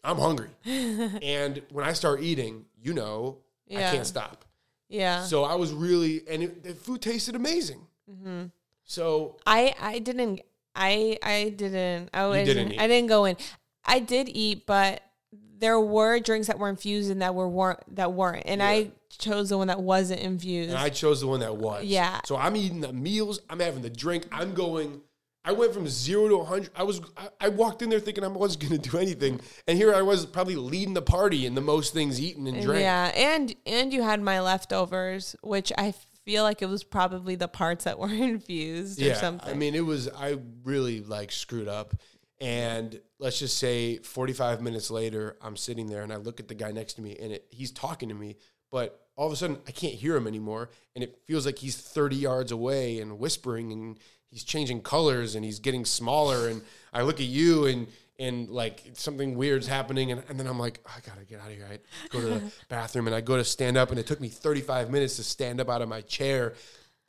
I'm 0.02 0.16
hungry, 0.16 0.48
and 0.64 1.60
when 1.70 1.84
I 1.84 1.92
start 1.92 2.22
eating, 2.22 2.64
you 2.82 2.94
know, 2.94 3.38
Yeah. 3.66 3.88
I 3.90 3.94
can't 3.94 4.06
stop. 4.06 4.46
yeah. 4.88 5.24
So 5.24 5.44
I 5.44 5.54
was 5.56 5.72
really, 5.72 6.22
and 6.28 6.42
it, 6.44 6.62
the 6.64 6.74
food 6.74 7.02
tasted 7.02 7.34
amazing. 7.36 7.80
Mm-hmm. 8.10 8.44
So 8.84 9.36
I 9.46 9.74
I 9.78 9.98
didn't 9.98 10.40
I 10.74 11.18
I 11.22 11.52
didn't 11.56 12.10
I 12.14 12.26
was, 12.26 12.46
didn't 12.46 12.72
eat. 12.72 12.80
I 12.80 12.86
didn't 12.86 13.08
go 13.08 13.24
in. 13.24 13.36
I 13.84 13.98
did 13.98 14.28
eat, 14.28 14.66
but 14.66 15.02
there 15.58 15.78
were 15.78 16.18
drinks 16.18 16.46
that 16.46 16.58
were 16.58 16.68
infused 16.68 17.10
and 17.10 17.22
that 17.22 17.34
were 17.34 17.48
weren't 17.48 17.96
that 17.96 18.12
weren't, 18.12 18.44
and 18.46 18.62
I 18.62 18.92
chose 19.18 19.50
the 19.50 19.58
one 19.58 19.68
that 19.68 19.80
wasn't 19.80 20.20
infused. 20.20 20.70
And 20.70 20.78
I 20.78 20.88
chose 20.88 21.20
the 21.20 21.26
one 21.26 21.40
that 21.40 21.56
was. 21.56 21.84
Yeah. 21.84 22.20
So 22.24 22.36
I'm 22.36 22.56
eating 22.56 22.80
the 22.80 22.92
meals. 22.92 23.40
I'm 23.48 23.60
having 23.60 23.82
the 23.82 23.90
drink. 23.90 24.26
I'm 24.32 24.54
going. 24.54 25.02
I 25.42 25.52
went 25.52 25.72
from 25.72 25.88
zero 25.88 26.28
to 26.28 26.36
100. 26.38 26.70
I 26.76 26.82
was. 26.82 27.00
I, 27.16 27.28
I 27.40 27.48
walked 27.48 27.82
in 27.82 27.90
there 27.90 28.00
thinking 28.00 28.24
I 28.24 28.28
wasn't 28.28 28.68
going 28.68 28.80
to 28.80 28.90
do 28.90 28.98
anything, 28.98 29.40
and 29.66 29.76
here 29.76 29.94
I 29.94 30.02
was 30.02 30.26
probably 30.26 30.56
leading 30.56 30.94
the 30.94 31.02
party 31.02 31.46
in 31.46 31.54
the 31.54 31.60
most 31.60 31.92
things 31.94 32.20
eaten 32.20 32.46
and 32.46 32.62
drank. 32.62 32.80
yeah, 32.80 33.10
and 33.14 33.54
and 33.66 33.92
you 33.92 34.02
had 34.02 34.20
my 34.20 34.40
leftovers, 34.40 35.36
which 35.42 35.72
I 35.78 35.94
feel 36.24 36.42
like 36.42 36.62
it 36.62 36.66
was 36.68 36.84
probably 36.84 37.34
the 37.34 37.48
parts 37.48 37.84
that 37.84 37.98
were 37.98 38.08
infused 38.12 39.00
or 39.00 39.04
Yeah. 39.06 39.14
something. 39.14 39.50
I 39.50 39.54
mean, 39.54 39.74
it 39.74 39.84
was. 39.84 40.08
I 40.08 40.38
really 40.64 41.00
like 41.00 41.32
screwed 41.32 41.68
up, 41.68 41.94
and 42.40 43.00
let's 43.18 43.38
just 43.38 43.58
say 43.58 43.98
45 43.98 44.62
minutes 44.62 44.90
later, 44.90 45.36
I'm 45.42 45.56
sitting 45.56 45.86
there 45.86 46.02
and 46.02 46.12
I 46.12 46.16
look 46.16 46.40
at 46.40 46.48
the 46.48 46.54
guy 46.54 46.72
next 46.72 46.94
to 46.94 47.02
me, 47.02 47.16
and 47.20 47.32
it, 47.32 47.46
he's 47.50 47.70
talking 47.70 48.08
to 48.08 48.14
me, 48.14 48.36
but 48.70 49.00
all 49.16 49.26
of 49.26 49.32
a 49.32 49.36
sudden 49.36 49.58
I 49.68 49.72
can't 49.72 49.94
hear 49.94 50.16
him 50.16 50.26
anymore, 50.26 50.70
and 50.94 51.04
it 51.04 51.18
feels 51.26 51.44
like 51.46 51.58
he's 51.58 51.76
30 51.76 52.16
yards 52.16 52.52
away 52.52 53.00
and 53.00 53.18
whispering 53.18 53.72
and. 53.72 53.98
He's 54.32 54.44
changing 54.44 54.82
colors 54.82 55.34
and 55.34 55.44
he's 55.44 55.58
getting 55.58 55.84
smaller, 55.84 56.46
and 56.46 56.62
I 56.92 57.02
look 57.02 57.18
at 57.18 57.26
you 57.26 57.66
and 57.66 57.88
and 58.20 58.48
like 58.50 58.84
something 58.92 59.34
weird's 59.34 59.66
happening, 59.66 60.12
and, 60.12 60.22
and 60.28 60.38
then 60.38 60.46
I'm 60.46 60.58
like, 60.58 60.78
I 60.86 61.00
gotta 61.04 61.24
get 61.24 61.40
out 61.40 61.48
of 61.48 61.54
here. 61.56 61.66
I 61.68 61.78
go 62.10 62.20
to 62.20 62.26
the 62.26 62.52
bathroom 62.68 63.06
and 63.08 63.16
I 63.16 63.20
go 63.22 63.36
to 63.36 63.44
stand 63.44 63.76
up, 63.76 63.90
and 63.90 63.98
it 63.98 64.06
took 64.06 64.20
me 64.20 64.28
35 64.28 64.90
minutes 64.90 65.16
to 65.16 65.24
stand 65.24 65.60
up 65.60 65.68
out 65.68 65.82
of 65.82 65.88
my 65.88 66.02
chair, 66.02 66.54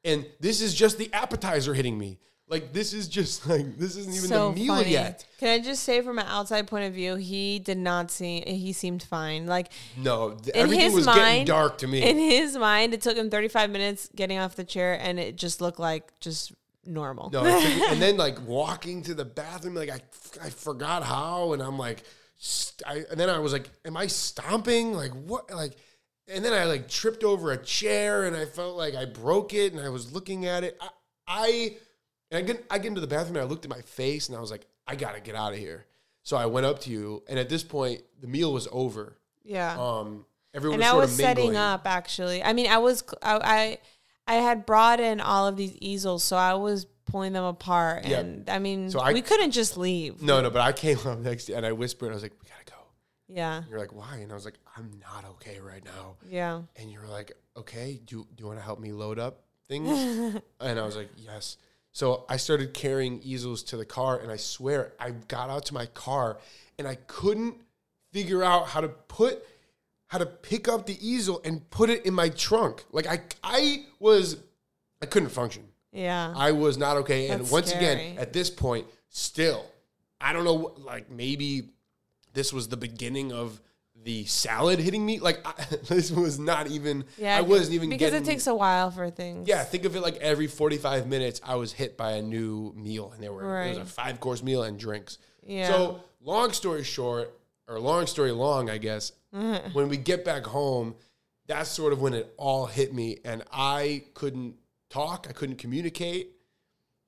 and 0.04 0.26
this 0.40 0.62
is 0.62 0.74
just 0.74 0.98
the 0.98 1.14
appetizer 1.14 1.74
hitting 1.74 1.98
me. 2.00 2.18
Like 2.48 2.74
this 2.74 2.94
is 2.94 3.08
just 3.08 3.48
like 3.50 3.78
this 3.78 3.96
isn't 3.96 4.14
even 4.14 4.28
so 4.28 4.52
the 4.52 4.60
meal 4.62 4.76
funny. 4.76 4.92
yet. 4.92 5.26
Can 5.40 5.50
I 5.50 5.60
just 5.64 5.84
say, 5.84 6.02
from 6.02 6.18
an 6.20 6.26
outside 6.28 6.68
point 6.68 6.86
of 6.86 6.94
view, 6.94 7.16
he 7.16 7.60
did 7.60 7.78
not 7.78 8.10
seem. 8.12 8.44
He 8.46 8.74
seemed 8.74 9.04
fine. 9.04 9.48
Like 9.48 9.72
No, 9.98 10.32
th- 10.32 10.56
in 10.56 10.62
everything 10.62 10.86
his 10.86 10.94
was 10.94 11.06
getting 11.06 11.46
dark 11.46 11.78
to 11.80 11.88
me. 11.88 12.02
In 12.04 12.18
his 12.18 12.58
mind, 12.58 12.94
it 12.94 13.02
took 13.02 13.16
him 13.18 13.30
35 13.30 13.70
minutes 13.70 14.10
getting 14.16 14.38
off 14.38 14.56
the 14.56 14.64
chair, 14.64 14.98
and 15.02 15.20
it 15.20 15.36
just 15.38 15.62
looked 15.62 15.80
like 15.80 16.12
just 16.20 16.54
normal. 16.86 17.30
No, 17.32 17.46
and 17.46 18.02
then 18.02 18.18
like 18.26 18.42
walking 18.46 19.04
to 19.04 19.14
the 19.14 19.26
bathroom, 19.26 19.76
like 19.76 19.90
I, 19.90 20.02
I 20.44 20.50
forgot 20.50 21.04
how, 21.04 21.54
and 21.54 21.62
I'm 21.62 21.78
like, 21.78 22.04
st- 22.38 22.88
I, 22.88 23.04
and 23.12 23.20
then 23.20 23.30
I 23.30 23.40
was 23.40 23.54
like, 23.54 23.70
am 23.86 23.98
I 23.98 24.08
stomping? 24.08 24.94
Like 24.94 25.12
what? 25.12 25.52
Like, 25.52 25.76
and 26.28 26.44
then 26.44 26.54
I 26.54 26.66
like 26.66 26.88
tripped 26.88 27.24
over 27.24 27.52
a 27.52 27.58
chair, 27.58 28.26
and 28.26 28.36
I 28.36 28.46
felt 28.46 28.78
like 28.78 28.96
I 28.96 29.06
broke 29.06 29.54
it, 29.54 29.74
and 29.74 29.82
I 29.82 29.90
was 29.90 30.12
looking 30.14 30.46
at 30.46 30.64
it. 30.64 30.78
I, 30.82 30.90
I, 31.28 31.76
and 32.32 32.38
I 32.40 32.42
get, 32.42 32.66
I 32.70 32.78
get 32.78 32.88
into 32.88 33.02
the 33.02 33.08
bathroom, 33.08 33.38
and 33.38 33.46
I 33.46 33.50
looked 33.50 33.66
at 33.66 33.72
my 33.72 33.82
face, 33.82 34.28
and 34.28 34.38
I 34.38 34.42
was 34.42 34.52
like, 34.52 34.66
I 34.88 34.96
gotta 34.96 35.20
get 35.20 35.36
out 35.36 35.54
of 35.54 35.60
here. 35.60 35.86
So 36.24 36.38
I 36.38 36.46
went 36.46 36.66
up 36.66 36.80
to 36.82 36.92
you, 36.92 37.24
and 37.28 37.40
at 37.40 37.50
this 37.50 37.64
point, 37.64 38.02
the 38.20 38.28
meal 38.28 38.54
was 38.54 38.68
over. 38.72 39.18
Yeah. 39.44 39.76
Um, 39.80 40.26
everyone 40.54 40.82
and 40.82 40.84
was 40.84 40.94
I 40.94 40.98
was 40.98 41.12
setting 41.12 41.56
up 41.56 41.86
actually. 41.86 42.44
I 42.44 42.54
mean, 42.54 42.68
I 42.68 42.78
was 42.78 43.04
I, 43.22 43.40
I 43.44 43.78
I 44.28 44.36
had 44.36 44.66
brought 44.66 45.00
in 45.00 45.20
all 45.20 45.48
of 45.48 45.58
these 45.58 45.76
easels, 45.82 46.24
so 46.24 46.38
I 46.38 46.54
was 46.54 46.86
pulling 47.06 47.34
them 47.34 47.44
apart, 47.44 48.06
Yeah. 48.06 48.20
and 48.20 48.50
I 48.50 48.60
mean, 48.60 48.90
So 48.90 49.00
I- 49.00 49.12
we 49.14 49.22
couldn't 49.22 49.52
just 49.52 49.76
leave. 49.78 50.22
No, 50.22 50.42
no, 50.42 50.50
but 50.50 50.62
I 50.62 50.72
came 50.72 50.98
up 51.06 51.20
next, 51.20 51.46
to 51.46 51.52
you 51.52 51.58
and 51.58 51.66
I 51.66 51.72
whispered, 51.74 52.12
I 52.12 52.14
was 52.14 52.24
like, 52.24 52.34
we 52.42 52.48
gotta 52.48 52.64
go. 52.66 52.86
Yeah, 53.28 53.58
And 53.58 53.68
you're 53.70 53.80
like, 53.80 53.94
why? 53.94 54.18
And 54.18 54.32
I 54.32 54.36
was 54.36 54.46
like, 54.46 54.58
I'm 54.78 54.92
not 55.00 55.26
okay 55.32 55.60
right 55.60 55.84
now. 55.84 56.16
yeah, 56.30 56.62
And 56.78 56.90
you 56.92 57.00
were 57.00 57.08
like, 57.08 57.32
okay, 57.58 58.00
do, 58.06 58.26
do 58.36 58.42
you 58.44 58.48
want 58.48 58.60
to 58.60 58.64
help 58.64 58.80
me 58.80 58.92
load 58.94 59.20
up 59.20 59.44
things? 59.68 59.90
and 60.60 60.80
I 60.80 60.84
was 60.86 60.96
like, 60.96 61.10
yes. 61.18 61.58
So 61.94 62.26
I 62.30 62.38
started 62.38 62.74
carrying 62.74 63.20
easels 63.22 63.64
to 63.64 63.78
the 63.78 63.86
car, 63.86 64.18
and 64.20 64.32
I 64.32 64.38
swear 64.38 64.94
I 64.98 65.12
got 65.12 65.50
out 65.50 65.66
to 65.66 65.74
my 65.74 65.88
car 65.88 66.38
and 66.80 66.88
I 66.88 66.96
couldn't 67.08 67.56
figure 68.14 68.44
out 68.44 68.68
how 68.68 68.80
to 68.82 68.88
put, 68.88 69.46
how 70.12 70.18
to 70.18 70.26
pick 70.26 70.68
up 70.68 70.86
the 70.86 71.08
easel 71.08 71.40
and 71.46 71.68
put 71.70 71.90
it 71.90 72.06
in 72.06 72.14
my 72.14 72.28
trunk. 72.28 72.84
Like 72.92 73.08
I, 73.08 73.22
I 73.42 73.86
was, 73.98 74.36
I 75.02 75.06
couldn't 75.06 75.30
function. 75.30 75.64
yeah. 75.94 76.34
I 76.36 76.52
was 76.52 76.78
not 76.78 76.98
okay. 76.98 77.30
and 77.30 77.50
once 77.50 77.70
scary. 77.70 77.86
again, 77.86 78.18
at 78.20 78.34
this 78.34 78.50
point, 78.50 78.88
still, 79.08 79.66
I 80.20 80.34
don't 80.34 80.44
know, 80.44 80.74
like 80.80 81.10
maybe 81.10 81.70
this 82.34 82.52
was 82.52 82.68
the 82.68 82.76
beginning 82.76 83.32
of 83.32 83.62
the 84.04 84.26
salad 84.26 84.80
hitting 84.80 85.06
me. 85.06 85.20
Like 85.20 85.40
I, 85.46 85.54
this 85.88 86.12
was 86.12 86.38
not 86.38 86.68
even. 86.68 87.06
yeah, 87.18 87.38
I 87.38 87.42
wasn't 87.42 87.76
even 87.76 87.88
because 87.90 88.12
getting. 88.12 88.28
it 88.28 88.30
takes 88.30 88.48
a 88.48 88.56
while 88.56 88.92
for 88.92 89.10
things. 89.10 89.48
yeah, 89.48 89.64
think 89.64 89.86
of 89.86 89.96
it 89.96 90.02
like 90.02 90.18
every 90.18 90.48
forty-five 90.48 91.08
minutes, 91.08 91.40
I 91.42 91.56
was 91.56 91.72
hit 91.72 91.96
by 91.96 92.14
a 92.14 92.22
new 92.22 92.74
meal, 92.76 93.14
and 93.14 93.24
there 93.24 93.32
were 93.32 93.44
there 93.44 93.70
was 93.70 93.78
a 93.78 93.86
five-course 93.86 94.44
meal 94.44 94.64
and 94.64 94.78
drinks. 94.78 95.20
yeah. 95.46 95.68
So, 95.70 96.02
long 96.20 96.52
story 96.52 96.84
short, 96.84 97.34
or 97.70 97.80
long 97.80 98.08
story 98.08 98.32
long, 98.34 98.70
I 98.70 98.78
guess, 98.78 99.14
when 99.32 99.90
we 99.90 99.98
get 99.98 100.24
back 100.26 100.46
home, 100.46 100.96
that's 101.48 101.70
sort 101.70 101.94
of 101.94 102.02
when 102.02 102.14
it 102.14 102.34
all 102.38 102.66
hit 102.66 102.94
me, 102.94 103.20
and 103.26 103.44
I 103.52 104.04
couldn't 104.14 104.56
talk, 104.90 105.28
I 105.30 105.34
couldn't 105.34 105.58
communicate. 105.58 106.32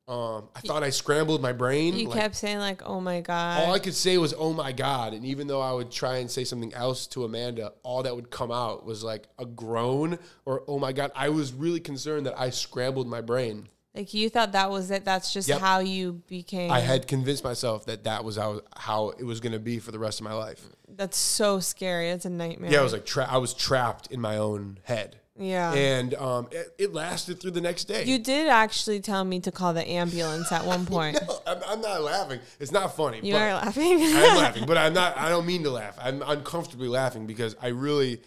Um, 0.06 0.50
I 0.54 0.60
thought 0.60 0.84
I 0.84 0.90
scrambled 0.90 1.42
my 1.42 1.54
brain. 1.54 1.96
you 1.96 2.10
like, 2.10 2.20
kept 2.20 2.36
saying 2.36 2.58
like, 2.58 2.82
"Oh 2.86 3.00
my 3.00 3.22
god." 3.22 3.64
all 3.64 3.74
I 3.74 3.80
could 3.80 3.94
say 3.94 4.18
was, 4.18 4.34
"Oh 4.38 4.52
my 4.52 4.74
god!" 4.74 5.14
And 5.14 5.26
even 5.26 5.48
though 5.48 5.62
I 5.62 5.72
would 5.72 5.92
try 5.92 6.18
and 6.18 6.30
say 6.30 6.44
something 6.44 6.74
else 6.74 7.08
to 7.08 7.24
Amanda, 7.24 7.72
all 7.84 8.04
that 8.04 8.14
would 8.14 8.30
come 8.30 8.52
out 8.52 8.86
was 8.86 9.02
like 9.02 9.30
a 9.40 9.46
groan 9.46 10.20
or 10.44 10.64
"Oh 10.68 10.78
my 10.78 10.92
god!" 10.92 11.12
I 11.16 11.30
was 11.30 11.54
really 11.54 11.80
concerned 11.80 12.26
that 12.26 12.38
I 12.38 12.50
scrambled 12.50 13.08
my 13.08 13.22
brain. 13.22 13.70
Like 13.96 14.14
you 14.14 14.30
thought 14.30 14.52
that 14.54 14.72
was 14.72 14.90
it. 14.92 15.06
That's 15.06 15.32
just 15.34 15.48
Yep. 15.48 15.60
how 15.60 15.80
you 15.80 16.22
became. 16.28 16.72
I 16.72 16.80
had 16.80 17.08
convinced 17.08 17.44
myself 17.44 17.86
that 17.86 18.04
that 18.06 18.24
was 18.24 18.36
how 18.38 18.62
how 18.76 19.10
it 19.12 19.24
was 19.24 19.40
going 19.40 19.54
to 19.54 19.60
be 19.60 19.80
for 19.80 19.92
the 19.92 20.00
rest 20.00 20.20
of 20.20 20.24
my 20.24 20.34
life. 20.34 20.66
That's 20.88 21.18
so 21.18 21.60
scary. 21.60 22.10
It's 22.10 22.26
a 22.26 22.30
nightmare. 22.30 22.72
Yeah, 22.72 22.80
I 22.80 22.84
was 22.84 22.94
like 22.94 23.06
tra- 23.06 23.28
I 23.30 23.38
was 23.38 23.54
trapped 23.54 24.08
in 24.12 24.22
my 24.22 24.38
own 24.38 24.78
head, 24.84 25.18
yeah. 25.38 25.74
and 25.74 26.14
um, 26.16 26.48
it, 26.52 26.68
it 26.78 26.94
lasted 26.94 27.40
through 27.40 27.52
the 27.52 27.62
next 27.62 27.86
day. 27.86 28.04
you 28.06 28.20
did 28.20 28.48
actually 28.48 29.00
tell 29.00 29.24
me 29.24 29.40
to 29.40 29.52
call 29.52 29.74
the 29.74 29.88
ambulance 29.90 30.52
at 30.52 30.66
one 30.66 30.86
point. 30.96 31.18
No, 31.28 31.40
I'm, 31.48 31.58
I'm 31.68 31.82
not 31.82 32.02
laughing. 32.04 32.40
It's 32.60 32.72
not 32.72 32.96
funny. 32.96 33.20
You 33.24 33.36
are 33.36 33.54
laughing. 33.54 34.02
I'm 34.04 34.38
laughing, 34.38 34.66
but 34.68 34.78
I'm 34.78 34.94
not. 34.94 35.18
I 35.18 35.30
don't 35.30 35.46
mean 35.48 35.64
to 35.64 35.72
laugh. 35.72 35.98
I'm 36.00 36.22
uncomfortably 36.22 36.88
laughing 36.88 37.26
because 37.26 37.56
I 37.62 37.70
really, 37.70 38.22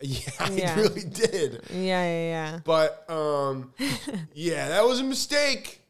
yeah, 0.02 0.30
I 0.38 0.50
Yeah. 0.50 0.76
really 0.76 1.04
did. 1.04 1.62
yeah, 1.70 2.04
yeah, 2.04 2.28
yeah. 2.54 2.60
But 2.64 3.04
um, 3.10 3.72
yeah, 4.34 4.68
that 4.68 4.84
was 4.84 5.00
a 5.00 5.04
mistake. 5.04 5.82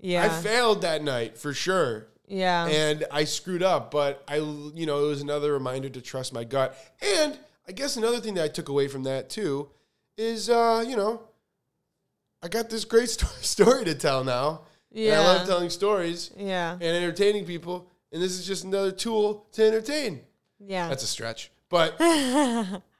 Yeah. 0.00 0.24
I 0.24 0.28
failed 0.42 0.82
that 0.82 1.02
night 1.02 1.36
for 1.36 1.52
sure, 1.52 2.06
yeah. 2.26 2.66
and 2.66 3.04
I 3.10 3.24
screwed 3.24 3.62
up. 3.62 3.90
But 3.90 4.24
I, 4.26 4.36
you 4.36 4.86
know, 4.86 5.04
it 5.04 5.08
was 5.08 5.20
another 5.20 5.52
reminder 5.52 5.90
to 5.90 6.00
trust 6.00 6.32
my 6.32 6.44
gut. 6.44 6.74
And 7.02 7.38
I 7.68 7.72
guess 7.72 7.96
another 7.96 8.18
thing 8.20 8.34
that 8.34 8.44
I 8.44 8.48
took 8.48 8.68
away 8.70 8.88
from 8.88 9.02
that 9.02 9.28
too 9.28 9.68
is, 10.16 10.48
uh, 10.48 10.82
you 10.86 10.96
know, 10.96 11.20
I 12.42 12.48
got 12.48 12.70
this 12.70 12.84
great 12.86 13.10
story 13.42 13.84
to 13.84 13.94
tell 13.94 14.24
now. 14.24 14.62
yeah. 14.90 15.18
And 15.18 15.22
I 15.22 15.34
love 15.36 15.46
telling 15.46 15.68
stories 15.68 16.30
yeah. 16.36 16.72
and 16.72 16.82
entertaining 16.82 17.44
people. 17.44 17.90
And 18.12 18.22
this 18.22 18.32
is 18.38 18.46
just 18.46 18.64
another 18.64 18.90
tool 18.92 19.46
to 19.52 19.66
entertain. 19.66 20.22
Yeah. 20.58 20.88
That's 20.88 21.04
a 21.04 21.06
stretch, 21.06 21.50
but 21.68 21.94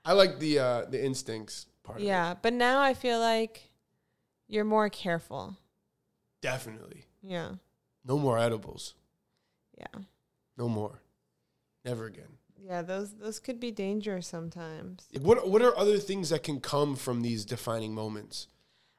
I 0.05 0.13
like 0.15 0.39
the 0.39 0.59
uh, 0.59 0.85
the 0.87 1.05
instincts 1.05 1.67
part. 1.83 2.01
Yeah. 2.01 2.35
But 2.41 2.53
now 2.53 2.81
I 2.81 2.95
feel 2.95 3.19
like 3.21 3.71
you're 4.49 4.65
more 4.65 4.89
careful. 4.89 5.57
definitely. 6.41 7.05
Yeah. 7.23 7.53
No 8.05 8.19
more 8.19 8.39
edibles. 8.39 8.95
Yeah. 9.79 10.01
No 10.57 10.69
more. 10.69 11.03
Never 11.85 12.07
again. 12.07 12.39
Yeah. 12.63 12.83
Those 12.83 13.13
those 13.15 13.39
could 13.39 13.61
be 13.61 13.71
dangerous 13.71 14.27
sometimes. 14.27 15.07
What 15.21 15.49
What 15.49 15.63
are 15.63 15.77
other 15.77 15.99
things 15.99 16.31
that 16.31 16.43
can 16.43 16.61
come 16.61 16.97
from 16.97 17.21
these 17.23 17.45
defining 17.45 17.95
moments? 17.95 18.49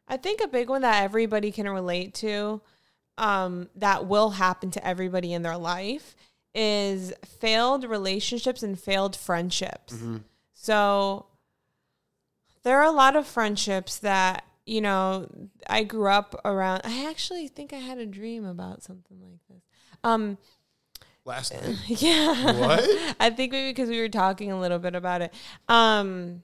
I 0.07 0.17
think 0.17 0.41
a 0.41 0.47
big 0.47 0.69
one 0.69 0.81
that 0.81 1.03
everybody 1.03 1.51
can 1.51 1.69
relate 1.69 2.13
to, 2.15 2.61
um, 3.17 3.69
that 3.75 4.07
will 4.07 4.31
happen 4.31 4.69
to 4.71 4.85
everybody 4.85 5.31
in 5.31 5.41
their 5.41 5.57
life, 5.57 6.15
is 6.53 7.13
failed 7.25 7.85
relationships 7.85 8.61
and 8.61 8.77
failed 8.77 9.15
friendships. 9.15 9.95
So 10.61 11.25
there 12.61 12.77
are 12.79 12.85
a 12.85 12.91
lot 12.91 13.15
of 13.15 13.25
friendships 13.25 13.97
that, 13.97 14.45
you 14.63 14.79
know, 14.79 15.27
I 15.67 15.83
grew 15.83 16.07
up 16.07 16.39
around. 16.45 16.81
I 16.83 17.09
actually 17.09 17.47
think 17.47 17.73
I 17.73 17.77
had 17.77 17.97
a 17.97 18.05
dream 18.05 18.45
about 18.45 18.83
something 18.83 19.17
like 19.19 19.39
this. 19.49 19.63
Um, 20.03 20.37
Last 21.25 21.51
night. 21.65 21.77
yeah. 21.87 22.59
What? 22.59 23.15
I 23.19 23.31
think 23.31 23.53
maybe 23.53 23.71
because 23.71 23.89
we 23.89 23.99
were 24.01 24.07
talking 24.07 24.51
a 24.51 24.59
little 24.59 24.77
bit 24.77 24.93
about 24.93 25.23
it. 25.23 25.33
Um 25.67 26.43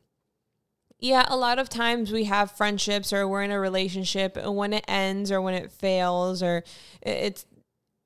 yeah, 0.99 1.27
a 1.27 1.38
lot 1.38 1.60
of 1.60 1.69
times 1.69 2.12
we 2.12 2.23
have 2.23 2.49
friendships 2.49 3.13
or 3.13 3.27
we're 3.27 3.43
in 3.43 3.51
a 3.51 3.60
relationship 3.60 4.36
and 4.36 4.56
when 4.56 4.73
it 4.73 4.84
ends 4.88 5.32
or 5.32 5.43
when 5.43 5.53
it 5.53 5.71
fails 5.71 6.41
or 6.41 6.63
it's 7.03 7.45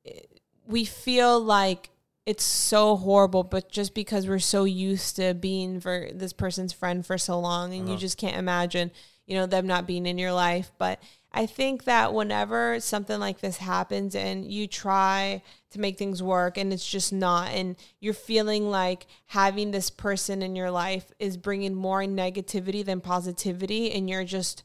it, 0.03 0.41
we 0.67 0.83
feel 0.83 1.39
like 1.39 1.89
it's 2.25 2.43
so 2.43 2.95
horrible 2.95 3.43
but 3.43 3.71
just 3.71 3.93
because 3.93 4.27
we're 4.27 4.39
so 4.39 4.63
used 4.63 5.15
to 5.15 5.33
being 5.33 5.79
for 5.79 6.09
this 6.13 6.33
person's 6.33 6.73
friend 6.73 7.05
for 7.05 7.17
so 7.17 7.39
long 7.39 7.73
and 7.73 7.87
you 7.87 7.93
uh-huh. 7.93 8.01
just 8.01 8.17
can't 8.17 8.37
imagine, 8.37 8.91
you 9.25 9.35
know, 9.35 9.45
them 9.45 9.65
not 9.65 9.87
being 9.87 10.05
in 10.05 10.17
your 10.17 10.33
life, 10.33 10.71
but 10.77 11.01
I 11.33 11.45
think 11.45 11.85
that 11.85 12.13
whenever 12.13 12.79
something 12.81 13.19
like 13.19 13.39
this 13.39 13.57
happens 13.57 14.15
and 14.15 14.51
you 14.51 14.67
try 14.67 15.41
to 15.71 15.79
make 15.79 15.97
things 15.97 16.21
work 16.21 16.57
and 16.57 16.73
it's 16.73 16.87
just 16.87 17.13
not, 17.13 17.51
and 17.51 17.77
you're 18.01 18.13
feeling 18.13 18.69
like 18.69 19.07
having 19.27 19.71
this 19.71 19.89
person 19.89 20.41
in 20.41 20.55
your 20.57 20.69
life 20.69 21.11
is 21.19 21.37
bringing 21.37 21.73
more 21.73 22.01
negativity 22.01 22.83
than 22.83 22.99
positivity, 22.99 23.91
and 23.93 24.09
you're 24.09 24.25
just 24.25 24.61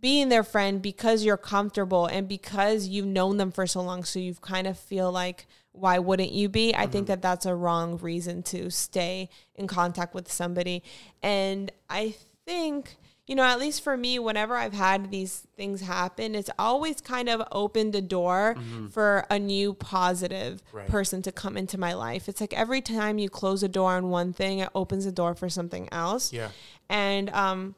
being 0.00 0.30
their 0.30 0.44
friend 0.44 0.80
because 0.80 1.22
you're 1.22 1.36
comfortable 1.36 2.06
and 2.06 2.26
because 2.26 2.88
you've 2.88 3.06
known 3.06 3.36
them 3.36 3.52
for 3.52 3.66
so 3.66 3.82
long. 3.82 4.02
So 4.02 4.18
you've 4.18 4.40
kind 4.40 4.66
of 4.66 4.78
feel 4.78 5.12
like, 5.12 5.46
why 5.72 5.98
wouldn't 5.98 6.32
you 6.32 6.48
be? 6.48 6.74
I 6.74 6.86
think 6.86 7.06
that 7.06 7.22
that's 7.22 7.46
a 7.46 7.54
wrong 7.54 7.96
reason 7.98 8.42
to 8.44 8.70
stay 8.70 9.28
in 9.54 9.66
contact 9.66 10.14
with 10.14 10.30
somebody. 10.30 10.82
And 11.22 11.70
I 11.88 12.14
think 12.46 12.96
you 13.26 13.36
know, 13.36 13.44
at 13.44 13.60
least 13.60 13.84
for 13.84 13.96
me, 13.96 14.18
whenever 14.18 14.56
I've 14.56 14.72
had 14.72 15.12
these 15.12 15.46
things 15.56 15.82
happen, 15.82 16.34
it's 16.34 16.50
always 16.58 17.00
kind 17.00 17.28
of 17.28 17.40
opened 17.52 17.94
a 17.94 18.00
door 18.00 18.56
for 18.90 19.24
a 19.30 19.38
new 19.38 19.72
positive 19.72 20.60
Right. 20.72 20.88
person 20.88 21.22
to 21.22 21.30
come 21.30 21.56
into 21.56 21.78
my 21.78 21.92
life. 21.92 22.28
It's 22.28 22.40
like 22.40 22.52
every 22.52 22.80
time 22.80 23.18
you 23.18 23.28
close 23.28 23.62
a 23.62 23.68
door 23.68 23.92
on 23.92 24.10
one 24.10 24.32
thing, 24.32 24.58
it 24.58 24.68
opens 24.74 25.06
a 25.06 25.12
door 25.12 25.36
for 25.36 25.48
something 25.48 25.88
else. 25.92 26.32
Yeah. 26.32 26.48
And 26.88 27.30
um, 27.30 27.76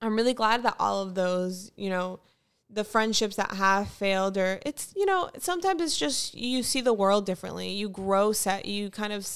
I'm 0.00 0.16
really 0.16 0.32
glad 0.32 0.62
that 0.62 0.76
all 0.78 1.02
of 1.02 1.14
those, 1.14 1.70
you 1.76 1.90
know, 1.90 2.20
the 2.68 2.84
friendships 2.84 3.36
that 3.36 3.52
have 3.52 3.88
failed, 3.88 4.36
or 4.36 4.60
it's, 4.66 4.92
you 4.96 5.06
know, 5.06 5.30
sometimes 5.38 5.82
it's 5.82 5.98
just 5.98 6.34
you 6.34 6.62
see 6.62 6.80
the 6.80 6.92
world 6.92 7.26
differently. 7.26 7.70
You 7.70 7.88
grow, 7.88 8.32
set, 8.32 8.66
you 8.66 8.90
kind 8.90 9.12
of 9.12 9.28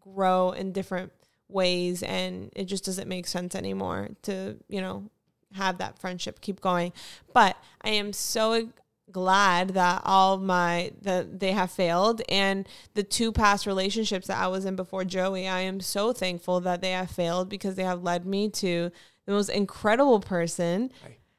grow 0.00 0.52
in 0.52 0.72
different 0.72 1.12
ways, 1.48 2.02
and 2.02 2.50
it 2.54 2.64
just 2.64 2.84
doesn't 2.84 3.08
make 3.08 3.26
sense 3.26 3.54
anymore 3.54 4.10
to, 4.22 4.56
you 4.68 4.80
know, 4.80 5.10
have 5.54 5.78
that 5.78 5.98
friendship 5.98 6.40
keep 6.40 6.60
going. 6.60 6.92
But 7.32 7.56
I 7.82 7.90
am 7.90 8.12
so 8.12 8.68
glad 9.12 9.70
that 9.70 10.02
all 10.04 10.36
my 10.36 10.90
that 11.00 11.38
they 11.38 11.52
have 11.52 11.70
failed 11.70 12.20
and 12.28 12.68
the 12.94 13.04
two 13.04 13.30
past 13.30 13.64
relationships 13.64 14.26
that 14.26 14.36
I 14.36 14.48
was 14.48 14.64
in 14.64 14.74
before 14.74 15.04
Joey 15.04 15.46
I 15.46 15.60
am 15.60 15.80
so 15.80 16.12
thankful 16.12 16.60
that 16.62 16.80
they 16.80 16.90
have 16.90 17.10
failed 17.10 17.48
because 17.48 17.76
they 17.76 17.84
have 17.84 18.02
led 18.02 18.26
me 18.26 18.48
to 18.50 18.90
the 19.24 19.32
most 19.32 19.48
incredible 19.48 20.18
person 20.18 20.90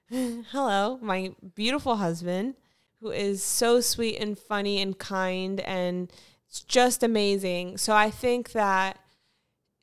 hello 0.51 0.97
my 1.01 1.31
beautiful 1.55 1.97
husband 1.97 2.55
who 3.01 3.11
is 3.11 3.43
so 3.43 3.81
sweet 3.81 4.17
and 4.17 4.37
funny 4.39 4.81
and 4.81 4.97
kind 4.97 5.59
and 5.61 6.11
it's 6.47 6.61
just 6.61 7.03
amazing 7.03 7.77
so 7.77 7.93
I 7.93 8.09
think 8.09 8.53
that 8.53 8.99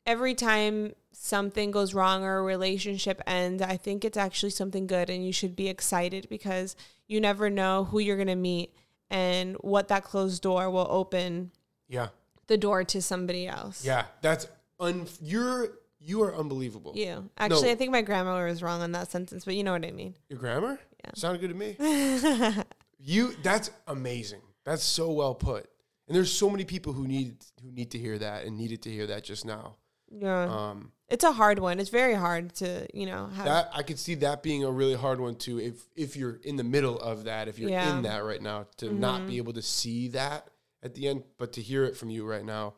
every 0.05 0.33
time 0.33 0.93
something 1.11 1.71
goes 1.71 1.93
wrong 1.93 2.23
or 2.23 2.37
a 2.37 2.43
relationship 2.43 3.21
ends, 3.25 3.61
I 3.61 3.77
think 3.77 4.03
it's 4.03 4.17
actually 4.17 4.49
something 4.49 4.85
good 4.85 5.09
and 5.09 5.25
you 5.25 5.31
should 5.31 5.55
be 5.55 5.69
excited 5.69 6.27
because 6.29 6.75
you 7.07 7.19
never 7.21 7.49
know 7.49 7.85
who 7.85 7.99
you're 7.99 8.17
going 8.17 8.27
to 8.27 8.35
meet 8.35 8.75
and 9.09 9.55
what 9.61 9.87
that 9.87 10.03
closed 10.03 10.41
door 10.43 10.69
will 10.69 10.87
open 10.89 11.51
Yeah. 11.87 12.09
the 12.47 12.57
door 12.57 12.83
to 12.83 13.01
somebody 13.01 13.47
else. 13.47 13.83
Yeah. 13.85 14.05
That's 14.21 14.47
un 14.79 15.07
you're 15.21 15.69
you 16.05 16.21
are 16.23 16.35
unbelievable. 16.35 16.93
You. 16.95 17.29
Actually, 17.37 17.63
No. 17.63 17.71
I 17.71 17.75
think 17.75 17.91
my 17.91 18.01
grammar 18.01 18.45
was 18.47 18.61
wrong 18.61 18.81
on 18.81 18.91
that 18.91 19.09
sentence, 19.11 19.43
but 19.45 19.55
you 19.55 19.63
know 19.63 19.71
what 19.71 19.83
I 19.85 19.91
mean. 19.91 20.15
Your 20.29 20.39
grammar? 20.39 20.79
Yeah. 21.03 21.11
Sounded 21.15 21.41
good 21.41 21.49
to 21.49 21.55
me. 21.55 21.75
you 22.99 23.35
that's 23.43 23.71
amazing. 23.87 24.41
That's 24.65 24.83
so 24.83 25.11
well 25.11 25.35
put. 25.35 25.69
And 26.07 26.15
there's 26.15 26.31
so 26.31 26.49
many 26.49 26.65
people 26.65 26.93
who 26.93 27.07
need 27.07 27.37
who 27.63 27.71
need 27.71 27.91
to 27.91 27.97
hear 27.97 28.17
that 28.19 28.45
and 28.45 28.57
needed 28.57 28.81
to 28.83 28.89
hear 28.91 29.07
that 29.07 29.23
just 29.23 29.45
now. 29.45 29.75
Yeah. 30.09 30.43
Um 30.45 30.91
it's 31.07 31.23
a 31.23 31.31
hard 31.31 31.59
one. 31.59 31.79
It's 31.79 31.91
very 31.91 32.15
hard 32.15 32.55
to, 32.55 32.87
you 32.91 33.05
know, 33.05 33.27
have. 33.27 33.45
that 33.45 33.69
I 33.73 33.83
could 33.83 33.99
see 33.99 34.15
that 34.15 34.41
being 34.41 34.63
a 34.63 34.71
really 34.71 34.95
hard 34.95 35.19
one 35.19 35.35
too 35.35 35.59
if 35.59 35.87
if 35.95 36.15
you're 36.15 36.39
in 36.43 36.55
the 36.55 36.63
middle 36.63 36.99
of 36.99 37.25
that, 37.25 37.47
if 37.47 37.59
you're 37.59 37.69
Yeah. 37.69 37.87
Mm-hmm. 37.87 37.97
in 37.97 38.03
that 38.03 38.23
right 38.23 38.41
now 38.41 38.67
to 38.77 38.91
not 38.93 39.27
be 39.27 39.37
able 39.37 39.53
to 39.53 39.61
see 39.61 40.09
that 40.09 40.49
at 40.83 40.93
the 40.93 41.07
end, 41.07 41.23
but 41.37 41.53
to 41.53 41.61
hear 41.61 41.83
it 41.85 41.97
from 41.97 42.09
you 42.11 42.25
right 42.25 42.45
now, 42.45 42.75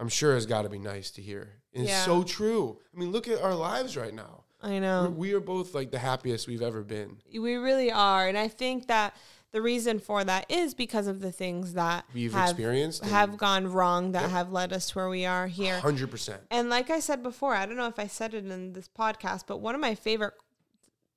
I'm 0.00 0.08
sure 0.08 0.34
has 0.34 0.46
got 0.46 0.62
to 0.62 0.68
be 0.68 0.78
nice 0.78 1.10
to 1.12 1.22
hear. 1.22 1.52
And 1.74 1.84
Yeah. 1.84 1.96
it's 1.98 2.04
so 2.06 2.22
true. 2.24 2.78
I 2.94 2.98
mean, 2.98 3.12
look 3.12 3.28
at 3.28 3.40
our 3.40 3.54
lives 3.54 3.96
right 3.96 4.14
now. 4.14 4.44
I 4.62 4.70
We're, 4.70 4.80
know. 4.80 5.10
we 5.16 5.32
are 5.34 5.40
both 5.40 5.74
like 5.74 5.90
the 5.90 5.98
happiest 5.98 6.48
we've 6.48 6.62
ever 6.62 6.82
been. 6.82 7.18
We 7.32 7.54
really 7.54 7.92
are. 7.92 8.26
And 8.26 8.36
I 8.36 8.48
think 8.48 8.88
that 8.88 9.14
the 9.52 9.62
reason 9.62 9.98
for 9.98 10.22
that 10.24 10.46
is 10.50 10.74
because 10.74 11.06
of 11.06 11.20
the 11.20 11.32
things 11.32 11.74
that 11.74 12.04
We've 12.14 12.32
have, 12.32 12.50
experienced 12.50 13.04
have 13.04 13.36
gone 13.36 13.66
wrong 13.72 14.12
that 14.12 14.22
Yep. 14.22 14.30
have 14.30 14.52
led 14.52 14.72
us 14.72 14.90
to 14.90 14.94
where 14.98 15.08
we 15.08 15.24
are 15.26 15.46
here. 15.48 15.78
Hundred 15.80 16.10
percent. 16.10 16.42
And 16.50 16.68
like 16.70 16.88
I 16.90 17.00
said 17.00 17.22
before, 17.22 17.54
I 17.54 17.66
don't 17.66 17.76
know 17.76 17.86
if 17.88 17.98
I 17.98 18.06
said 18.06 18.32
it 18.34 18.46
in 18.46 18.72
this 18.74 18.88
podcast, 18.88 19.44
but 19.46 19.58
one 19.60 19.74
of 19.74 19.80
my 19.80 19.94
favorite 19.94 20.34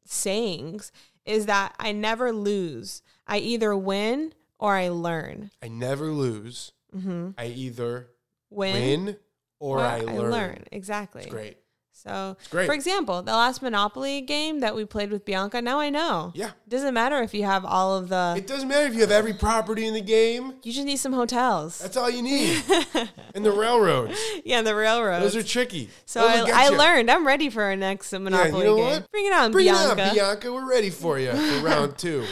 sayings 0.06 0.92
is 1.26 1.46
that 1.46 1.74
I 1.80 1.92
never 1.92 2.32
lose. 2.32 3.02
I 3.28 3.38
either 3.38 3.76
win 3.76 4.34
or 4.60 4.76
I 4.76 4.90
learn. 4.90 5.52
I 5.62 5.68
never 5.68 6.08
lose. 6.08 6.72
Mm-hmm. 6.96 7.32
I 7.38 7.48
either 7.48 8.10
Win, 8.54 9.06
win 9.06 9.18
or, 9.60 9.80
I, 9.80 10.02
learn. 10.02 10.64
Exactly. 10.72 11.24
It's 11.24 11.32
great. 11.32 11.58
So, 12.04 12.36
for 12.50 12.74
example, 12.74 13.22
the 13.22 13.32
last 13.32 13.62
Monopoly 13.62 14.20
game 14.20 14.60
that 14.60 14.76
we 14.76 14.84
played 14.84 15.10
with 15.10 15.24
Bianca, 15.24 15.62
now 15.62 15.80
I 15.80 15.90
know. 15.90 16.34
Yeah. 16.36 16.48
It 16.68 16.70
Doesn't 16.70 16.94
matter 16.94 17.22
if 17.22 17.34
you 17.34 17.44
have 17.46 17.64
all 17.64 17.96
of 17.96 18.10
the. 18.10 18.34
It 18.38 18.46
doesn't 18.46 18.68
matter 18.68 18.86
if 18.88 18.94
you 18.94 19.00
have 19.02 19.12
every 19.12 19.32
property 19.34 19.88
in 19.88 19.94
the 19.94 20.02
game. 20.02 20.56
you 20.64 20.74
just 20.74 20.86
need 20.86 20.98
some 20.98 21.14
hotels. 21.14 21.80
That's 21.80 21.96
all 21.96 22.10
you 22.10 22.22
need. 22.22 22.62
and 23.34 23.46
the 23.46 23.54
railroads. 23.54 24.20
yeah, 24.44 24.62
the 24.62 24.76
railroad. 24.76 25.22
Those 25.22 25.38
are 25.38 25.44
tricky. 25.44 25.90
so 26.06 26.20
Those 26.28 26.50
I, 26.50 26.66
I 26.66 26.70
learned. 26.70 27.10
I'm 27.10 27.26
ready 27.26 27.50
for 27.50 27.64
our 27.64 27.78
next 27.78 28.12
Monopoly 28.12 28.66
know 28.66 28.76
game. 28.76 28.86
what? 28.86 29.10
Bring 29.12 29.26
it 29.28 29.34
on, 29.34 29.52
Bring 29.54 29.66
Bianca. 29.68 30.02
it 30.02 30.08
on, 30.10 30.14
Bianca. 30.16 30.52
We're 30.54 30.70
ready 30.70 30.90
for 30.90 31.18
you 31.20 31.32
for 31.32 31.60
round 31.66 31.98
two. 31.98 32.26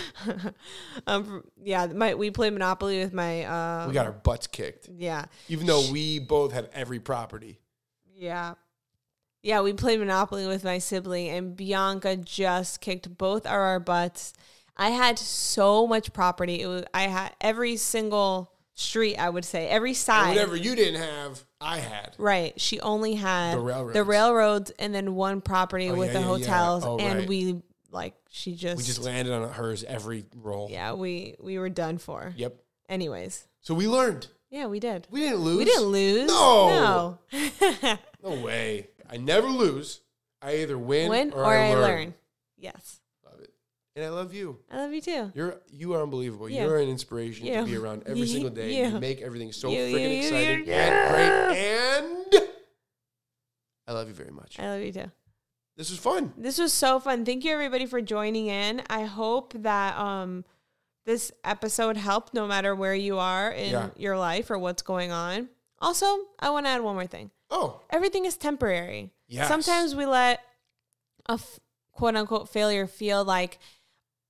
Um, 1.08 1.44
yeah, 1.64 1.86
my 1.88 2.14
we 2.16 2.30
played 2.32 2.52
Monopoly 2.54 3.00
with 3.00 3.14
my. 3.14 3.44
Uh, 3.46 3.88
We 3.88 3.94
got 3.94 4.06
our 4.06 4.12
butts 4.12 4.48
kicked, 4.48 4.90
Yeah, 4.94 5.26
even 5.48 5.66
though 5.66 5.90
we 5.92 6.20
both 6.20 6.52
had 6.52 6.70
every 6.74 7.00
property. 7.00 7.60
yeah, 8.14 8.56
yeah. 9.44 9.62
We 9.62 9.74
played 9.74 10.00
Monopoly 10.00 10.48
with 10.48 10.64
my 10.64 10.78
sibling, 10.80 11.30
and 11.30 11.56
Bianca 11.56 12.18
just 12.18 12.82
kicked 12.82 13.18
both 13.18 13.46
of 13.46 13.52
our 13.52 13.80
butts. 13.80 14.34
I 14.78 14.90
had 14.92 15.20
so 15.20 15.86
much 15.88 16.14
property. 16.14 16.62
It 16.62 16.68
was 16.68 16.84
I 16.94 17.04
had 17.04 17.34
every 17.42 17.78
single 17.78 18.52
street. 18.74 19.18
I 19.18 19.30
would 19.30 19.46
say 19.46 19.68
every 19.68 19.90
And 19.92 19.98
side. 19.98 20.30
whatever 20.30 20.56
you 20.56 20.76
didn't 20.76 21.02
have, 21.02 21.44
I 21.60 21.78
had. 21.80 22.16
Right. 22.18 22.60
She 22.60 22.80
only 22.80 23.16
had 23.16 23.56
The 23.56 23.60
railroads. 23.60 23.94
the 23.94 24.04
railroads 24.04 24.72
and 24.80 24.96
then 24.96 25.14
one 25.14 25.42
property 25.42 25.90
Oh, 25.90 25.96
with 25.96 26.08
yeah, 26.08 26.14
the 26.14 26.20
yeah, 26.22 26.26
yeah. 26.26 26.38
hotels, 26.38 26.84
Oh, 26.86 26.98
and 26.98 27.20
right. 27.20 27.28
we 27.28 27.62
like 27.92 28.16
she 28.30 28.56
just 28.56 28.78
We 28.78 28.84
just 28.84 29.04
landed 29.04 29.34
on 29.34 29.48
hers 29.52 29.84
every 29.84 30.26
roll. 30.36 30.70
yeah 30.72 30.94
we 30.94 31.36
we 31.40 31.60
were 31.60 31.70
done 31.70 31.98
for. 31.98 32.34
Yep. 32.38 32.56
Anyways, 32.90 33.46
So 33.60 33.74
we 33.76 33.88
learned. 33.88 34.28
yeah, 34.50 34.66
we 34.68 34.80
did. 34.80 35.06
We 35.12 35.20
didn't 35.20 35.40
lose. 35.40 35.58
We 35.60 35.66
didn't 35.66 35.84
lose. 35.88 36.28
No. 36.28 37.18
No. 37.32 37.98
No 38.24 38.40
way. 38.40 38.88
I 39.12 39.18
never 39.18 39.48
lose. 39.48 40.00
I 40.42 40.56
either 40.58 40.78
win, 40.78 41.10
Win 41.10 41.34
or, 41.34 41.44
or 41.44 41.46
I, 41.46 41.68
I 41.68 41.74
learn. 41.74 41.82
learn. 41.82 42.14
Yes. 42.58 43.00
Love 43.24 43.42
it. 43.42 43.52
And 43.96 44.06
I 44.06 44.10
love 44.10 44.34
you. 44.34 44.58
I 44.72 44.78
love 44.78 44.94
you 44.94 45.02
too. 45.02 45.32
You're 45.36 45.60
you 45.72 45.94
are 45.94 46.02
unbelievable. 46.02 46.50
Yeah. 46.50 46.64
You're 46.64 46.78
an 46.78 46.90
inspiration 46.90 47.46
Yeah. 47.46 47.60
to 47.62 47.66
be 47.66 47.76
around 47.76 48.04
every 48.08 48.26
single 48.26 48.50
day. 48.50 48.74
you. 48.76 48.88
You 48.88 49.00
make 49.00 49.22
everything 49.22 49.52
so 49.52 49.70
freaking 49.70 50.20
exciting 50.20 50.70
and 50.70 51.12
great. 51.12 52.40
And 52.40 52.48
I 53.88 53.94
love 53.94 54.08
you 54.08 54.14
very 54.14 54.32
much. 54.32 54.60
I 54.60 54.68
love 54.70 54.82
you 54.82 54.92
too. 54.92 55.12
This 55.78 55.90
was 55.90 56.00
fun. 56.00 56.34
This 56.38 56.58
was 56.58 56.74
so 56.74 57.00
fun. 57.00 57.26
Thank 57.26 57.44
you 57.44 57.52
everybody 57.52 57.86
for 57.86 58.02
joining 58.02 58.48
in. 58.48 58.82
I 58.90 59.04
hope 59.04 59.54
that 59.56 59.98
um 59.98 60.46
this 61.06 61.32
episode 61.44 61.98
helped 61.98 62.34
no 62.34 62.48
matter 62.48 62.76
where 62.76 62.94
you 62.96 63.18
are 63.18 63.52
in 63.52 63.92
your 63.98 64.18
life 64.18 64.52
or 64.52 64.58
what's 64.60 64.84
going 64.84 65.12
on. 65.12 65.50
Also, 65.80 66.06
I 66.40 66.52
want 66.52 66.68
to 66.68 66.70
add 66.70 66.82
one 66.82 66.94
more 66.96 67.08
thing. 67.08 67.32
Oh, 67.52 67.82
Everything 67.90 68.26
is 68.26 68.38
temporary. 68.38 69.12
Yes. 69.28 69.48
Sometimes 69.48 69.94
we 69.96 70.06
let 70.06 70.40
a 71.30 71.34
f- 71.34 71.60
quote 71.92 72.16
unquote 72.16 72.50
failure 72.50 72.88
feel 72.88 73.24
like 73.24 73.60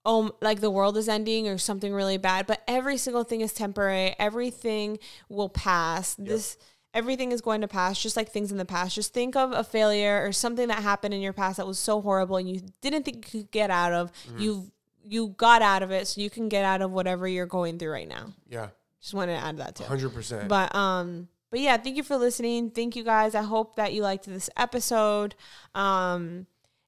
oh 0.03 0.35
like 0.41 0.59
the 0.61 0.71
world 0.71 0.97
is 0.97 1.07
ending 1.07 1.47
or 1.47 1.57
something 1.57 1.93
really 1.93 2.17
bad, 2.17 2.47
but 2.47 2.61
every 2.67 2.97
single 2.97 3.23
thing 3.23 3.41
is 3.41 3.53
temporary. 3.53 4.15
Everything 4.19 4.97
will 5.29 5.49
pass. 5.49 6.15
This 6.15 6.57
everything 6.93 7.31
is 7.31 7.39
going 7.41 7.61
to 7.61 7.67
pass 7.67 8.01
just 8.01 8.17
like 8.17 8.29
things 8.31 8.51
in 8.51 8.57
the 8.57 8.65
past. 8.65 8.95
Just 8.95 9.13
think 9.13 9.35
of 9.35 9.51
a 9.53 9.63
failure 9.63 10.25
or 10.25 10.31
something 10.33 10.67
that 10.67 10.79
happened 10.83 11.13
in 11.13 11.21
your 11.21 11.31
past 11.33 11.57
that 11.57 11.67
was 11.67 11.79
so 11.79 12.01
horrible 12.01 12.37
and 12.37 12.49
you 12.49 12.61
didn't 12.81 13.03
think 13.03 13.31
you 13.33 13.41
could 13.43 13.51
get 13.51 13.69
out 13.69 13.93
of. 13.93 14.11
You 14.37 14.71
you 15.07 15.29
got 15.37 15.61
out 15.61 15.83
of 15.83 15.91
it 15.91 16.07
so 16.07 16.19
you 16.21 16.29
can 16.29 16.49
get 16.49 16.65
out 16.65 16.81
of 16.81 16.91
whatever 16.91 17.27
you're 17.27 17.45
going 17.47 17.77
through 17.79 17.91
right 17.91 18.07
now. 18.07 18.33
yeah. 18.49 18.69
Just 18.99 19.13
wanted 19.15 19.33
to 19.39 19.43
add 19.43 19.57
that 19.57 19.75
too. 19.75 19.83
Hundred 19.83 20.13
percent. 20.13 20.47
But 20.47 20.75
um 20.75 21.27
but 21.51 21.59
yeah, 21.59 21.77
thank 21.77 21.97
you 21.97 22.03
for 22.03 22.17
listening. 22.17 22.71
Thank 22.71 22.95
you 22.95 23.03
guys. 23.03 23.35
I 23.35 23.43
hope 23.43 23.75
that 23.75 23.93
you 23.93 24.01
liked 24.01 24.25
this 24.25 24.49
episode. 24.57 25.35
Um 25.75 26.47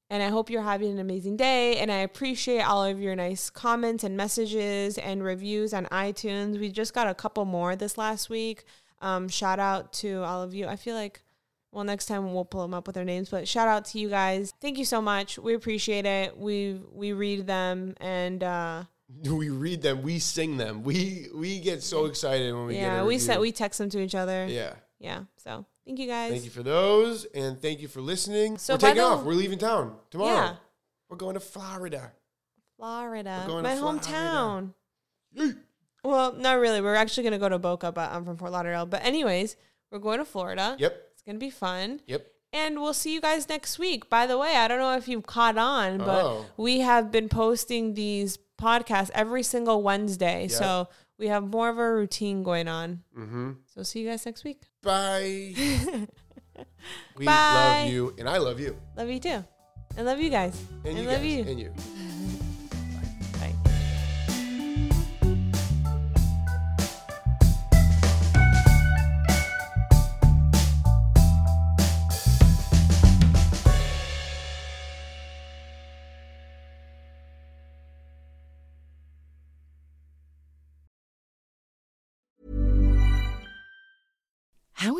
and 0.09 0.21
I 0.21 0.29
hope 0.29 0.49
you're 0.49 0.61
having 0.61 0.91
an 0.91 0.99
amazing 0.99 1.37
day 1.37 1.77
and 1.77 1.91
I 1.91 1.97
appreciate 1.97 2.61
all 2.61 2.83
of 2.83 2.99
your 2.99 3.15
nice 3.15 3.49
comments 3.49 4.03
and 4.03 4.15
messages 4.15 4.97
and 4.97 5.23
reviews 5.23 5.73
on 5.73 5.85
iTunes. 5.87 6.59
We 6.59 6.69
just 6.69 6.93
got 6.93 7.07
a 7.07 7.13
couple 7.13 7.45
more 7.45 7.75
this 7.75 7.97
last 7.97 8.29
week. 8.29 8.63
Um 9.01 9.27
shout 9.27 9.59
out 9.59 9.93
to 9.93 10.23
all 10.23 10.41
of 10.41 10.53
you. 10.55 10.67
I 10.67 10.77
feel 10.77 10.95
like 10.95 11.21
well, 11.71 11.83
next 11.83 12.05
time 12.05 12.33
we'll 12.33 12.45
pull 12.45 12.61
them 12.61 12.73
up 12.75 12.85
with 12.85 12.93
their 12.93 13.03
names, 13.03 13.29
but 13.29 13.47
shout 13.47 13.67
out 13.67 13.85
to 13.85 13.99
you 13.99 14.07
guys. 14.07 14.53
Thank 14.61 14.77
you 14.77 14.85
so 14.85 15.01
much. 15.01 15.39
We 15.39 15.55
appreciate 15.55 16.05
it. 16.05 16.37
We 16.37 16.79
we 16.91 17.13
read 17.13 17.47
them 17.47 17.95
and 17.99 18.43
uh 18.43 18.83
we 19.23 19.49
read 19.49 19.81
them, 19.81 20.01
we 20.01 20.19
sing 20.19 20.57
them. 20.57 20.83
We 20.83 21.27
we 21.33 21.59
get 21.59 21.83
so 21.83 22.05
excited 22.05 22.53
when 22.53 22.65
we 22.67 22.73
get 22.73 22.81
yeah, 22.81 23.03
we 23.03 23.17
sent 23.19 23.39
we 23.41 23.51
text 23.51 23.77
them 23.79 23.89
to 23.89 23.99
each 23.99 24.15
other. 24.15 24.45
Yeah. 24.47 24.73
yeah. 24.99 25.23
So, 25.37 25.65
thank 25.85 25.99
you 25.99 26.07
guys. 26.07 26.31
Thank 26.31 26.43
you 26.45 26.49
for 26.49 26.63
those, 26.63 27.25
and 27.25 27.61
thank 27.61 27.79
you 27.81 27.87
for 27.87 28.01
listening. 28.01 28.57
So 28.57 28.73
We're 28.73 28.79
taking 28.79 28.97
the- 28.97 29.03
off. 29.03 29.23
We're 29.23 29.33
leaving 29.33 29.59
town 29.59 29.95
tomorrow. 30.11 30.33
Yeah. 30.33 30.55
We're 31.09 31.17
going 31.17 31.35
to 31.35 31.39
Florida. 31.39 32.11
Florida, 32.77 33.43
going 33.47 33.63
my 33.63 33.73
to 33.75 33.79
Florida. 33.79 34.05
hometown. 34.05 34.73
Well, 36.03 36.33
not 36.33 36.59
really. 36.59 36.81
We're 36.81 36.95
actually 36.95 37.23
gonna 37.23 37.39
go 37.39 37.47
to 37.49 37.59
Boca, 37.59 37.91
but 37.91 38.11
I'm 38.11 38.25
from 38.25 38.35
Fort 38.37 38.51
Lauderdale. 38.51 38.85
But 38.85 39.05
anyways, 39.05 39.55
we're 39.91 39.99
going 39.99 40.19
to 40.19 40.25
Florida. 40.25 40.75
Yep. 40.79 41.01
It's 41.13 41.21
gonna 41.21 41.37
be 41.39 41.49
fun, 41.49 42.01
Yep. 42.07 42.27
and 42.51 42.81
we'll 42.81 42.93
see 42.93 43.13
you 43.13 43.21
guys 43.21 43.47
next 43.47 43.79
week. 43.79 44.09
By 44.09 44.27
the 44.27 44.37
way, 44.37 44.55
I 44.57 44.67
don't 44.67 44.79
know 44.79 44.97
if 44.97 45.07
you've 45.07 45.25
caught 45.25 45.57
on, 45.57 45.99
but 45.99 46.25
Oh. 46.25 46.45
we 46.57 46.79
have 46.81 47.09
been 47.11 47.29
posting 47.29 47.93
these 47.93 48.35
podcasts 48.63 49.11
every 49.13 49.43
single 49.43 49.83
Wednesday, 49.83 50.41
Yep. 50.43 50.51
so 50.51 50.87
we 51.19 51.27
have 51.27 51.43
more 51.43 51.69
of 51.69 51.77
a 51.77 51.93
routine 51.93 52.41
going 52.43 52.67
on. 52.67 53.03
Mm-hmm. 53.17 53.51
So 53.75 53.83
see 53.83 53.99
you 54.01 54.09
guys 54.09 54.25
next 54.25 54.43
week. 54.43 54.61
Bye. 54.81 55.53
we 57.17 57.25
Bye. 57.25 57.83
love 57.83 57.91
you, 57.91 58.15
and 58.17 58.27
I 58.29 58.37
love 58.37 58.59
you, 58.59 58.75
Love 58.97 59.09
you 59.09 59.19
too. 59.19 59.43
I 59.97 60.01
love 60.01 60.19
you 60.19 60.29
guys. 60.29 60.59
and 60.85 60.97
I 60.97 61.01
you 61.01 61.07
love 61.07 61.17
guys, 61.21 61.25
you. 61.25 61.43
and 61.43 61.59
you. 61.59 61.73